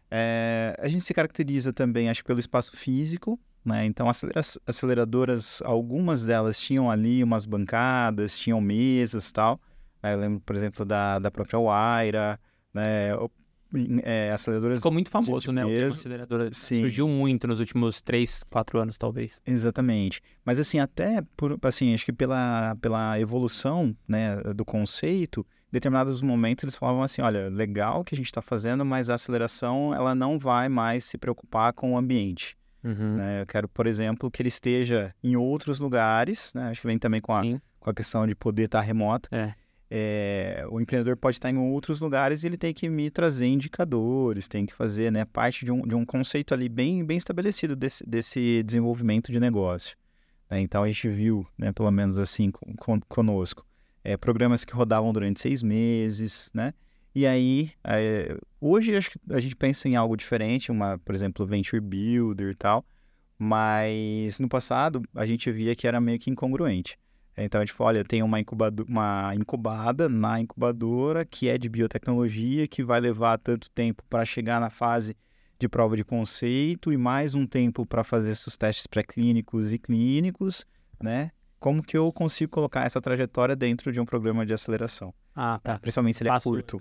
[0.09, 3.85] É, a gente se caracteriza também, acho pelo espaço físico, né?
[3.85, 9.59] Então, acelera- aceleradoras, algumas delas tinham ali umas bancadas, tinham mesas tal.
[10.01, 12.39] Aí Eu lembro, por exemplo, da, da própria Waira,
[12.73, 13.09] né?
[14.03, 15.65] É, aceleradoras Ficou muito famoso, né?
[15.65, 16.81] O termo aceleradora Sim.
[16.81, 19.41] surgiu muito nos últimos 3, 4 anos, talvez.
[19.45, 20.21] Exatamente.
[20.45, 26.63] Mas assim, até por, assim, acho que pela, pela evolução, né, do conceito, determinados momentos
[26.63, 30.15] eles falavam assim, olha, legal o que a gente está fazendo, mas a aceleração, ela
[30.15, 32.57] não vai mais se preocupar com o ambiente.
[33.17, 33.41] né?
[33.41, 36.69] Eu quero, por exemplo, que ele esteja em outros lugares, né?
[36.69, 37.59] Acho que vem também com a, Sim.
[37.79, 39.27] com a questão de poder estar remoto.
[39.31, 39.53] É.
[39.89, 44.47] é, o empreendedor pode estar em outros lugares e ele tem que me trazer indicadores,
[44.47, 48.05] tem que fazer né, parte de um, de um conceito ali bem, bem estabelecido desse,
[48.07, 49.97] desse desenvolvimento de negócio.
[50.49, 50.61] Né?
[50.61, 52.51] Então a gente viu, né, pelo menos assim,
[53.09, 53.65] conosco,
[54.07, 56.73] é, programas que rodavam durante seis meses, né?
[57.13, 61.45] E aí, é, hoje acho que a gente pensa em algo diferente, uma, por exemplo,
[61.45, 62.85] Venture Builder e tal,
[63.37, 66.97] mas no passado a gente via que era meio que incongruente.
[67.35, 68.37] Então a gente falou, olha, tem uma,
[68.87, 74.61] uma incubada na incubadora que é de biotecnologia, que vai levar tanto tempo para chegar
[74.61, 75.17] na fase
[75.59, 80.65] de prova de conceito e mais um tempo para fazer seus testes pré-clínicos e clínicos,
[81.03, 81.31] né?
[81.59, 85.13] Como que eu consigo colocar essa trajetória dentro de um programa de aceleração?
[85.35, 85.79] Ah, tá.
[85.79, 86.77] Principalmente se ele é curto.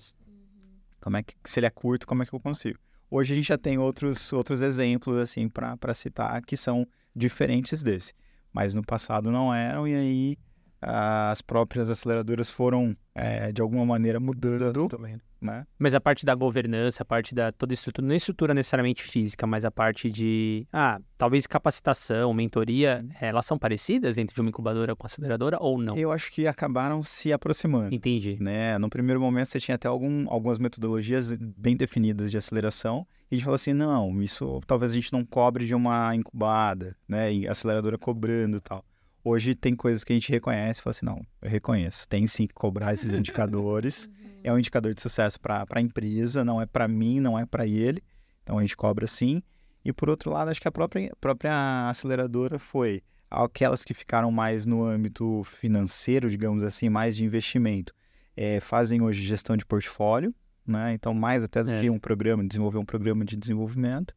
[1.00, 2.78] Como é que, se ele é curto, como é que eu consigo?
[3.10, 8.12] Hoje a gente já tem outros, outros exemplos, assim, para citar, que são diferentes desse.
[8.52, 10.38] Mas no passado não eram, e aí
[10.80, 14.88] as próprias aceleradoras foram, é, de alguma maneira, mudando.
[14.88, 15.20] Também.
[15.40, 15.66] Né?
[15.78, 19.46] Mas a parte da governança, a parte da toda estrutura, não é estrutura necessariamente física,
[19.46, 24.96] mas a parte de, ah, talvez capacitação, mentoria, elas são parecidas dentro de uma incubadora
[24.96, 25.96] com aceleradora ou não?
[25.96, 27.94] Eu acho que acabaram se aproximando.
[27.94, 28.38] Entendi.
[28.40, 28.78] Né?
[28.78, 33.36] No primeiro momento você tinha até algum, algumas metodologias bem definidas de aceleração, e a
[33.36, 37.48] gente falou assim, não, isso talvez a gente não cobre de uma incubada, né, e
[37.48, 38.84] aceleradora cobrando e tal.
[39.24, 42.46] Hoje tem coisas que a gente reconhece e fala assim, não, eu reconheço, tem sim
[42.46, 44.08] que cobrar esses indicadores.
[44.46, 47.66] é um indicador de sucesso para a empresa, não é para mim, não é para
[47.66, 48.02] ele.
[48.44, 49.42] Então a gente cobra sim.
[49.84, 54.64] E por outro lado, acho que a própria, própria aceleradora foi aquelas que ficaram mais
[54.64, 57.92] no âmbito financeiro, digamos assim, mais de investimento,
[58.36, 60.32] é, fazem hoje gestão de portfólio,
[60.64, 60.92] né?
[60.92, 61.80] Então, mais até do é.
[61.80, 64.14] que um programa, desenvolver um programa de desenvolvimento.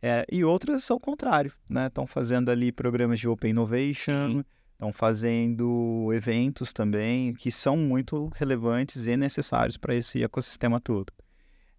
[0.00, 1.86] É, e outras são o contrário, né?
[1.86, 4.42] Estão fazendo ali programas de Open Innovation,
[4.82, 11.12] estão fazendo eventos também que são muito relevantes e necessários para esse ecossistema todo.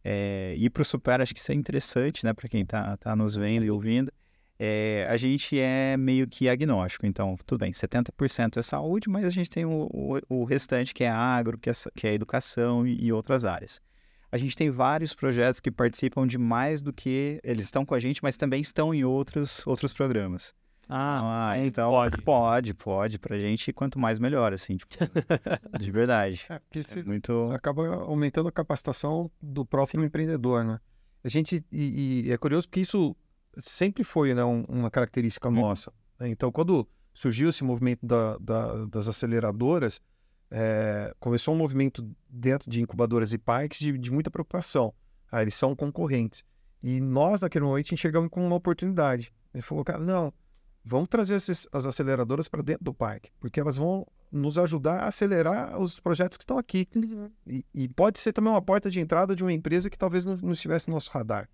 [0.01, 2.34] É, e para o Super, acho que isso é interessante, né?
[2.34, 4.12] Para quem está tá nos vendo e ouvindo.
[4.58, 9.30] É, a gente é meio que agnóstico, então, tudo bem, 70% é saúde, mas a
[9.30, 13.06] gente tem o, o, o restante que é agro, que é, que é educação e,
[13.06, 13.82] e outras áreas
[14.32, 17.99] a gente tem vários projetos que participam de mais do que eles estão com a
[17.99, 20.56] gente, mas também estão em outros, outros programas.
[20.88, 22.22] Ah, ah então pode.
[22.22, 23.20] Pode, pode.
[23.20, 24.94] Pra gente, quanto mais melhor, assim, tipo,
[25.80, 26.46] de verdade.
[26.50, 27.50] É, porque é muito...
[27.52, 30.06] acaba aumentando a capacitação do próprio Sim.
[30.06, 30.80] empreendedor, né?
[31.24, 33.16] A gente, e, e, é curioso porque isso
[33.60, 35.54] sempre foi né, um, uma característica hum.
[35.54, 35.92] nossa.
[36.20, 36.30] Né?
[36.30, 40.02] Então, quando surgiu esse movimento da, da, das aceleradoras,
[40.52, 44.94] é, começou um movimento dentro de incubadoras e parques de, de muita preocupação.
[45.32, 46.44] Ah, eles são concorrentes.
[46.82, 49.34] E nós, naquele momento, enxergamos como uma oportunidade.
[49.54, 50.34] Ele falou, cara, não,
[50.84, 55.08] vamos trazer esses, as aceleradoras para dentro do parque, porque elas vão nos ajudar a
[55.08, 56.88] acelerar os projetos que estão aqui.
[56.96, 57.30] Uhum.
[57.46, 60.36] E, e, pode ser também uma porta de entrada de uma empresa que talvez não,
[60.38, 61.48] não estivesse no nosso radar.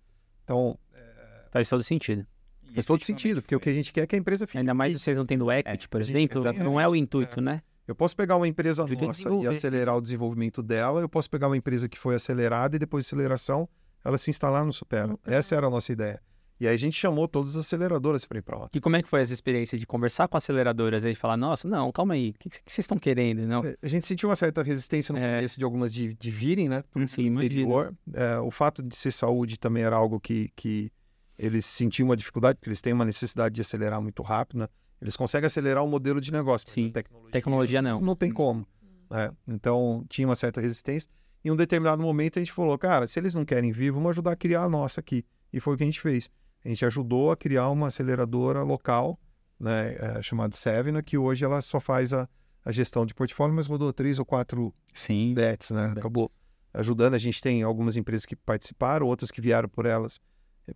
[0.44, 0.78] Então.
[0.94, 1.44] É...
[1.50, 2.26] Faz todo sentido.
[2.72, 4.58] Faz todo sentido, porque o que a gente quer é que a empresa fique.
[4.58, 5.02] Ainda mais aqui.
[5.02, 7.42] vocês não tendo equity, é, por exemplo, não é o intuito, é.
[7.42, 7.62] né?
[7.86, 11.56] Eu posso pegar uma empresa nossa e acelerar o desenvolvimento dela, eu posso pegar uma
[11.56, 13.68] empresa que foi acelerada e depois de aceleração
[14.04, 15.08] ela se instalar no Supera.
[15.08, 15.18] Uhum.
[15.26, 16.22] Essa era a nossa ideia.
[16.60, 18.68] E aí a gente chamou todas as aceleradoras para ir para lá.
[18.74, 21.90] E como é que foi essa experiência de conversar com aceleradoras e falar, nossa, não,
[21.90, 23.46] calma aí, o que, que, vocês estão querendo?
[23.46, 23.64] Não?
[23.64, 25.36] É, a gente sentiu uma certa resistência no é...
[25.36, 26.84] começo de algumas de, de virem, né?
[26.92, 27.94] Pro Sim, interior.
[28.12, 30.92] É, o fato de ser saúde também era algo que, que
[31.38, 34.68] eles sentiam uma dificuldade, porque eles têm uma necessidade de acelerar muito rápido, né?
[35.00, 36.68] Eles conseguem acelerar o modelo de negócio.
[36.68, 38.02] Sim, tecnologia, tecnologia não.
[38.02, 38.66] Não tem como.
[39.10, 39.32] Né?
[39.48, 41.10] Então, tinha uma certa resistência.
[41.42, 44.32] Em um determinado momento, a gente falou, cara, se eles não querem vir, vamos ajudar
[44.32, 45.24] a criar a nossa aqui.
[45.50, 46.30] E foi o que a gente fez.
[46.64, 49.18] A gente ajudou a criar uma aceleradora local,
[49.58, 52.28] né, é, chamada Sevena, que hoje ela só faz a,
[52.64, 55.34] a gestão de portfólio, mas rodou três ou quatro Sim.
[55.34, 55.94] bets, né?
[55.96, 56.30] Acabou
[56.72, 57.14] ajudando.
[57.14, 60.20] A gente tem algumas empresas que participaram, outras que vieram por elas,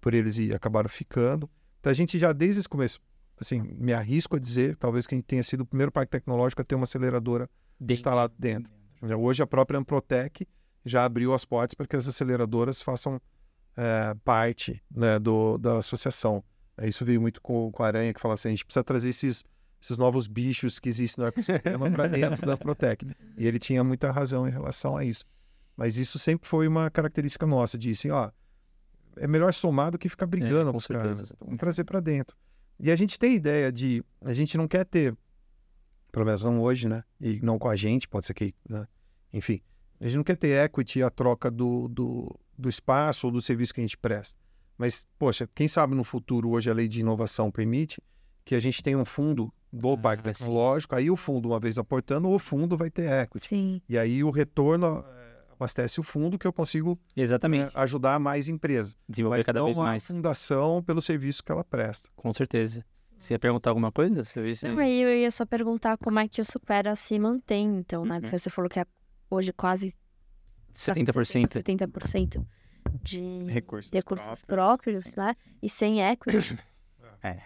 [0.01, 1.49] por eles e acabaram ficando.
[1.81, 2.99] Então a gente já desde esse começo
[3.39, 6.63] assim, me arrisco a dizer, talvez que a gente tenha sido o primeiro parque tecnológico
[6.63, 7.95] a ter uma aceleradora dentro.
[7.95, 8.73] instalada dentro.
[9.03, 10.47] Hoje a própria Amprotec
[10.85, 13.21] já abriu as portas para que as aceleradoras façam
[13.77, 16.43] é, parte né, do, da associação.
[16.83, 19.45] Isso veio muito com, com a Aranha, que falava assim, a gente precisa trazer esses,
[19.81, 23.07] esses novos bichos que existem no ecossistema para dentro da Protec.
[23.37, 25.25] E ele tinha muita razão em relação a isso.
[25.77, 28.31] Mas isso sempre foi uma característica nossa, de assim, ó,
[29.17, 31.33] é melhor somar do que ficar brigando é, com os caras.
[31.41, 32.37] Vamos trazer para dentro.
[32.79, 34.05] E a gente tem ideia de.
[34.21, 35.17] A gente não quer ter,
[36.11, 37.05] pelo menos não hoje, né?
[37.21, 38.55] E não com a gente, pode ser que.
[38.69, 38.87] Né?
[39.33, 39.61] Enfim,
[40.01, 43.73] a gente não quer ter equity a troca do, do, do espaço ou do serviço
[43.75, 44.39] que a gente presta.
[44.77, 48.01] Mas, poxa, quem sabe no futuro, hoje a lei de inovação permite
[48.45, 50.41] que a gente tenha um fundo do parque Ah, sim.
[50.45, 53.47] tecnológico, aí o fundo, uma vez aportando, o fundo vai ter equity.
[53.49, 53.83] Sim.
[53.89, 57.69] E aí o retorno eh, abastece o fundo que eu consigo Exatamente.
[57.75, 58.95] eh, ajudar mais empresa.
[59.09, 60.07] Desenvolver Mas cada não vez a mais.
[60.07, 62.09] fundação pelo serviço que ela presta.
[62.17, 62.85] Com certeza.
[63.19, 64.23] Você ia perguntar alguma coisa?
[64.25, 64.75] Você viu?
[64.75, 68.17] Não, eu ia só perguntar como é que o Supera se mantém, então, né?
[68.17, 68.21] Uhum.
[68.21, 68.87] Porque você falou que é
[69.31, 69.95] hoje quase
[70.75, 71.63] 70%.
[71.63, 72.45] 70%
[73.03, 75.35] de Recursos, recursos próprios, né?
[75.63, 76.59] E sem equity.
[77.23, 77.39] É.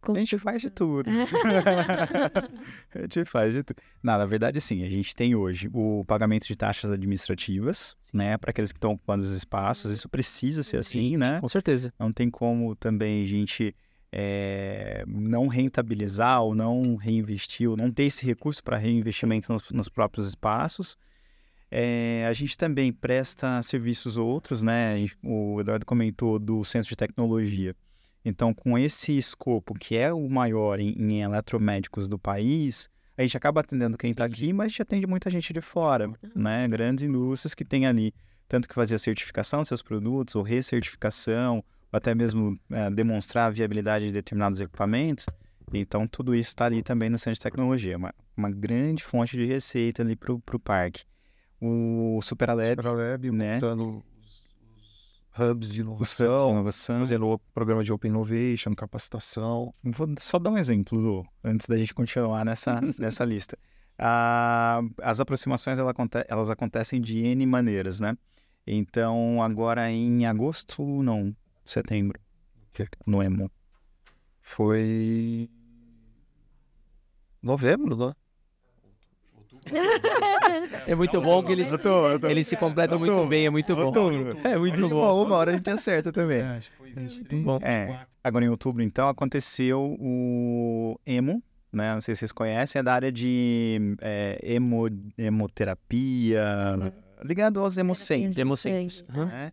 [0.00, 1.08] Como- A gente faz de tudo.
[2.94, 3.80] a gente faz de tudo.
[4.02, 4.84] Não, na verdade, sim.
[4.84, 8.36] A gente tem hoje o pagamento de taxas administrativas, né?
[8.36, 9.90] Para aqueles que estão ocupando os espaços.
[9.92, 11.40] Isso precisa ser assim, né?
[11.40, 11.92] Com certeza.
[11.98, 13.74] Não tem como também a gente
[14.12, 19.88] eh, não rentabilizar ou não reinvestir, ou não ter esse recurso para reinvestimento nos, nos
[19.88, 20.96] próprios espaços.
[21.70, 25.06] Eh, a gente também presta serviços outros, né?
[25.22, 27.74] O Eduardo comentou do Centro de Tecnologia.
[28.24, 33.36] Então, com esse escopo, que é o maior em, em eletromédicos do país, a gente
[33.36, 36.66] acaba atendendo quem está aqui, mas a gente atende muita gente de fora, né?
[36.68, 38.12] Grandes indústrias que têm ali
[38.48, 41.64] tanto que fazer a certificação dos seus produtos, ou recertificação, ou
[41.96, 45.26] até mesmo eh, demonstrar a viabilidade de determinados equipamentos.
[45.72, 49.44] Então, tudo isso está ali também no Centro de Tecnologia, uma, uma grande fonte de
[49.44, 51.04] receita ali para o parque.
[51.60, 53.54] O Superalab, Superalab, né?
[53.54, 54.44] montando os,
[54.76, 56.98] os hubs de inovação, inovação.
[56.98, 59.72] fazendo o programa de Open Innovation, capacitação.
[59.82, 63.58] Vou só dar um exemplo, Lu, antes da gente continuar nessa, nessa lista.
[63.98, 65.94] Ah, as aproximações ela
[66.28, 68.16] elas acontecem de N maneiras, né?
[68.66, 71.34] Então, agora em agosto, não,
[71.64, 72.20] setembro,
[73.06, 73.50] no EMO.
[74.42, 75.48] Foi
[77.42, 78.12] novembro, né?
[80.86, 81.70] É muito bom que eles,
[82.30, 83.92] eles se completam muito bem, é muito bom.
[84.44, 85.24] É muito bom.
[85.24, 86.42] Uma hora a gente acerta também.
[87.32, 87.58] Muito bom.
[87.62, 91.42] É, agora em outubro, então, aconteceu o EMO,
[91.72, 91.94] né?
[91.94, 94.86] Não sei se vocês conhecem, é da área de é, hemo,
[95.18, 96.44] hemoterapia,
[97.24, 98.36] ligado aos hemocentros.
[99.26, 99.52] Né?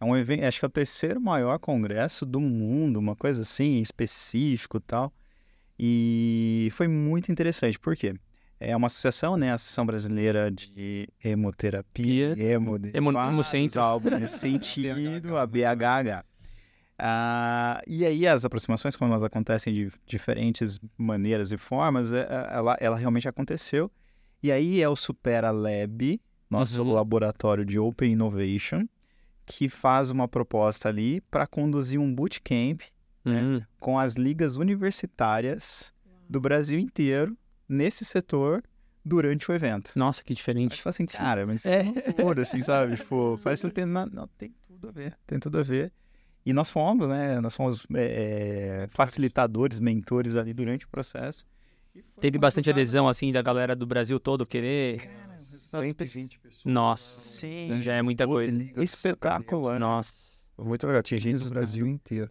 [0.00, 3.80] É um evento, acho que é o terceiro maior congresso do mundo, uma coisa assim,
[3.80, 5.12] específico e tal.
[5.78, 8.14] E foi muito interessante, por quê?
[8.60, 9.50] É uma associação, né?
[9.52, 13.10] A Associação Brasileira de Hemoterapia, Hemo, de Hemo-
[14.18, 16.24] nesse sentido, a BHH.
[16.98, 22.48] Ah, e aí as aproximações, como elas acontecem de diferentes maneiras e formas, é- é-
[22.52, 23.90] ela, ela realmente aconteceu.
[24.42, 26.92] E aí é o Supera Lab, nosso Uhum.
[26.92, 28.86] laboratório de Open Innovation,
[29.46, 32.82] que faz uma proposta ali para conduzir um bootcamp
[33.24, 33.60] Hum.
[33.78, 35.92] com as ligas universitárias
[36.28, 37.36] do Brasil inteiro
[37.70, 38.62] nesse setor
[39.04, 39.92] durante o evento.
[39.96, 40.76] Nossa, que Aí diferente.
[40.76, 41.82] você fala assim, cara, mas É.
[41.84, 42.96] loucura, assim, sabe?
[42.96, 44.10] Tipo, parece que não tem nada.
[44.12, 45.16] Não, tem tudo a ver.
[45.26, 45.92] Tem tudo a ver.
[46.44, 47.40] E nós fomos, né?
[47.40, 51.46] Nós fomos é, facilitadores, mentores ali durante o processo.
[52.20, 55.10] Teve bastante adesão, assim, da galera do Brasil todo querer.
[55.38, 56.64] 120 pessoas.
[56.64, 57.80] Nossa, Sim.
[57.80, 58.50] já é muita coisa.
[58.82, 59.78] Espetacular.
[59.78, 60.30] Nossa.
[60.58, 62.30] Muito legal, tinha gente do Brasil inteiro.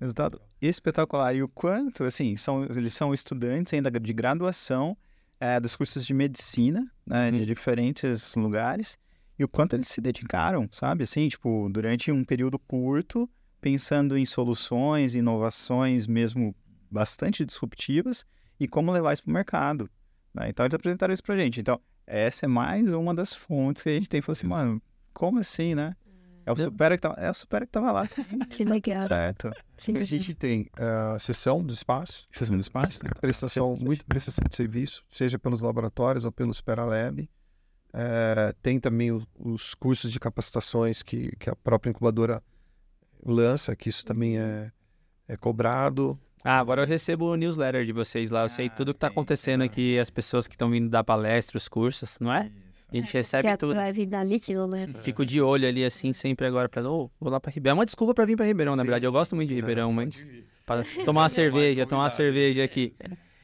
[0.00, 1.34] Resultado espetacular.
[1.34, 4.96] E o quanto, assim, são, eles são estudantes ainda de graduação
[5.38, 8.98] eh, dos cursos de medicina, né, de diferentes lugares,
[9.38, 11.04] e o quanto eles se dedicaram, sabe?
[11.04, 13.28] Assim, tipo, durante um período curto,
[13.60, 16.54] pensando em soluções, inovações mesmo
[16.90, 18.24] bastante disruptivas,
[18.58, 19.90] e como levar isso para o mercado.
[20.34, 20.48] né?
[20.48, 21.60] Então, eles apresentaram isso pra gente.
[21.60, 24.20] Então, essa é mais uma das fontes que a gente tem.
[24.20, 24.82] Falou assim, mano,
[25.14, 25.96] como assim, né?
[26.46, 28.08] É o Supera que tava, é o Supera que tava lá.
[28.50, 29.06] Que legal.
[29.06, 29.50] certo.
[29.76, 33.10] Que A gente tem a sessão do espaço, Estação do espaço, né?
[33.20, 37.28] prestação, muita prestação de serviço, seja pelos laboratórios ou pelo Superalab.
[37.92, 42.42] É, tem também o- os cursos de capacitações que, que a própria incubadora
[43.24, 44.70] lança, que isso também é,
[45.28, 46.18] é cobrado.
[46.44, 48.42] Ah, agora eu recebo o newsletter de vocês lá.
[48.42, 51.68] Eu sei tudo que tá acontecendo aqui, as pessoas que estão vindo dar palestra, os
[51.68, 52.50] cursos, não é?
[52.92, 53.74] A gente recebe Que tudo.
[53.74, 54.88] vai vir da líquido, né?
[55.02, 56.82] Fico de olho ali, assim, sempre agora pra.
[56.90, 57.76] Ô, vou lá pra Ribeirão.
[57.76, 59.04] É uma desculpa pra vir pra Ribeirão, na verdade.
[59.06, 60.26] Eu gosto muito de Ribeirão, mas.
[60.66, 62.94] Pra tomar uma cerveja, tomar uma cerveja aqui.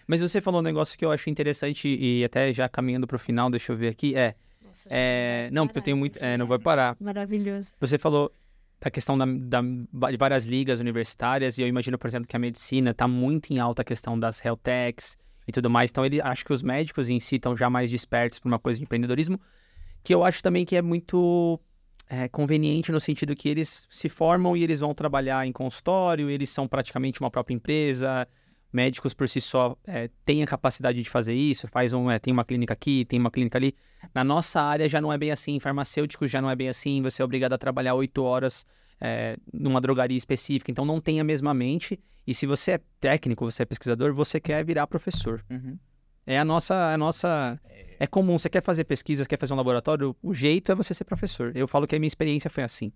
[0.06, 3.50] Mas você falou um negócio que eu acho interessante e até já caminhando pro final,
[3.50, 4.14] deixa eu ver aqui.
[4.16, 4.34] É.
[4.64, 6.18] Nossa, é não, porque eu tenho muito.
[6.22, 6.96] É, não vai parar.
[7.00, 7.72] Maravilhoso.
[7.80, 8.32] Você falou
[8.80, 12.38] da questão da, da- de várias ligas universitárias, e eu imagino, por exemplo, que a
[12.38, 15.16] medicina está muito em alta a questão das health techs
[15.46, 15.90] e tudo mais.
[15.90, 18.78] Então, ele, acho que os médicos em si estão já mais despertos para uma coisa
[18.78, 19.40] de empreendedorismo,
[20.02, 21.60] que eu acho também que é muito
[22.08, 26.50] é, conveniente no sentido que eles se formam e eles vão trabalhar em consultório, eles
[26.50, 28.26] são praticamente uma própria empresa.
[28.72, 32.32] Médicos por si só é, têm a capacidade de fazer isso, faz um, é, tem
[32.32, 33.74] uma clínica aqui, tem uma clínica ali.
[34.14, 37.22] Na nossa área já não é bem assim, farmacêutico já não é bem assim, você
[37.22, 38.66] é obrigado a trabalhar oito horas
[39.00, 41.98] é, numa drogaria específica, então não tem a mesma mente.
[42.26, 45.44] E se você é técnico, você é pesquisador, você quer virar professor.
[45.48, 45.78] Uhum.
[46.26, 47.60] É a nossa, a nossa.
[47.98, 51.04] É comum, você quer fazer pesquisa, quer fazer um laboratório, o jeito é você ser
[51.04, 51.52] professor.
[51.54, 52.92] Eu falo que a minha experiência foi assim.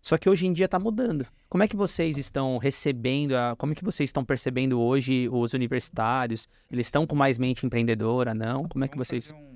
[0.00, 1.26] Só que hoje em dia está mudando.
[1.48, 5.54] Como é que vocês estão recebendo, a, como é que vocês estão percebendo hoje os
[5.54, 6.46] universitários?
[6.70, 8.68] Eles estão com mais mente empreendedora, não?
[8.68, 9.32] Como é que vocês...
[9.32, 9.54] um-?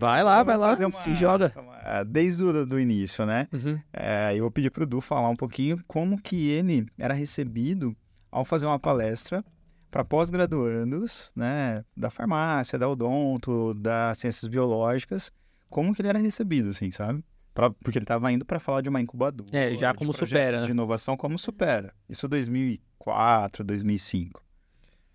[0.00, 1.52] Vai lá, vai lá, fazer uma- se joga.
[1.56, 3.46] uma- Desde o do início, né?
[3.52, 3.78] Uhum.
[3.92, 7.94] É, eu vou pedir para o Du falar um pouquinho como que ele era recebido
[8.30, 9.44] ao fazer uma palestra
[9.90, 15.32] para pós-graduandos, né, da farmácia, da odonto, das ciências biológicas,
[15.68, 17.24] como que ele era recebido, assim, sabe?
[17.52, 19.48] Pra- porque ele estava indo para falar de uma incubadora.
[19.52, 20.66] É, já como supera, né?
[20.66, 21.92] De inovação como supera.
[22.08, 24.42] Isso 2004, 2005.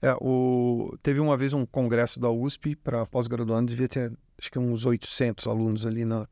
[0.01, 0.95] É, o...
[1.01, 5.47] Teve uma vez um congresso da USP para pós-graduando, devia ter acho que uns 800
[5.47, 6.27] alunos ali na,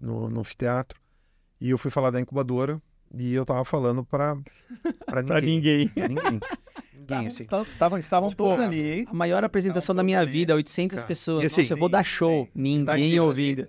[0.00, 0.98] no, no anfiteatro.
[1.60, 2.80] E eu fui falar da incubadora
[3.14, 4.36] e eu tava falando para
[5.06, 5.46] Para ninguém.
[5.56, 5.88] ninguém.
[5.88, 6.40] Pra ninguém.
[6.94, 7.44] ninguém, assim.
[7.78, 9.06] Tavam, estavam Tipo, todos ali, hein?
[9.10, 11.42] A maior apresentação da minha vida, 800 Cara, pessoas.
[11.42, 12.48] e assim, Nossa, eu vou dar show.
[12.54, 13.22] Ninguém Estatística.
[13.22, 13.68] ouvindo.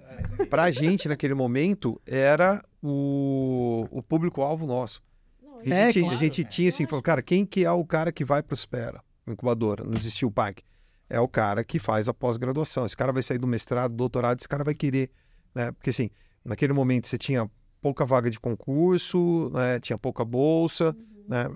[0.50, 5.02] Pra gente, naquele momento, era o, o público-alvo nosso.
[5.44, 6.16] A É, gente, claro.
[6.16, 9.84] a gente tinha assim, falou, cara, quem que é o cara que vai Prospera, incubadora,
[9.84, 10.64] não existia o PAC.
[11.12, 12.86] É o cara que faz a pós-graduação.
[12.86, 15.12] Esse cara vai sair do mestrado, doutorado, esse cara vai querer,
[15.54, 15.72] né?
[15.74, 16.10] Porque assim,
[16.46, 17.50] naquele momento você tinha
[17.82, 19.80] pouca vaga de concurso, né?
[19.80, 20.96] tinha pouca bolsa,
[21.28, 21.50] né?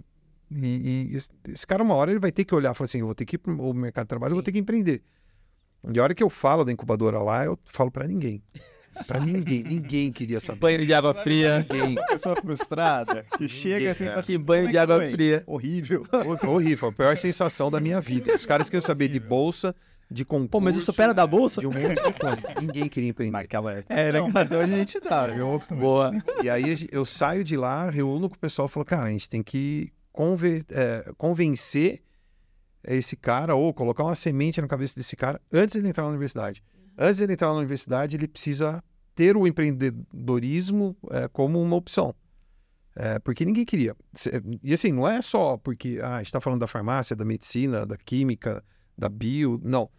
[0.52, 1.16] E, e
[1.48, 3.26] esse- cara, uma hora, ele vai ter que olhar e falar assim: eu vou ter
[3.26, 5.02] que ir pro mercado de trabalho, eu vou ter que empreender.
[5.92, 8.44] E a hora que eu falo da incubadora lá, eu falo pra ninguém.
[9.08, 9.64] Pra ninguém.
[9.64, 10.60] ninguém queria saber.
[10.60, 11.60] Banho de água fria.
[11.72, 11.96] Ninguém.
[12.10, 15.44] Pessoa frustrada que chega assim, e fala assim, banho "Como é de água foi?" fria.
[15.46, 16.08] Horrível.
[16.48, 16.90] Horrível.
[16.90, 18.34] A pior sensação da minha vida.
[18.36, 19.76] Os caras queriam saber de bolsa,
[20.10, 20.50] de concurso.
[20.50, 21.62] Pô, mas isso supera da bolsa?
[21.62, 22.42] De um monte de coisa.
[22.62, 23.32] Ninguém queria empreender.
[23.38, 23.94] Naquela época.
[23.94, 25.62] É, Não, mas hoje a gente dá, viu?
[25.72, 26.12] Boa.
[26.44, 29.30] E aí eu saio de lá, reúno com o pessoal e falo, cara, a gente
[29.30, 32.02] tem que conver- é, convencer
[32.88, 36.64] esse cara ou colocar uma semente na cabeça desse cara antes dele entrar na universidade.
[36.98, 38.84] Antes dele entrar na universidade, ele precisa
[39.14, 42.14] ter o empreendedorismo é, como uma opção.
[42.96, 43.96] É, porque ninguém queria.
[44.64, 47.86] E assim, não é só porque ah, a gente está falando da farmácia, da medicina,
[47.86, 48.64] da química,
[48.98, 49.60] da bio.
[49.64, 49.90] Não.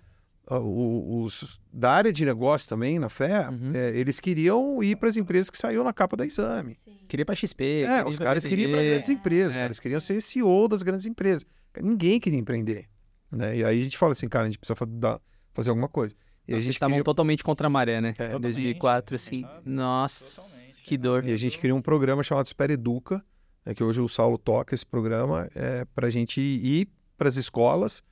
[0.47, 3.73] Ah, o- Os, da área de negócio também, na fé, Uhum.
[3.75, 6.77] é, eles queriam ir para as empresas que saíam na capa da exame.
[7.09, 7.65] Queria pra XP.
[7.83, 9.57] É, queria os pra caras queriam ir para grandes empresas, É.
[9.57, 11.45] cara, eles queriam ser CEO das grandes empresas.
[11.83, 12.87] Ninguém queria empreender.
[13.31, 13.59] Né?
[13.59, 15.21] E aí a gente fala assim, cara, a gente precisa fa- dar-
[15.53, 16.15] fazer alguma coisa.
[16.49, 18.15] E a gente estavam queria, totalmente contra a maré, né?
[18.19, 19.45] É, Em 2004, assim.
[19.65, 20.43] Nossa,
[20.85, 21.25] que dor.
[21.25, 23.25] e a gente queria um programa chamado Super Educa,
[23.65, 26.89] né, que hoje o Saulo toca esse programa, é, para a gente ir
[27.19, 28.03] para as escolas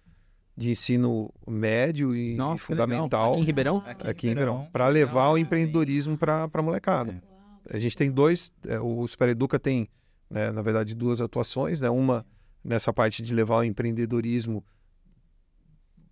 [0.57, 3.85] de ensino médio e Nossa, fundamental Aqui em Ribeirão?
[3.87, 7.23] aqui em Ribeirão, para levar o empreendedorismo para a molecada.
[7.71, 9.89] A gente tem dois, é, o Super Educa tem,
[10.29, 11.89] né, na verdade, duas atuações, né?
[11.89, 12.27] Uma
[12.63, 14.65] nessa parte de levar o empreendedorismo,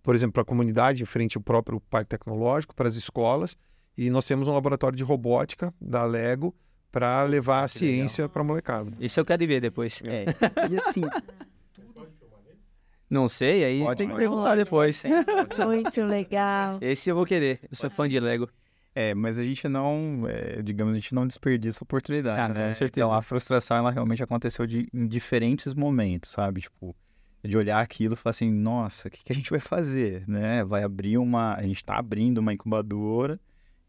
[0.03, 3.57] por exemplo, para a comunidade, em frente ao próprio parque tecnológico, para as escolas,
[3.97, 6.53] e nós temos um laboratório de robótica da Lego
[6.91, 8.91] para levar a ciência para a molecada.
[8.99, 9.99] Esse eu quero ver depois.
[10.05, 10.25] É,
[10.69, 11.01] e assim,
[13.09, 14.25] Não sei, aí Pode, tem que pode.
[14.27, 15.03] perguntar depois.
[15.65, 16.77] Muito legal.
[16.81, 17.59] Esse eu vou querer.
[17.69, 18.49] Eu sou fã de Lego.
[18.95, 22.53] é, mas a gente não, é, digamos, a gente não desperdiça a oportunidade, Ah, com
[22.53, 22.73] né?
[22.73, 23.05] certeza.
[23.05, 26.61] Então a frustração, ela realmente aconteceu de, em diferentes momentos, sabe?
[26.61, 26.95] Tipo,
[27.43, 30.63] de olhar aquilo e falar assim, nossa, o que, que a gente vai fazer, né?
[30.63, 33.39] Vai abrir uma, a gente tá abrindo uma incubadora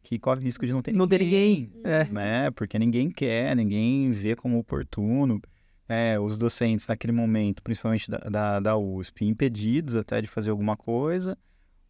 [0.05, 1.73] que corre risco de não ter Não tem ninguém.
[1.83, 2.05] É.
[2.05, 2.51] né?
[2.51, 5.41] Porque ninguém quer, ninguém vê como oportuno.
[5.89, 6.21] né?
[6.21, 11.37] os docentes naquele momento, principalmente da, da, da USP, impedidos até de fazer alguma coisa.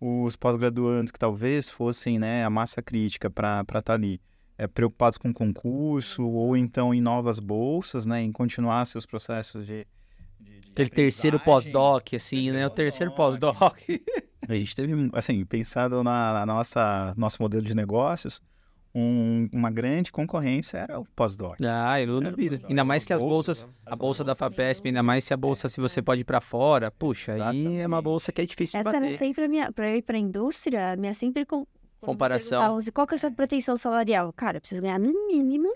[0.01, 4.21] Os pós-graduandos que talvez fossem né, a massa crítica para estar ali,
[4.57, 9.87] é, preocupados com concurso ou então em novas bolsas, né, em continuar seus processos de.
[10.75, 12.67] De- de Aquele terceiro pós-doc, assim, né?
[12.67, 13.77] O terceiro pós-doc.
[14.49, 18.41] A gente teve, assim, pensado na, na nossa nosso modelo de negócios,
[18.95, 21.57] um- uma grande concorrência era o pós-doc.
[21.65, 22.57] Ah, eu não duvido.
[22.69, 25.81] Ainda mais que as bolsas, a bolsa da FAPESP, ainda mais se a bolsa, se
[25.81, 28.97] você pode ir pra fora, puxa, aí é uma bolsa que é difícil de Essa
[28.97, 29.19] era bater.
[29.19, 29.73] sempre a minha.
[29.73, 31.45] Pra eu ir pra indústria, a minha sempre.
[31.47, 31.67] Com,
[32.01, 32.77] Comparação.
[32.77, 34.31] assim, Qual que é a sua pretensão salarial?
[34.35, 35.73] Cara, eu preciso ganhar no mínimo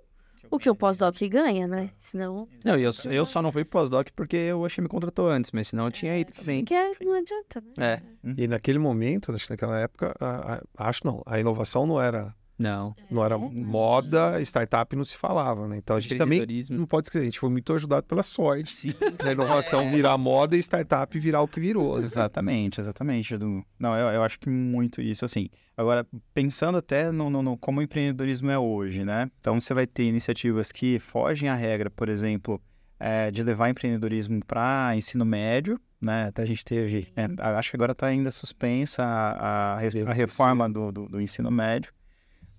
[0.50, 1.90] o que o pós-doc ganha, né?
[2.00, 2.48] Senão.
[2.64, 5.68] Não, eu, eu só não fui pro pós-doc porque o Oxi me contratou antes, mas
[5.68, 6.64] senão eu tinha ido também.
[6.64, 7.94] Que é- não adianta, né?
[7.94, 8.02] É.
[8.36, 12.34] E naquele momento, acho que naquela época, a- a- acho não, a inovação não era
[12.58, 12.96] Não.
[13.08, 15.76] Não era moda, startup não se falava, né?
[15.76, 18.70] Então a gente também não pode esquecer, a gente foi muito ajudado pela sorte.
[18.70, 18.94] Sim.
[19.18, 21.98] Da inovação virar moda e startup virar o que virou.
[21.98, 23.64] Exatamente, exatamente, Edu.
[23.78, 25.48] Não, eu, eu acho que muito isso, assim.
[25.76, 29.30] Agora, pensando até no, no, no, como o empreendedorismo é hoje, né?
[29.40, 32.60] Então você vai ter iniciativas que fogem à regra, por exemplo,
[32.98, 36.26] é, de levar empreendedorismo para ensino médio, né?
[36.28, 37.26] Até a gente teve, é,
[37.56, 41.92] acho que agora está ainda suspensa a, a, a reforma do, do, do ensino médio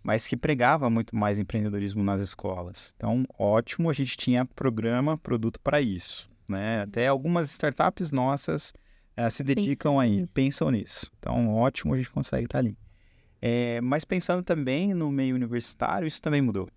[0.03, 2.93] mas que pregava muito mais empreendedorismo nas escolas.
[2.95, 6.29] Então, ótimo, a gente tinha programa, produto para isso.
[6.47, 6.81] Né?
[6.81, 8.73] Até algumas startups nossas
[9.17, 10.33] uh, se dedicam pensam aí, nisso.
[10.33, 11.11] pensam nisso.
[11.19, 12.77] Então, ótimo, a gente consegue estar tá ali.
[13.41, 16.67] É, mas pensando também no meio universitário, isso também mudou.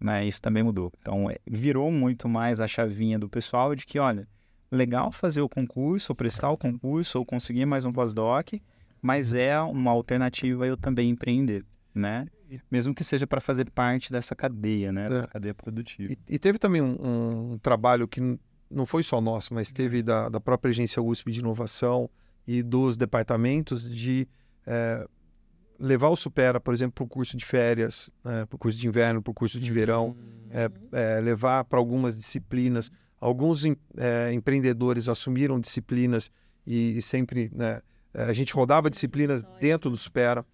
[0.00, 0.26] Né?
[0.26, 0.92] Isso também mudou.
[1.00, 4.26] Então, é, virou muito mais a chavinha do pessoal de que, olha,
[4.70, 8.54] legal fazer o concurso, ou prestar o concurso, ou conseguir mais um pós-doc,
[9.00, 11.64] mas é uma alternativa eu também empreender,
[11.94, 12.26] né?
[12.70, 15.08] mesmo que seja para fazer parte dessa cadeia, né?
[15.08, 15.28] Dessa é.
[15.28, 16.12] cadeia produtiva.
[16.12, 18.20] E, e teve também um, um, trabalho que
[18.70, 22.10] não foi só nosso, mas teve da, da própria agência USP de inovação
[22.46, 24.26] e dos departamentos de
[24.66, 25.06] é,
[25.78, 28.86] levar o Supera, por exemplo, para o curso de férias, né, para o curso de
[28.86, 30.48] inverno, para o curso de verão, uhum.
[30.50, 32.90] é, é, levar para algumas disciplinas.
[33.20, 33.64] Alguns
[33.96, 36.30] é, empreendedores assumiram disciplinas
[36.66, 37.80] e, e sempre né,
[38.14, 40.44] a gente rodava disciplinas dentro do Supera.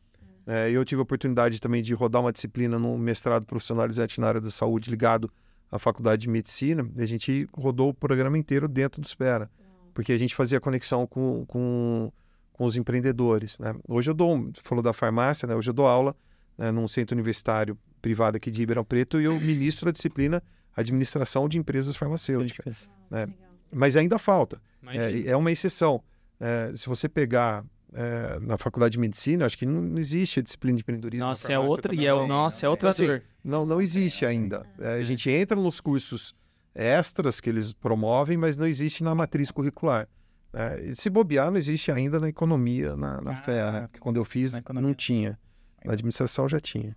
[0.47, 4.40] É, eu tive a oportunidade também de rodar uma disciplina no mestrado profissionalizante na área
[4.40, 5.31] da saúde ligado
[5.70, 6.89] à faculdade de medicina.
[6.97, 9.51] E a gente rodou o programa inteiro dentro do Espera,
[9.93, 12.12] porque a gente fazia conexão com, com,
[12.52, 13.59] com os empreendedores.
[13.59, 13.74] Né?
[13.89, 15.55] Hoje eu dou, falou da farmácia, né?
[15.55, 16.14] hoje eu dou aula
[16.56, 20.40] né, num centro universitário privado aqui de Ribeirão Preto e eu ministro a disciplina
[20.77, 22.89] Administração de Empresas Farmacêuticas.
[23.10, 23.27] Né?
[23.73, 24.60] Mas ainda falta.
[24.86, 26.02] É, é, uma exceção.
[26.39, 30.77] É, se você pegar é, na faculdade de medicina, acho que não existe a disciplina
[30.77, 31.27] de empreendedorismo.
[31.27, 34.67] Nossa, é outra, e é, o, nossa, é outra então, assim, não, não existe ainda.
[34.79, 36.35] É, a gente entra nos cursos
[36.75, 40.09] extras que eles promovem, mas não existe na matriz curricular.
[40.53, 43.81] É, se bobear, não existe ainda na economia, na, na ah, fé, né?
[43.83, 45.39] Porque quando eu fiz, não tinha.
[45.85, 46.97] Na administração já tinha.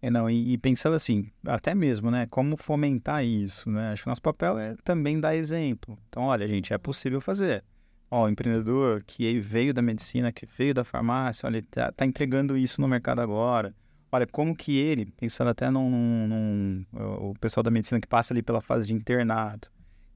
[0.00, 3.92] É, não, e, e, pensando assim, até mesmo, né, como fomentar isso, né?
[3.92, 5.98] Acho que nosso papel é também dar exemplo.
[6.08, 7.64] Então, olha, gente, é possível fazer
[8.10, 12.06] ó, o empreendedor que veio da medicina, que veio da farmácia, olha, ele tá, tá
[12.06, 13.74] entregando isso no mercado agora.
[14.10, 15.90] Olha, como que ele, pensando até num,
[16.26, 16.86] num,
[17.30, 19.70] o pessoal da medicina que passa ali pela fase de internato,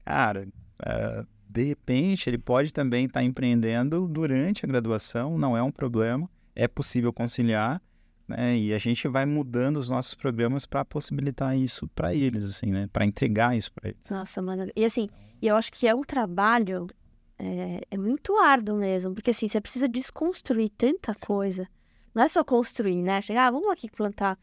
[0.05, 0.47] cara,
[0.83, 5.71] é, de repente ele pode também estar tá empreendendo durante a graduação, não é um
[5.71, 7.81] problema, é possível conciliar,
[8.27, 8.57] né?
[8.57, 12.87] E a gente vai mudando os nossos programas para possibilitar isso para eles, assim, né?
[12.91, 14.09] Para entregar isso para eles.
[14.09, 14.67] Nossa, mano.
[14.75, 15.09] E assim,
[15.41, 16.87] eu acho que é um trabalho
[17.41, 21.67] é, é muito árduo mesmo, porque assim, você precisa desconstruir tanta coisa.
[22.13, 23.19] Não é só construir, né?
[23.21, 24.37] Chegar, ah, vamos aqui plantar.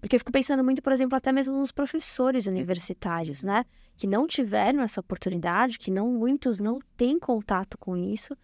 [0.00, 3.64] Porque eu fico pensando muito, por exemplo, até mesmo nos professores universitários, né?
[3.96, 8.36] Que não tiveram essa oportunidade, que não muitos não têm contato com isso.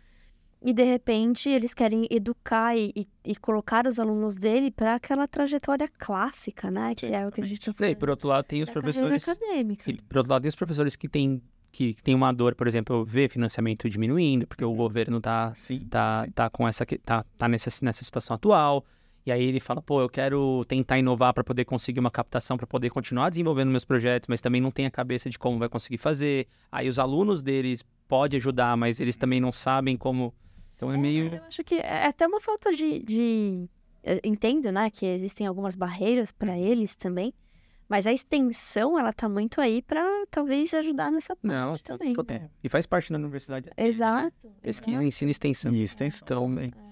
[0.62, 5.28] E de repente eles querem educar e, e, e colocar os alunos dele para aquela
[5.28, 6.90] trajetória clássica, né?
[6.90, 6.94] Sim.
[6.94, 7.92] Que é o que a gente está falando.
[7.92, 9.28] E por outro lado tem os professores.
[9.28, 9.84] Acadêmica.
[10.08, 13.04] por outro lado tem os professores que têm que, que tem uma dor, por exemplo,
[13.04, 15.52] ver financiamento diminuindo, porque o governo está
[15.88, 18.84] tá, tá com essa tá, tá nessa, nessa situação atual.
[19.24, 22.66] E aí ele fala, pô, eu quero tentar inovar para poder conseguir uma captação, para
[22.66, 25.98] poder continuar desenvolvendo meus projetos, mas também não tem a cabeça de como vai conseguir
[25.98, 26.46] fazer.
[26.72, 30.34] Aí os alunos deles podem ajudar, mas eles também não sabem como.
[30.74, 31.26] Então é, é meio.
[31.26, 33.00] eu acho que é até uma falta de.
[33.00, 33.68] de...
[34.24, 37.34] entendo, né, que existem algumas barreiras para eles também.
[37.90, 40.00] Mas a extensão, ela tá muito aí para
[40.30, 42.14] talvez ajudar nessa parte Não, também.
[42.14, 42.48] Tô, é.
[42.62, 43.68] E faz parte da universidade.
[43.76, 44.48] Exato.
[44.62, 45.08] Pesquisa, exato.
[45.08, 45.72] ensino e extensão.
[45.72, 46.72] E extensão também.
[46.72, 46.90] É.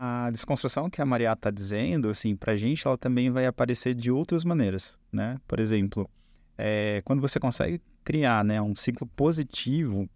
[0.00, 3.94] A desconstrução que a Maria está dizendo, assim, para a gente, ela também vai aparecer
[3.94, 5.36] de outras maneiras, né?
[5.46, 6.08] Por exemplo,
[6.56, 10.08] é, quando você consegue criar né, um ciclo positivo,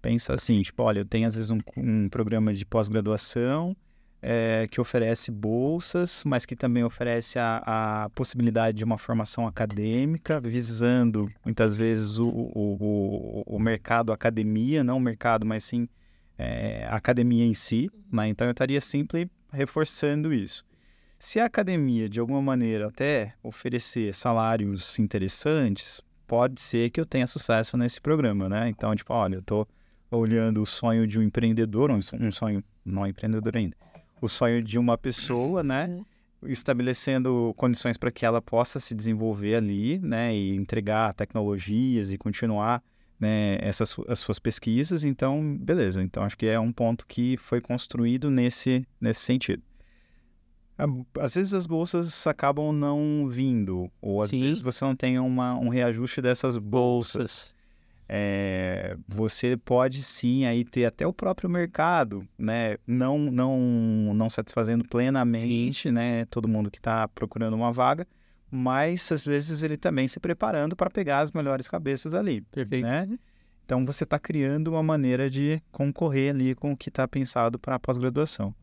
[0.00, 3.76] pensa assim, tipo, olha, eu tenho às vezes um, um programa de pós-graduação
[4.20, 10.40] é, que oferece bolsas, mas que também oferece a, a, possibilidade de uma formação acadêmica,
[10.40, 15.88] visando muitas vezes o, o, o, o mercado academia, não o mercado, mas sim
[16.36, 17.90] é, a academia em si.
[18.12, 18.28] Né?
[18.28, 20.64] Então eu estaria sempre reforçando isso.
[21.18, 27.26] Se a academia, de alguma maneira, até oferecer salários interessantes, pode ser que eu tenha
[27.26, 28.68] sucesso nesse programa, né?
[28.68, 29.66] Então, tipo, olha, eu estou
[30.12, 33.76] olhando o sonho de um empreendedor, um sonho não empreendedor ainda,
[34.20, 35.86] o sonho de uma pessoa, né?
[35.86, 36.04] Uhum.
[36.50, 40.34] Estabelecendo condições para que ela possa se desenvolver ali, né?
[40.34, 42.82] E entregar tecnologias e continuar
[43.18, 45.04] né, essas as suas pesquisas.
[45.04, 46.02] Então, beleza.
[46.02, 49.62] Então, acho que é um ponto que foi construído nesse, nesse sentido.
[51.18, 54.42] Às vezes as bolsas acabam não vindo, ou às Sim.
[54.42, 57.16] vezes você não tem uma, um reajuste dessas bolsas.
[57.16, 57.57] Bolsas.
[58.10, 62.78] É, você pode sim aí ter até o próprio mercado, né?
[62.86, 63.58] Não, não,
[64.14, 66.24] não satisfazendo plenamente, né?
[66.26, 68.06] Todo mundo que está procurando uma vaga,
[68.50, 72.86] mas às vezes ele também se preparando para pegar as melhores cabeças ali, Perfeito.
[72.86, 73.18] né?
[73.66, 77.74] Então você está criando uma maneira de concorrer ali com o que está pensado para
[77.74, 78.54] a pós-graduação.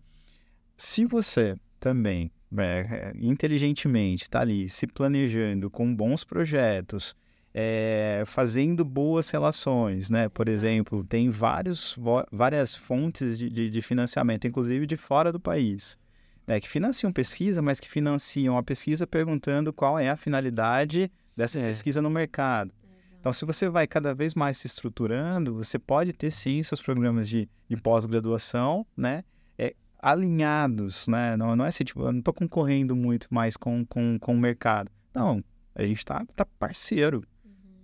[0.75, 7.15] Se você também, é, inteligentemente, está ali se planejando com bons projetos,
[7.57, 10.27] é, fazendo boas relações, né?
[10.27, 11.97] Por exemplo, tem vários,
[12.29, 15.97] várias fontes de, de, de financiamento, inclusive de fora do país,
[16.45, 16.59] né?
[16.59, 21.69] que financiam pesquisa, mas que financiam a pesquisa perguntando qual é a finalidade dessa É.
[21.69, 22.73] pesquisa no mercado.
[23.21, 27.29] Então, se você vai cada vez mais se estruturando, você pode ter sim seus programas
[27.29, 29.23] de, de pós-graduação, né?
[29.57, 31.37] É, alinhados, né?
[31.37, 34.37] Não, não é assim, tipo, eu não estou concorrendo muito mais com, com, com o
[34.37, 34.91] mercado.
[35.13, 35.41] Não,
[35.73, 37.23] a gente está tá parceiro,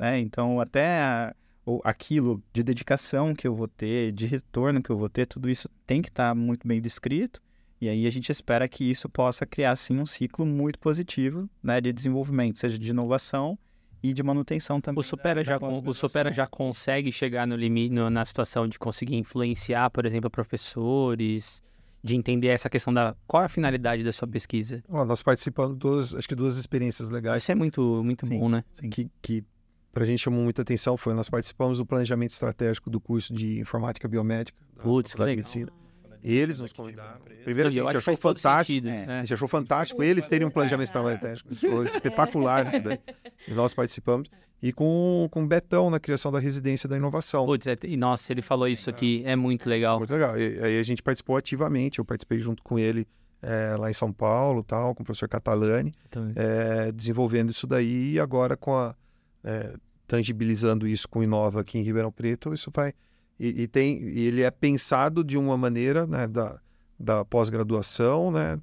[0.02, 0.20] né?
[0.20, 4.98] Então, até a- o- aquilo de dedicação que eu vou ter, de retorno que eu
[4.98, 7.40] vou ter, tudo isso tem que estar muito bem descrito.
[7.80, 11.80] E aí a gente espera que isso possa criar, sim, um ciclo muito positivo, né?
[11.80, 13.58] De desenvolvimento, seja de inovação
[14.04, 15.00] e de manutenção também.
[15.00, 15.94] O Supera, da- já, da o.
[15.94, 21.62] Supera já consegue chegar no limite, no- na situação de conseguir influenciar, por exemplo, professores,
[22.04, 24.84] de entender essa questão da qual é a finalidade da sua pesquisa.
[24.90, 28.40] Ó, nós participamos de duas, acho que duas experiências legais Isso é muito, muito Sim.
[28.40, 28.64] bom, né?
[28.92, 29.44] que, que
[29.92, 33.60] para a gente chamou muita atenção foi nós participamos do planejamento estratégico do curso de
[33.60, 35.36] informática biomédica da Putz, que Faculdade de legal.
[35.38, 35.82] Medicina.
[36.24, 37.20] Eles nos convidaram.
[37.44, 38.66] Primeiro, assim, a gente achou fantástico.
[38.76, 39.06] sentido, É.
[39.08, 39.18] né?
[39.18, 41.56] A gente achou fantástico eles terem um planejamento estratégico.
[41.56, 43.00] Foi espetacular isso daí.
[43.48, 44.30] E nós participamos.
[44.62, 47.48] E com, com o Betão na criação da residência da inovação.
[47.48, 49.98] Putz, é- e nossa, ele falou isso aqui, é muito legal.
[49.98, 50.40] Muito legal.
[50.40, 51.98] E aí a gente participou ativamente.
[51.98, 53.08] Eu participei junto com ele
[53.42, 55.92] eh, lá em São Paulo, tal, com o professor Catalani,
[56.36, 58.12] eh, desenvolvendo isso daí.
[58.14, 58.94] E agora com a
[59.44, 59.74] eh,
[60.08, 62.94] tangibilizando isso com o Inova aqui em Ribeirão Preto, isso vai
[63.40, 66.60] e, e tem e ele é pensado de uma maneira né, da,
[67.00, 68.60] da pós-graduação, né?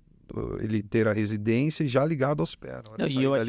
[0.60, 2.82] Ele ter a residência e já ligado aos pés.
[2.98, 3.48] Não, e eu ach-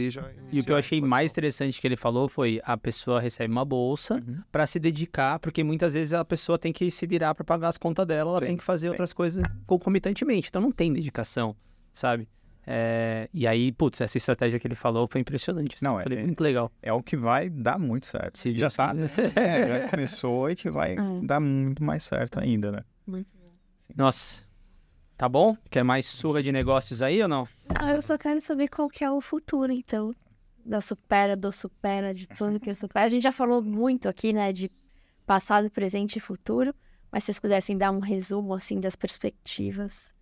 [0.49, 3.65] E o que eu achei mais interessante que ele falou foi a pessoa recebe uma
[3.65, 4.37] bolsa Uhum.
[4.49, 7.77] para se dedicar, porque muitas vezes a pessoa tem que se virar para pagar as
[7.77, 11.53] contas dela, ela Sim, tem que fazer outras coisas concomitantemente, então não tem dedicação,
[11.91, 12.29] sabe?
[12.67, 15.75] É, e aí, putz, essa estratégia que ele falou foi impressionante.
[15.75, 16.71] assim, Não, eu é- falei, é- muito legal.
[16.81, 18.37] É o que vai dar muito certo.
[18.37, 19.37] Se já Deus tá, quiser.
[19.37, 20.97] é, já começou e que vai É.
[21.23, 22.83] dar muito mais certo ainda, né?
[23.07, 23.27] Muito
[23.95, 24.37] Nossa,
[25.17, 25.57] tá bom?
[25.69, 27.47] Quer mais surra de negócios aí ou não?
[27.69, 30.13] Ah, eu só quero saber qual que é o futuro, então.
[30.63, 33.07] Da supera, do supera, de tudo que o supera.
[33.07, 34.69] A gente já falou muito aqui, né, de
[35.25, 36.75] passado, presente e futuro.
[37.11, 40.13] Mas se vocês pudessem dar um resumo, assim, das perspectivas.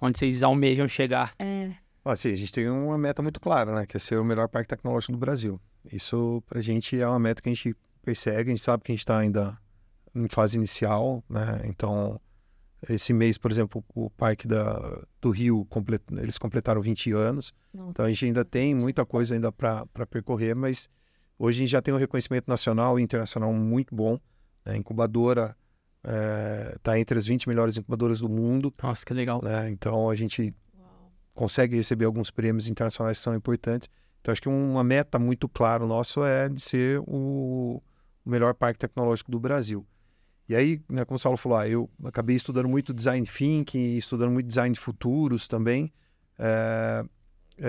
[0.00, 1.34] Onde vocês almejam chegar.
[1.38, 1.70] É,
[2.04, 3.86] Assim, a gente tem uma meta muito clara, né?
[3.86, 5.60] Que é ser o melhor parque tecnológico do Brasil.
[5.92, 8.50] Isso, pra gente, é uma meta que a gente persegue.
[8.50, 9.58] A gente sabe que a gente está ainda
[10.14, 11.60] em fase inicial, né?
[11.64, 12.18] Então,
[12.88, 17.52] esse mês, por exemplo, o parque da, do Rio, comple- eles completaram 20 anos.
[17.74, 17.90] nossa.
[17.90, 20.88] Então, a gente ainda tem muita coisa ainda para percorrer, mas
[21.38, 24.12] hoje a gente já tem um reconhecimento nacional e internacional muito bom.
[24.64, 24.72] né?
[24.72, 25.54] A incubadora
[26.02, 28.72] está entre as 20 melhores incubadoras do mundo.
[28.82, 29.40] Nossa, que legal.
[29.42, 29.70] né?
[29.70, 30.54] Então, a gente
[31.34, 33.88] consegue receber alguns prêmios internacionais que são importantes.
[34.20, 37.82] Então, acho que uma meta muito clara nosso é de ser o,
[38.24, 39.86] o melhor parque tecnológico do Brasil.
[40.48, 44.32] E aí, né, como o Saulo falou, ah, eu acabei estudando muito design thinking, estudando
[44.32, 45.92] muito design de futuros também.
[46.38, 47.04] É,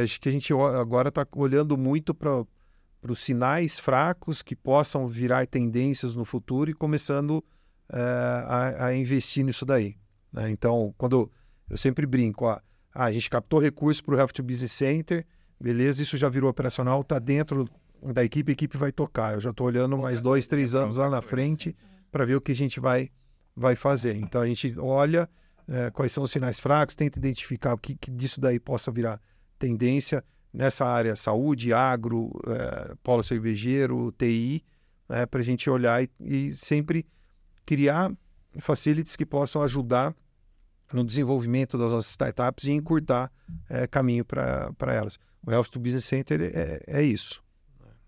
[0.01, 2.45] acho que a gente agora está olhando muito para
[3.07, 7.43] os sinais fracos que possam virar tendências no futuro e começando é,
[7.91, 9.95] a, a investir nisso daí.
[10.32, 10.49] né?
[10.52, 11.32] Então, quando
[11.70, 12.60] eu sempre brinco, ó,
[12.94, 15.26] ah, a gente captou recursos para o Health to Business Center,
[15.60, 17.70] beleza, isso já virou operacional, está dentro
[18.02, 19.34] da equipe, a equipe vai tocar.
[19.34, 21.76] Eu já estou olhando mais dois, três anos lá na frente
[22.11, 23.10] para ver o que a gente vai,
[23.56, 24.16] vai fazer.
[24.16, 25.30] Então a gente olha
[25.68, 29.22] eh, quais são os sinais fracos, tenta identificar o que, que disso daí possa virar
[29.57, 34.64] tendência nessa área saúde, agro, eh, polo cervejeiro, TI,
[35.07, 37.06] né, para a gente olhar e, e sempre
[37.69, 38.11] criar
[38.57, 40.15] facilities que possam ajudar
[40.91, 43.31] no desenvolvimento das nossas startups e encurtar
[43.69, 45.19] eh, caminho para elas.
[45.45, 47.43] O Health to Business Center é, é isso.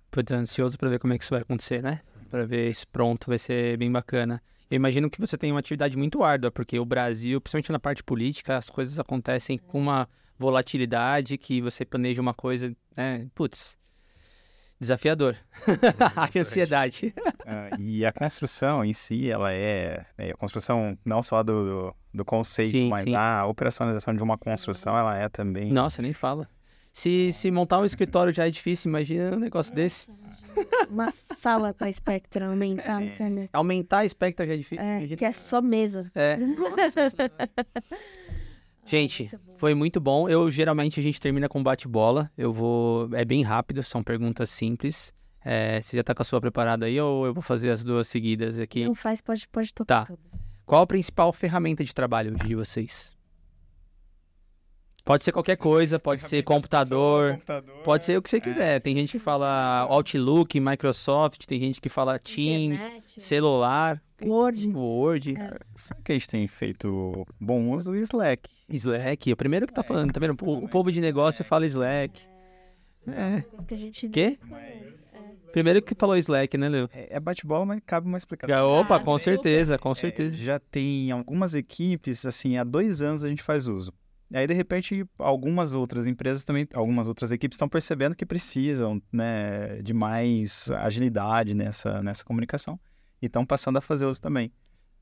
[0.10, 2.02] Putz, ansioso para ver como é que isso vai acontecer, né?
[2.32, 4.42] Para ver isso pronto, vai ser bem bacana.
[4.70, 8.04] Eu imagino que você tem uma atividade muito árdua, porque o Brasil, principalmente na parte
[8.04, 10.10] política, as coisas acontecem com uma
[10.40, 13.28] volatilidade que você planeja uma coisa, né?
[13.36, 13.78] Putz,
[14.82, 15.38] desafiador.
[16.18, 17.14] a ansiedade.
[17.46, 21.96] Ah, e a construção em si, ela é, é a construção não só do, do-
[22.14, 23.16] do conceito, Sim, mas sim.
[23.16, 25.72] a operacionalização de uma construção, ela é também.
[25.72, 26.50] Nossa, nem fala.
[26.92, 30.12] Se, se montar um escritório já é difícil, imagina um negócio desse.
[30.90, 33.16] Uma sala pra Spectrum aumentar no Sim.
[33.16, 33.50] Fernet.
[33.54, 34.84] Aumentar a Spectra já é difícil.
[34.84, 36.12] É, imagina- que é só mesa.
[36.14, 36.36] É.
[38.92, 40.28] Gente, foi muito bom.
[40.28, 42.30] Eu geralmente a gente termina com bate-bola.
[42.38, 43.10] Eu vou.
[43.14, 45.14] É bem rápido, são perguntas simples.
[45.46, 48.08] É, você já tá com a sua preparada aí ou eu vou fazer as duas
[48.08, 48.84] seguidas aqui?
[48.86, 50.06] Não faz, pode, pode tocar Tá.
[50.08, 50.42] todas.
[50.66, 53.16] Qual a principal ferramenta de trabalho hoje de vocês?
[55.04, 57.40] Pode ser qualquer coisa, pode ser computador,
[57.84, 58.80] pode ser o que você quiser.
[58.82, 64.68] Tem gente que fala Outlook, Microsoft, tem gente que fala Teams, Internet, celular, Word.
[64.68, 65.34] Word,
[65.74, 68.48] Sabe que a gente tem feito bom uso do Slack.
[68.70, 69.34] Slack.
[69.34, 70.38] O primeiro que tá falando, tá vendo?
[70.40, 72.22] O, o povo de negócio fala Slack.
[73.08, 73.42] É.
[73.42, 74.38] Coisa que a gente Quê?
[75.52, 76.90] Primeiro que falou Slack, né, Leo?
[76.94, 78.70] É, é bate-bola, mas cabe uma explicação.
[78.72, 79.34] Opa, com super.
[79.34, 80.38] certeza, com É, certeza.
[80.38, 83.92] já tem algumas equipes, assim, há dois anos a gente faz uso.
[84.32, 89.02] E aí, de repente, algumas outras empresas também, algumas outras equipes estão percebendo que precisam,
[89.12, 92.80] né, de mais agilidade nessa, nessa comunicação.
[93.22, 94.52] E estão passando a fazer uso também.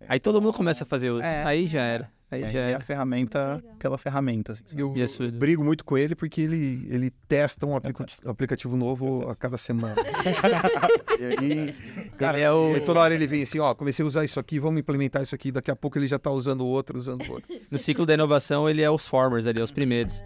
[0.07, 1.23] Aí todo mundo começa a fazer uso.
[1.23, 1.43] É.
[1.43, 2.09] Aí já era.
[2.31, 4.51] Aí aí já é a ferramenta pela ferramenta.
[4.51, 4.63] assim.
[4.77, 5.23] Eu, Isso.
[5.23, 9.57] eu brigo muito com ele porque ele, ele testa um aplica- aplicativo novo a cada
[9.57, 9.95] semana.
[11.19, 11.73] e aí,
[12.19, 14.39] cara, Ele é o- e toda hora ele vem assim, ó, comecei a usar isso
[14.39, 17.49] aqui, vamos implementar isso aqui, daqui a pouco ele já tá usando outro, usando outro.
[17.71, 20.23] No ciclo da inovação, ele é os formers ali, os primeiros.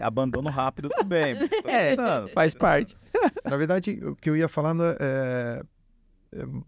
[0.00, 1.36] Abandono rápido também.
[1.64, 1.86] É.
[1.88, 2.28] testando.
[2.30, 2.96] Faz parte.
[3.44, 5.62] Na verdade, o que eu ia falar né, é, é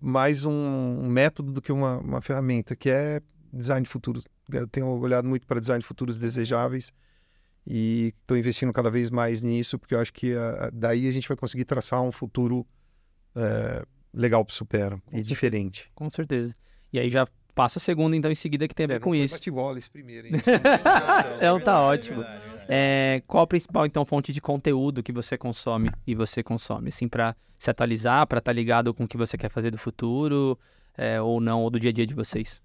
[0.00, 3.20] mais um método do que uma, uma ferramenta, que é
[3.52, 4.22] design de futuro.
[4.50, 6.92] Eu tenho olhado muito para design de futuros desejáveis
[7.66, 11.28] e estou investindo cada vez mais nisso, porque eu acho que ah, daí a gente
[11.28, 12.66] vai conseguir traçar um futuro
[13.36, 15.90] é, legal para o Supera e diferente.
[15.94, 16.54] Com certeza.
[16.92, 19.14] E aí já passa a segunda, então, em seguida, que tem a ver É, com
[19.14, 19.34] isso.
[19.34, 20.32] bate-bola esse primeiro, hein?
[21.36, 22.24] Então tá ótimo.
[22.70, 26.90] É, qual a principal, então, fonte de conteúdo que você consome e você consome?
[26.90, 30.58] Assim, pra se atualizar, pra estar ligado com o que você quer fazer do futuro,
[30.96, 32.60] é, ou não, ou do dia a dia de vocês?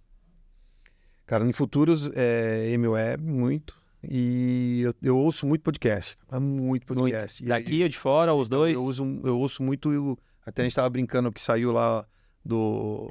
[1.26, 3.82] Cara, em futuros é MWeb, muito.
[4.04, 6.18] E eu, eu ouço muito podcast.
[6.38, 7.42] Muito podcast.
[7.42, 8.74] E aí- Daqui ou de fora, os dois?
[8.74, 9.92] Eu, uso, eu ouço muito.
[9.94, 12.06] eu- até a gente tava brincando que saiu lá
[12.44, 13.10] do,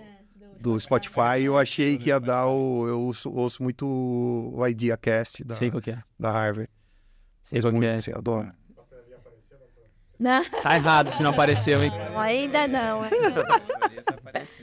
[0.61, 1.41] do Spotify.
[1.43, 2.87] Eu achei que ia dar o.
[2.87, 6.03] Eu ouço, ouço muito o IdeaCast da, Sei qual que é.
[6.21, 6.69] da Harvard.
[7.43, 7.99] Sei qual que é.
[8.09, 8.53] eu adoro.
[10.19, 11.91] Não, Tá errado se não apareceu, hein?
[12.17, 13.01] ainda não.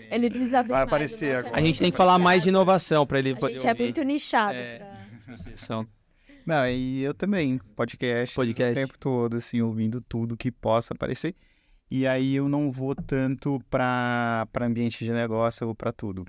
[0.10, 1.58] Ele precisa abrir Vai aparecer agora.
[1.58, 4.54] A gente tem que falar mais de inovação pra ele A gente é muito nichado.
[4.54, 4.78] É.
[4.78, 5.86] pra-.
[6.46, 8.72] Não, e eu também, podcast, Podcast.
[8.72, 11.36] o tempo todo, assim, ouvindo tudo que possa aparecer.
[11.92, 16.26] E aí eu não vou tanto para ambiente de negócio, eu vou para tudo.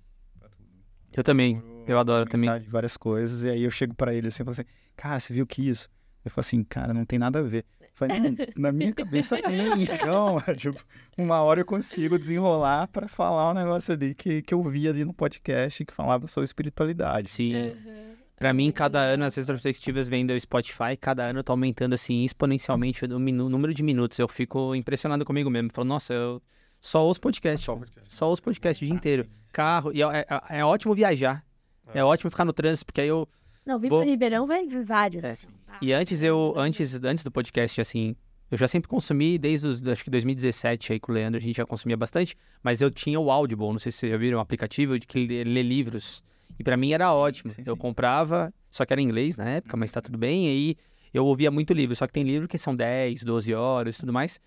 [1.12, 1.62] Eu também.
[1.86, 2.50] Eu adoro também.
[2.68, 4.64] Várias coisas, e aí eu chego para ele assim, e falo assim,
[4.96, 5.88] cara, você viu que isso?
[6.24, 7.64] Eu falo assim, cara, não tem nada a ver.
[7.80, 10.82] Eu falei, "Não, na minha cabeça tem, então, tipo,
[11.16, 15.04] uma hora eu consigo desenrolar para falar um negócio ali que, que eu vi ali
[15.04, 17.28] no podcast que falava sobre espiritualidade.
[17.30, 17.72] Sim.
[18.36, 23.04] Pra mim, cada ano, as retrospectivas vêm do Spotify, cada ano tá aumentando, assim, exponencialmente
[23.04, 24.18] o número de minutos.
[24.18, 25.68] Eu fico impressionado comigo mesmo.
[25.74, 26.42] Falo, nossa, eu
[26.80, 27.78] só ouço podcast, ó.
[28.08, 29.26] Só ouço podcast o dia inteiro.
[29.52, 31.44] Carro, e é, é- é ótimo viajar.
[31.92, 33.28] É ótimo ficar no trânsito, porque aí eu...
[33.64, 35.22] Não, vir Vou- pro Ribeirão vai vir vários.
[35.24, 35.30] É.
[35.30, 35.48] assim.
[35.80, 38.16] E antes eu, antes, antes do podcast, assim,
[38.50, 41.56] eu já sempre consumi, desde os, acho que 2017 aí com o Leandro, a gente
[41.56, 44.40] já consumia bastante, mas eu tinha o Audible, não sei se vocês já viram, um
[44.40, 46.22] aplicativo de que lê, lê livros.
[46.58, 47.50] E pra mim era ótimo.
[47.50, 47.80] sim, eu sim.
[47.80, 50.76] comprava, só que era em inglês na época, mas tá tudo bem, e aí
[51.14, 54.12] eu ouvia muito livro, só que tem livro que são 10, 12 horas e tudo
[54.12, 54.40] mais.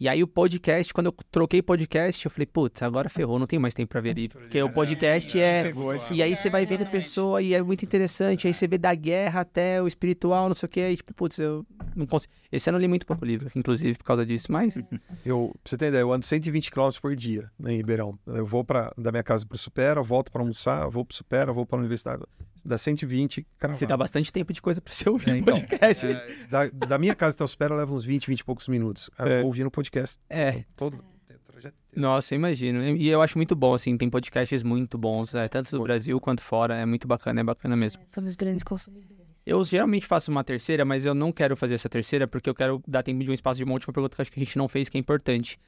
[0.00, 3.62] E aí o podcast, quando eu troquei podcast, eu falei, putz, agora ferrou, não tenho
[3.62, 4.40] mais tempo pra ver livro.
[4.40, 5.72] Porque o podcast é...
[6.10, 8.48] E aí você vai vendo pessoa e é muito interessante.
[8.48, 10.80] Aí você vê da guerra até o espiritual, não sei o que.
[10.80, 11.64] Aí, tipo, putz, eu
[11.94, 12.32] não consigo.
[12.50, 14.50] Esse ano eu li muito pouco livro, inclusive, por causa disso.
[14.50, 14.74] Mas
[15.24, 18.18] Eu, pra você ter ideia, eu ando 120 km por dia né, em Ribeirão.
[18.26, 21.64] Eu vou pra, da minha casa pro Supera, volto para almoçar, vou pro Supera, vou
[21.64, 22.22] para a universidade.
[22.64, 23.72] Dá 120, cara.
[23.74, 26.06] você dá bastante tempo de coisa pra você ouvir É, então, podcast.
[26.48, 29.10] Da, da minha casa até o Supera leva uns 20, 20 e poucos minutos.
[29.18, 29.36] Eu É.
[29.38, 30.94] vou ouvindo o podcast É, todo.
[30.94, 31.72] inteiro.
[31.96, 32.82] nossa, eu imagino.
[32.96, 35.88] E eu acho muito bom, assim, tem podcasts muito bons, é, tanto do Muito.
[35.88, 36.76] Brasil quanto fora.
[36.76, 38.02] É muito bacana, é bacana mesmo.
[38.06, 39.22] Somos grandes consumidores.
[39.44, 42.80] Eu geralmente faço uma terceira, mas eu não quero fazer essa terceira porque eu quero
[42.86, 44.56] dar tempo de um espaço de uma última pergunta que eu acho que a gente
[44.56, 45.58] não fez, que é importante.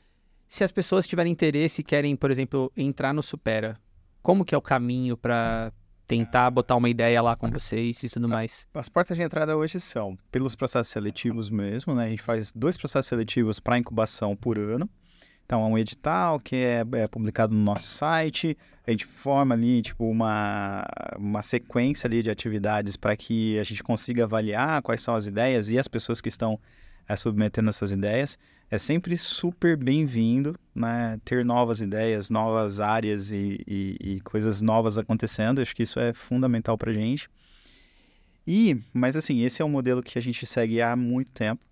[0.46, 3.76] Se as pessoas tiverem interesse e querem, por exemplo, entrar no Supera,
[4.22, 5.72] como que é o caminho pra
[6.06, 8.66] tentar botar uma ideia lá com vocês e tudo mais?
[8.74, 12.06] As portas de entrada hoje são pelos processos seletivos mesmo, né?
[12.06, 14.88] A gente faz dois processos seletivos para incubação por ano.
[15.44, 18.56] Então, é um edital que é, é, publicado no nosso site,
[18.86, 20.86] a gente forma ali, tipo, uma,
[21.18, 25.68] uma sequência ali de atividades para que a gente consiga avaliar quais são as ideias
[25.68, 26.58] e as pessoas que estão
[27.06, 28.38] é, submetendo essas ideias.
[28.70, 31.20] É sempre super bem-vindo, né?
[31.24, 35.60] Ter novas ideias, novas áreas e, e, e coisas novas acontecendo.
[35.60, 37.28] Acho que isso é fundamental para a gente.
[38.46, 41.64] E, mas assim, esse é um modelo que a gente segue há muito tempo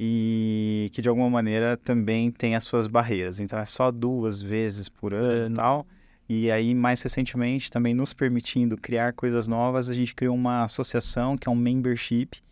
[0.00, 3.40] e que de alguma maneira também tem as suas barreiras.
[3.40, 5.86] Então é só duas vezes por ano e tal.
[6.28, 11.38] E aí, mais recentemente, também nos permitindo criar coisas novas, a gente criou uma associação
[11.38, 12.42] que é um membership.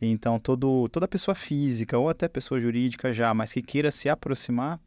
[0.00, 4.80] Então, todo, toda pessoa física ou até pessoa jurídica já, mas que queira se aproximar,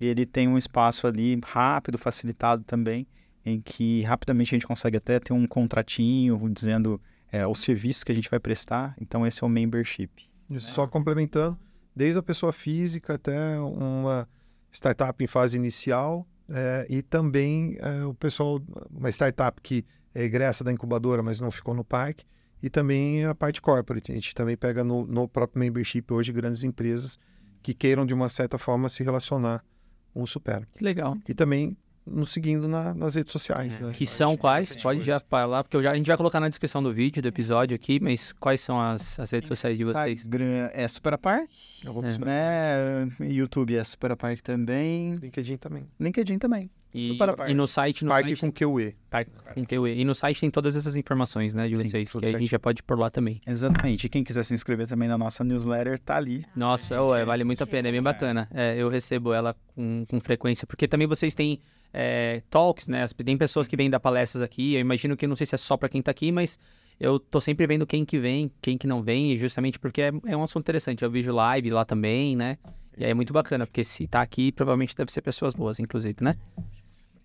[0.00, 3.06] ele tem um espaço ali rápido, facilitado também,
[3.44, 7.00] em que rapidamente a gente consegue até ter um contratinho dizendo
[7.30, 8.94] é, o serviço que a gente vai prestar.
[9.00, 10.10] Então, esse é o membership.
[10.50, 11.56] Isso, só complementando,
[11.94, 14.28] desde a pessoa física até uma
[14.72, 18.60] startup em fase inicial é, e também é, o pessoal,
[18.90, 22.24] uma startup que é egressa da incubadora, mas não ficou no parque,
[22.62, 24.12] e também a parte corporate.
[24.12, 27.18] A gente também pega no, no próprio membership hoje grandes empresas
[27.62, 29.64] que queiram, de uma certa forma, se relacionar
[30.12, 30.66] com o Supera.
[30.72, 31.16] Que legal.
[31.28, 31.76] E também
[32.06, 33.80] nos seguindo na, nas redes sociais.
[33.80, 33.86] É.
[33.86, 33.92] Né?
[33.92, 34.74] Que são quais?
[34.76, 37.74] Pode já falar, porque já, a gente vai colocar na descrição do vídeo, do episódio
[37.74, 40.20] aqui, mas quais são as, as redes sociais de vocês?
[40.20, 41.48] Instagram é Superapark,
[41.84, 42.24] é.
[42.24, 43.08] né?
[43.20, 45.14] YouTube é Superapark também.
[45.14, 45.86] LinkedIn também.
[45.98, 46.70] LinkedIn também.
[46.92, 47.16] E,
[47.48, 48.04] e, no site...
[48.04, 48.96] No Parque site, com QE.
[49.08, 50.00] Parque com QE.
[50.00, 52.58] E no site tem todas essas informações, né, de Sim, vocês, que a gente já
[52.58, 53.40] pode por lá também.
[53.46, 54.06] Exatamente.
[54.06, 56.44] E quem quiser se inscrever também na nossa newsletter, tá ali.
[56.56, 58.48] Nossa, oh, é, vale muito a pena, é bem bacana.
[58.52, 61.60] É, eu recebo ela com, com frequência, porque também vocês têm
[61.92, 63.06] é, talks, né?
[63.24, 64.74] Tem pessoas que vêm dar palestras aqui.
[64.74, 66.58] Eu imagino que não sei se é só para quem tá aqui, mas
[66.98, 70.36] eu tô sempre vendo quem que vem, quem que não vem, justamente porque é, é
[70.36, 71.04] um assunto interessante.
[71.04, 72.58] Eu vejo live lá também, né?
[72.96, 76.16] E aí é muito bacana, porque se tá aqui, provavelmente deve ser pessoas boas, inclusive,
[76.20, 76.36] né?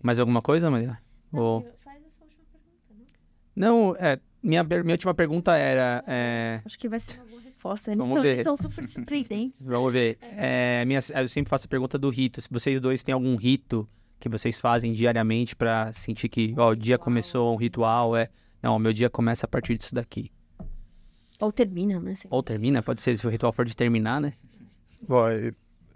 [0.06, 0.96] Mais alguma coisa, Maria?
[1.32, 1.62] Não, Ou...
[1.82, 3.12] Faz a sua última pergunta,
[3.56, 3.90] não?
[3.90, 6.04] Não, é, minha, minha última pergunta era...
[6.06, 6.62] É...
[6.64, 7.90] Acho que vai ser uma boa resposta.
[7.90, 8.44] Eles, Vamos ver.
[8.44, 9.60] são super surpreendentes.
[9.66, 10.16] Vamos ver.
[10.20, 12.40] É, minha, eu sempre faço a pergunta do rito.
[12.40, 13.88] Se vocês dois têm algum rito
[14.20, 18.28] que vocês fazem diariamente para sentir que ó, o dia começou um ritual, é...
[18.62, 20.30] Não, meu dia começa a partir disso daqui.
[21.40, 22.14] Ou termina, né?
[22.30, 24.34] Ou termina, pode ser, se o ritual for de terminar, né?
[25.02, 25.24] Bom,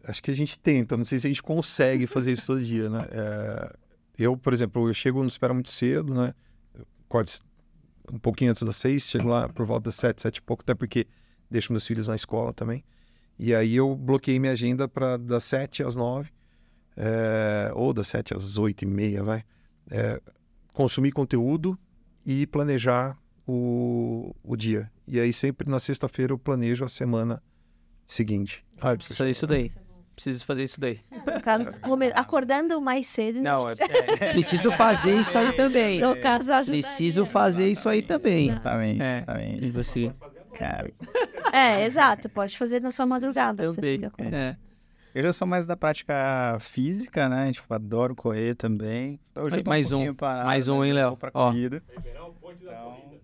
[0.03, 2.91] acho que a gente tenta, não sei se a gente consegue fazer isso todo dia,
[2.91, 3.07] né?
[3.13, 3.77] É,
[4.23, 6.35] eu, por exemplo, eu chego, não espero muito cedo, né?
[7.09, 7.31] Acordo
[8.13, 10.75] um pouquinho antes das seis, chego lá por volta das sete, sete e pouco, até
[10.75, 11.07] porque
[11.51, 12.85] deixo meus filhos na escola também.
[13.39, 16.31] E aí eu bloqueei minha agenda para das sete às nove
[16.97, 19.45] é, ou das 7 às 8 e meia, vai,
[19.91, 20.21] é,
[20.73, 21.79] consumir conteúdo
[22.25, 24.91] e planejar o, o dia.
[25.07, 27.43] E aí sempre na sexta-feira eu planejo a semana
[28.07, 28.65] seguinte.
[28.81, 29.71] Ah, fazer isso daí.
[30.23, 31.01] Preciso fazer isso daí.
[31.43, 31.65] Caso,
[32.15, 33.41] acordando mais cedo.
[33.41, 33.75] Não, é,
[34.21, 35.99] é, preciso fazer isso aí também.
[35.99, 38.51] No caso, Preciso fazer isso aí também.
[38.51, 39.03] Exatamente.
[39.03, 39.25] É.
[39.63, 40.13] E você?
[40.59, 40.93] Cara.
[41.51, 42.29] É, exato.
[42.29, 43.73] Pode fazer na sua madrugada.
[43.73, 43.99] Também.
[44.19, 44.57] É.
[45.15, 47.51] Eu já sou mais da prática física, né?
[47.51, 49.19] Tipo, adoro correr também.
[49.35, 51.19] Hoje mais um, parado, mais um, hein, Léo?
[51.33, 51.51] Ó.
[51.51, 52.35] Então,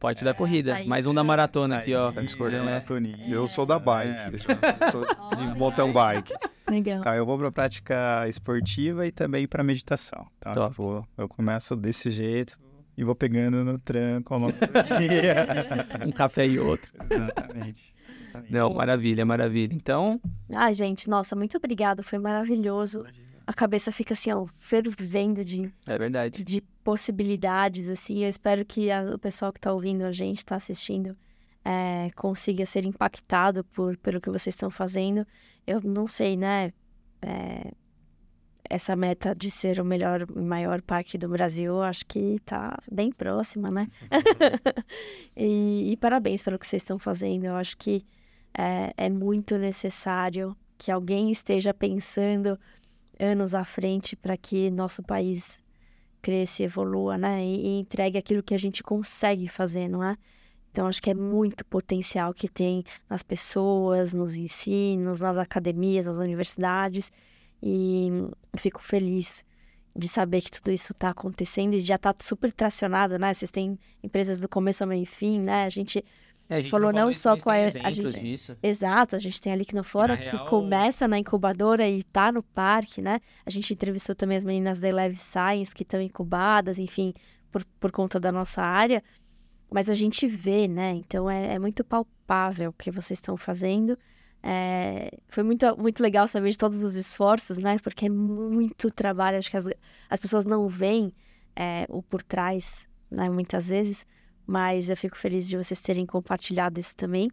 [0.00, 0.82] Ponte da corrida.
[0.86, 2.10] Mais um da maratona aqui, ó.
[2.10, 2.82] Né?
[3.28, 4.14] Eu sou da bike.
[4.14, 4.90] É.
[4.90, 6.32] Sou de mountain bike.
[6.68, 7.02] Legal.
[7.02, 10.26] Tá, eu vou pra prática esportiva e também pra meditação.
[10.40, 10.52] Tá?
[10.54, 12.58] Eu, vou, eu começo desse jeito
[12.96, 15.46] e vou pegando no tranco ao longo do dia.
[16.06, 16.90] um café e outro.
[17.08, 17.94] Exatamente.
[18.50, 19.74] Não, maravilha, maravilha.
[19.74, 20.20] Então.
[20.52, 22.02] Ah, gente, nossa, muito obrigado.
[22.02, 23.04] Foi maravilhoso.
[23.46, 25.72] A cabeça fica assim, ó, fervendo de.
[25.86, 26.42] É verdade.
[26.42, 28.24] De possibilidades, assim.
[28.24, 31.16] Eu espero que a, o pessoal que está ouvindo a gente, está assistindo,
[31.66, 35.26] é, consiga ser impactado por, pelo que vocês estão fazendo.
[35.66, 36.72] Eu não sei, né?
[37.20, 37.72] É,
[38.70, 43.68] essa meta de ser o melhor maior parque do Brasil, acho que está bem próxima,
[43.68, 43.88] né?
[45.36, 47.46] e, e, parabéns pelo que vocês estão fazendo.
[47.46, 48.06] Eu acho que
[48.56, 52.56] é, é muito necessário que alguém esteja pensando
[53.18, 55.60] anos à frente para que nosso país
[56.22, 57.44] cresça, evolua, né?
[57.44, 60.16] E, e, entregue aquilo que a gente consegue fazer, não é?
[60.76, 66.18] Então, acho que é muito potencial que tem nas pessoas, nos ensinos, nas academias, nas
[66.18, 67.10] universidades.
[67.62, 68.10] E
[68.58, 69.42] fico feliz
[69.96, 73.32] de saber que tudo isso está acontecendo e já está super tracionado, né?
[73.32, 75.64] Vocês têm empresas do começo ao meio e fim, né?
[75.64, 76.04] A gente
[76.46, 78.54] é, a gente falou não, não só com a, a gente, disso.
[78.62, 80.44] exato, a gente tem ali que no fora que real...
[80.44, 83.18] começa na incubadora e tá no parque, né?
[83.46, 87.14] A gente entrevistou também as meninas da Live Science que estão incubadas, enfim,
[87.50, 89.02] por, por conta da nossa área,
[89.70, 90.92] mas a gente vê, né?
[90.92, 93.98] Então é, é muito palpável o que vocês estão fazendo.
[94.42, 97.78] É, foi muito, muito legal saber de todos os esforços, né?
[97.78, 99.38] Porque é muito trabalho.
[99.38, 99.66] Acho que as,
[100.08, 101.12] as pessoas não veem
[101.54, 103.28] é, o por trás, né?
[103.28, 104.06] Muitas vezes.
[104.46, 107.30] Mas eu fico feliz de vocês terem compartilhado isso também.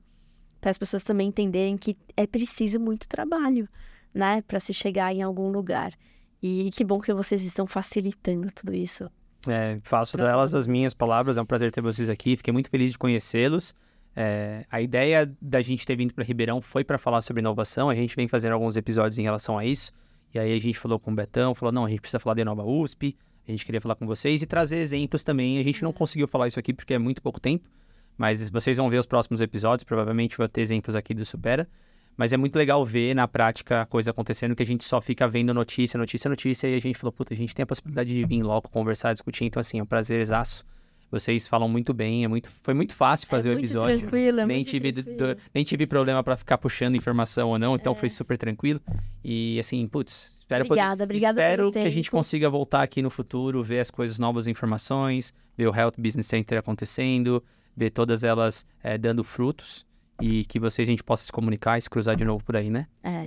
[0.59, 3.69] Para as pessoas também entenderem que é preciso muito trabalho,
[4.13, 4.41] né?
[4.41, 5.93] Para se chegar em algum lugar.
[6.41, 9.09] E que bom que vocês estão facilitando tudo isso.
[9.47, 11.37] É, faço delas as minhas palavras.
[11.37, 12.37] É um prazer ter vocês aqui.
[12.37, 13.75] Fiquei muito feliz de conhecê-los.
[14.15, 17.89] É, a ideia da gente ter vindo para Ribeirão foi para falar sobre inovação.
[17.89, 19.91] A gente vem fazendo alguns episódios em relação a isso.
[20.33, 22.43] E aí a gente falou com o Betão, falou: não, a gente precisa falar de
[22.43, 23.15] Nova USP.
[23.47, 25.59] A gente queria falar com vocês e trazer exemplos também.
[25.59, 27.69] A gente não conseguiu falar isso aqui porque é muito pouco tempo.
[28.17, 29.83] Mas vocês vão ver os próximos episódios.
[29.83, 31.67] Provavelmente vai ter exemplos aqui do Supera.
[32.15, 35.27] Mas é muito legal ver na prática a coisa acontecendo, que a gente só fica
[35.27, 36.67] vendo notícia, notícia, notícia.
[36.67, 39.45] E a gente falou: puta, a gente tem a possibilidade de vir logo conversar, discutir.
[39.45, 40.63] Então, assim, é um prazer exaço.
[41.09, 43.99] Vocês falam muito bem, é muito, foi muito fácil fazer é o episódio.
[43.99, 45.35] Tranquilo, é nem, muito tive, tranquilo.
[45.53, 47.95] nem tive problema para ficar puxando informação ou não, então É.
[47.95, 48.81] foi super tranquilo.
[49.23, 52.17] E assim, putz, espero poder- Obrigada, obrigada Espero que a gente tempo.
[52.17, 56.57] consiga voltar aqui no futuro, ver as coisas novas informações, ver o Health Business Center
[56.57, 57.43] acontecendo,
[57.77, 59.85] ver todas elas eh, dando frutos
[60.21, 62.69] e que vocês a gente possa se comunicar e se cruzar de novo por aí,
[62.69, 62.87] né?
[63.03, 63.25] É,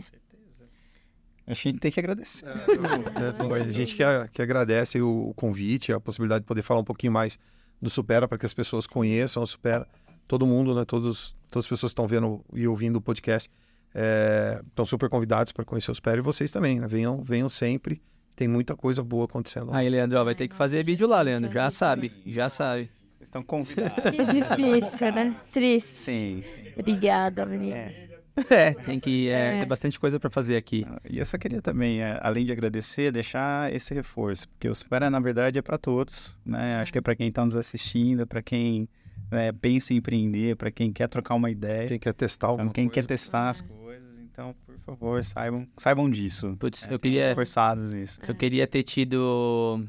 [1.46, 2.46] A gente tem que agradecer.
[2.46, 2.52] É,
[3.62, 4.02] a gente que,
[4.32, 7.38] que agradece o, o convite, a possibilidade de poder falar um pouquinho mais
[7.80, 9.86] do Supera para que as pessoas conheçam o Supera.
[10.26, 10.84] Todo mundo, né?
[10.84, 13.48] Todos, todas as pessoas que estão vendo e ouvindo o podcast
[13.94, 16.88] é, estão super convidados para conhecer o Supera e vocês também, né?
[16.88, 18.02] Venham, venham sempre.
[18.34, 19.70] Tem muita coisa boa acontecendo.
[19.70, 19.78] lá.
[19.78, 21.50] Aí, Leandro, ó, vai ter que fazer vídeo lá, Leandro.
[21.52, 22.90] Já sabe, já sabe.
[23.26, 23.94] Vocês estão convidados.
[24.10, 25.36] que difícil, né?
[25.52, 25.88] Triste.
[25.88, 26.70] Sim, sim.
[26.78, 27.94] Obrigada, meninas.
[27.94, 28.16] É.
[28.50, 29.60] É, tem que é, É.
[29.60, 30.84] ter bastante coisa para fazer aqui.
[31.08, 35.08] E eu só queria também, é, além de agradecer, deixar esse reforço, porque o Supera,
[35.08, 36.76] na verdade, é para todos, né?
[36.76, 38.86] Acho que é para quem está nos assistindo, para quem
[39.32, 42.84] né, pensa em empreender, para quem quer trocar uma ideia, Quem quer testar alguma quem
[42.88, 43.00] coisa.
[43.00, 44.18] quer testar as coisas.
[44.18, 46.54] Então, por favor, saibam, saibam disso.
[46.60, 48.20] Putz, É, eu queria, Forçados isso.
[48.28, 49.82] eu queria ter tido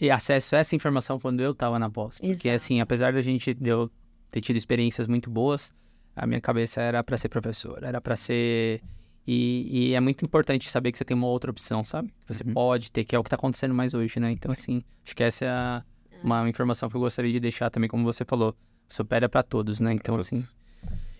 [0.00, 2.18] e acesso a essa informação quando eu tava na pós.
[2.18, 3.90] Porque, assim, apesar da gente de eu
[4.30, 5.72] ter tido experiências muito boas,
[6.16, 8.82] a minha cabeça era para ser professor, era para ser.
[9.26, 12.12] E, e é muito importante saber que você tem uma outra opção, sabe?
[12.26, 12.52] Que você Uhum.
[12.52, 14.30] pode ter, que é o que tá acontecendo mais hoje, né?
[14.30, 15.82] Então, assim, acho que essa é a-
[16.22, 18.54] uma informação que eu gostaria de deixar também, como você falou.
[18.88, 19.92] Supera para todos, né?
[19.94, 20.46] Então, assim.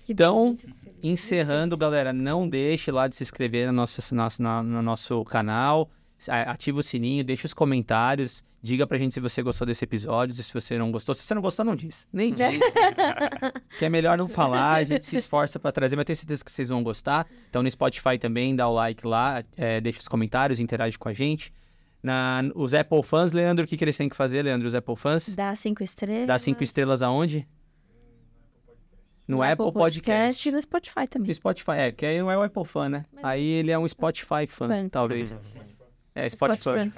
[0.08, 0.56] Então.
[1.02, 5.90] Encerrando, galera, não deixe lá de se inscrever no nosso, nosso- na- no nosso canal.
[6.28, 8.44] Ativa o sininho, deixa os comentários.
[8.62, 11.14] Diga pra gente se você gostou desse episódio, se você não gostou.
[11.14, 12.06] Se você não gostou, não diz.
[12.12, 12.58] Nem diz.
[13.78, 16.42] que é melhor não falar, a gente se esforça pra trazer, mas eu tenho certeza
[16.42, 17.26] que vocês vão gostar.
[17.50, 21.12] Então no Spotify também, dá o like lá, é, deixa os comentários, interage com a
[21.12, 21.52] gente.
[22.02, 24.68] Na, os Apple fãs, Leandro, o que, que eles têm que fazer, Leandro?
[24.68, 25.34] Os Apple fãs?
[25.34, 26.26] Dá cinco estrelas.
[26.26, 27.46] Dá cinco estrelas aonde?
[29.26, 30.46] No, Apple, Podcast.
[30.46, 31.28] e no Spotify também.
[31.28, 33.06] No Spotify, é, que aí não é o Apple fã, né?
[33.22, 34.88] Aí ele é um Spotify fã, Fã.
[34.88, 35.34] talvez.
[36.14, 36.92] É, Spotify.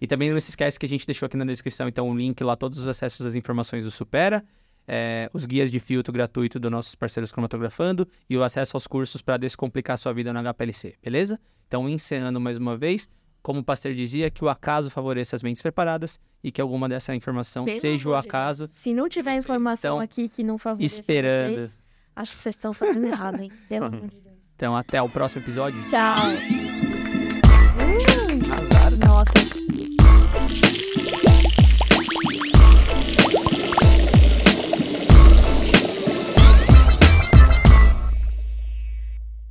[0.00, 2.42] E também não se esquece que a gente deixou aqui na descrição, então, o link
[2.42, 4.42] lá, todos os acessos às informações do Supera,
[4.86, 9.22] é, os guias de filtro gratuito dos nossos parceiros cromatografando e o acesso aos cursos
[9.22, 11.38] para descomplicar sua vida no HPLC, beleza?
[11.68, 13.08] Então, encerrando mais uma vez,
[13.42, 17.14] como o pastor dizia, que o acaso favoreça as mentes preparadas e que alguma dessa
[17.14, 18.66] informação Pelo seja o acaso.
[18.70, 21.54] Se não tiver informação aqui que não favoreça esperando.
[21.54, 21.78] vocês,
[22.14, 23.52] acho que vocês estão fazendo errado, hein?
[23.68, 24.36] Pelo amor de Deus.
[24.54, 25.82] Então, até o próximo episódio.
[25.86, 26.91] Tchau.
[29.68, 29.91] Yeah.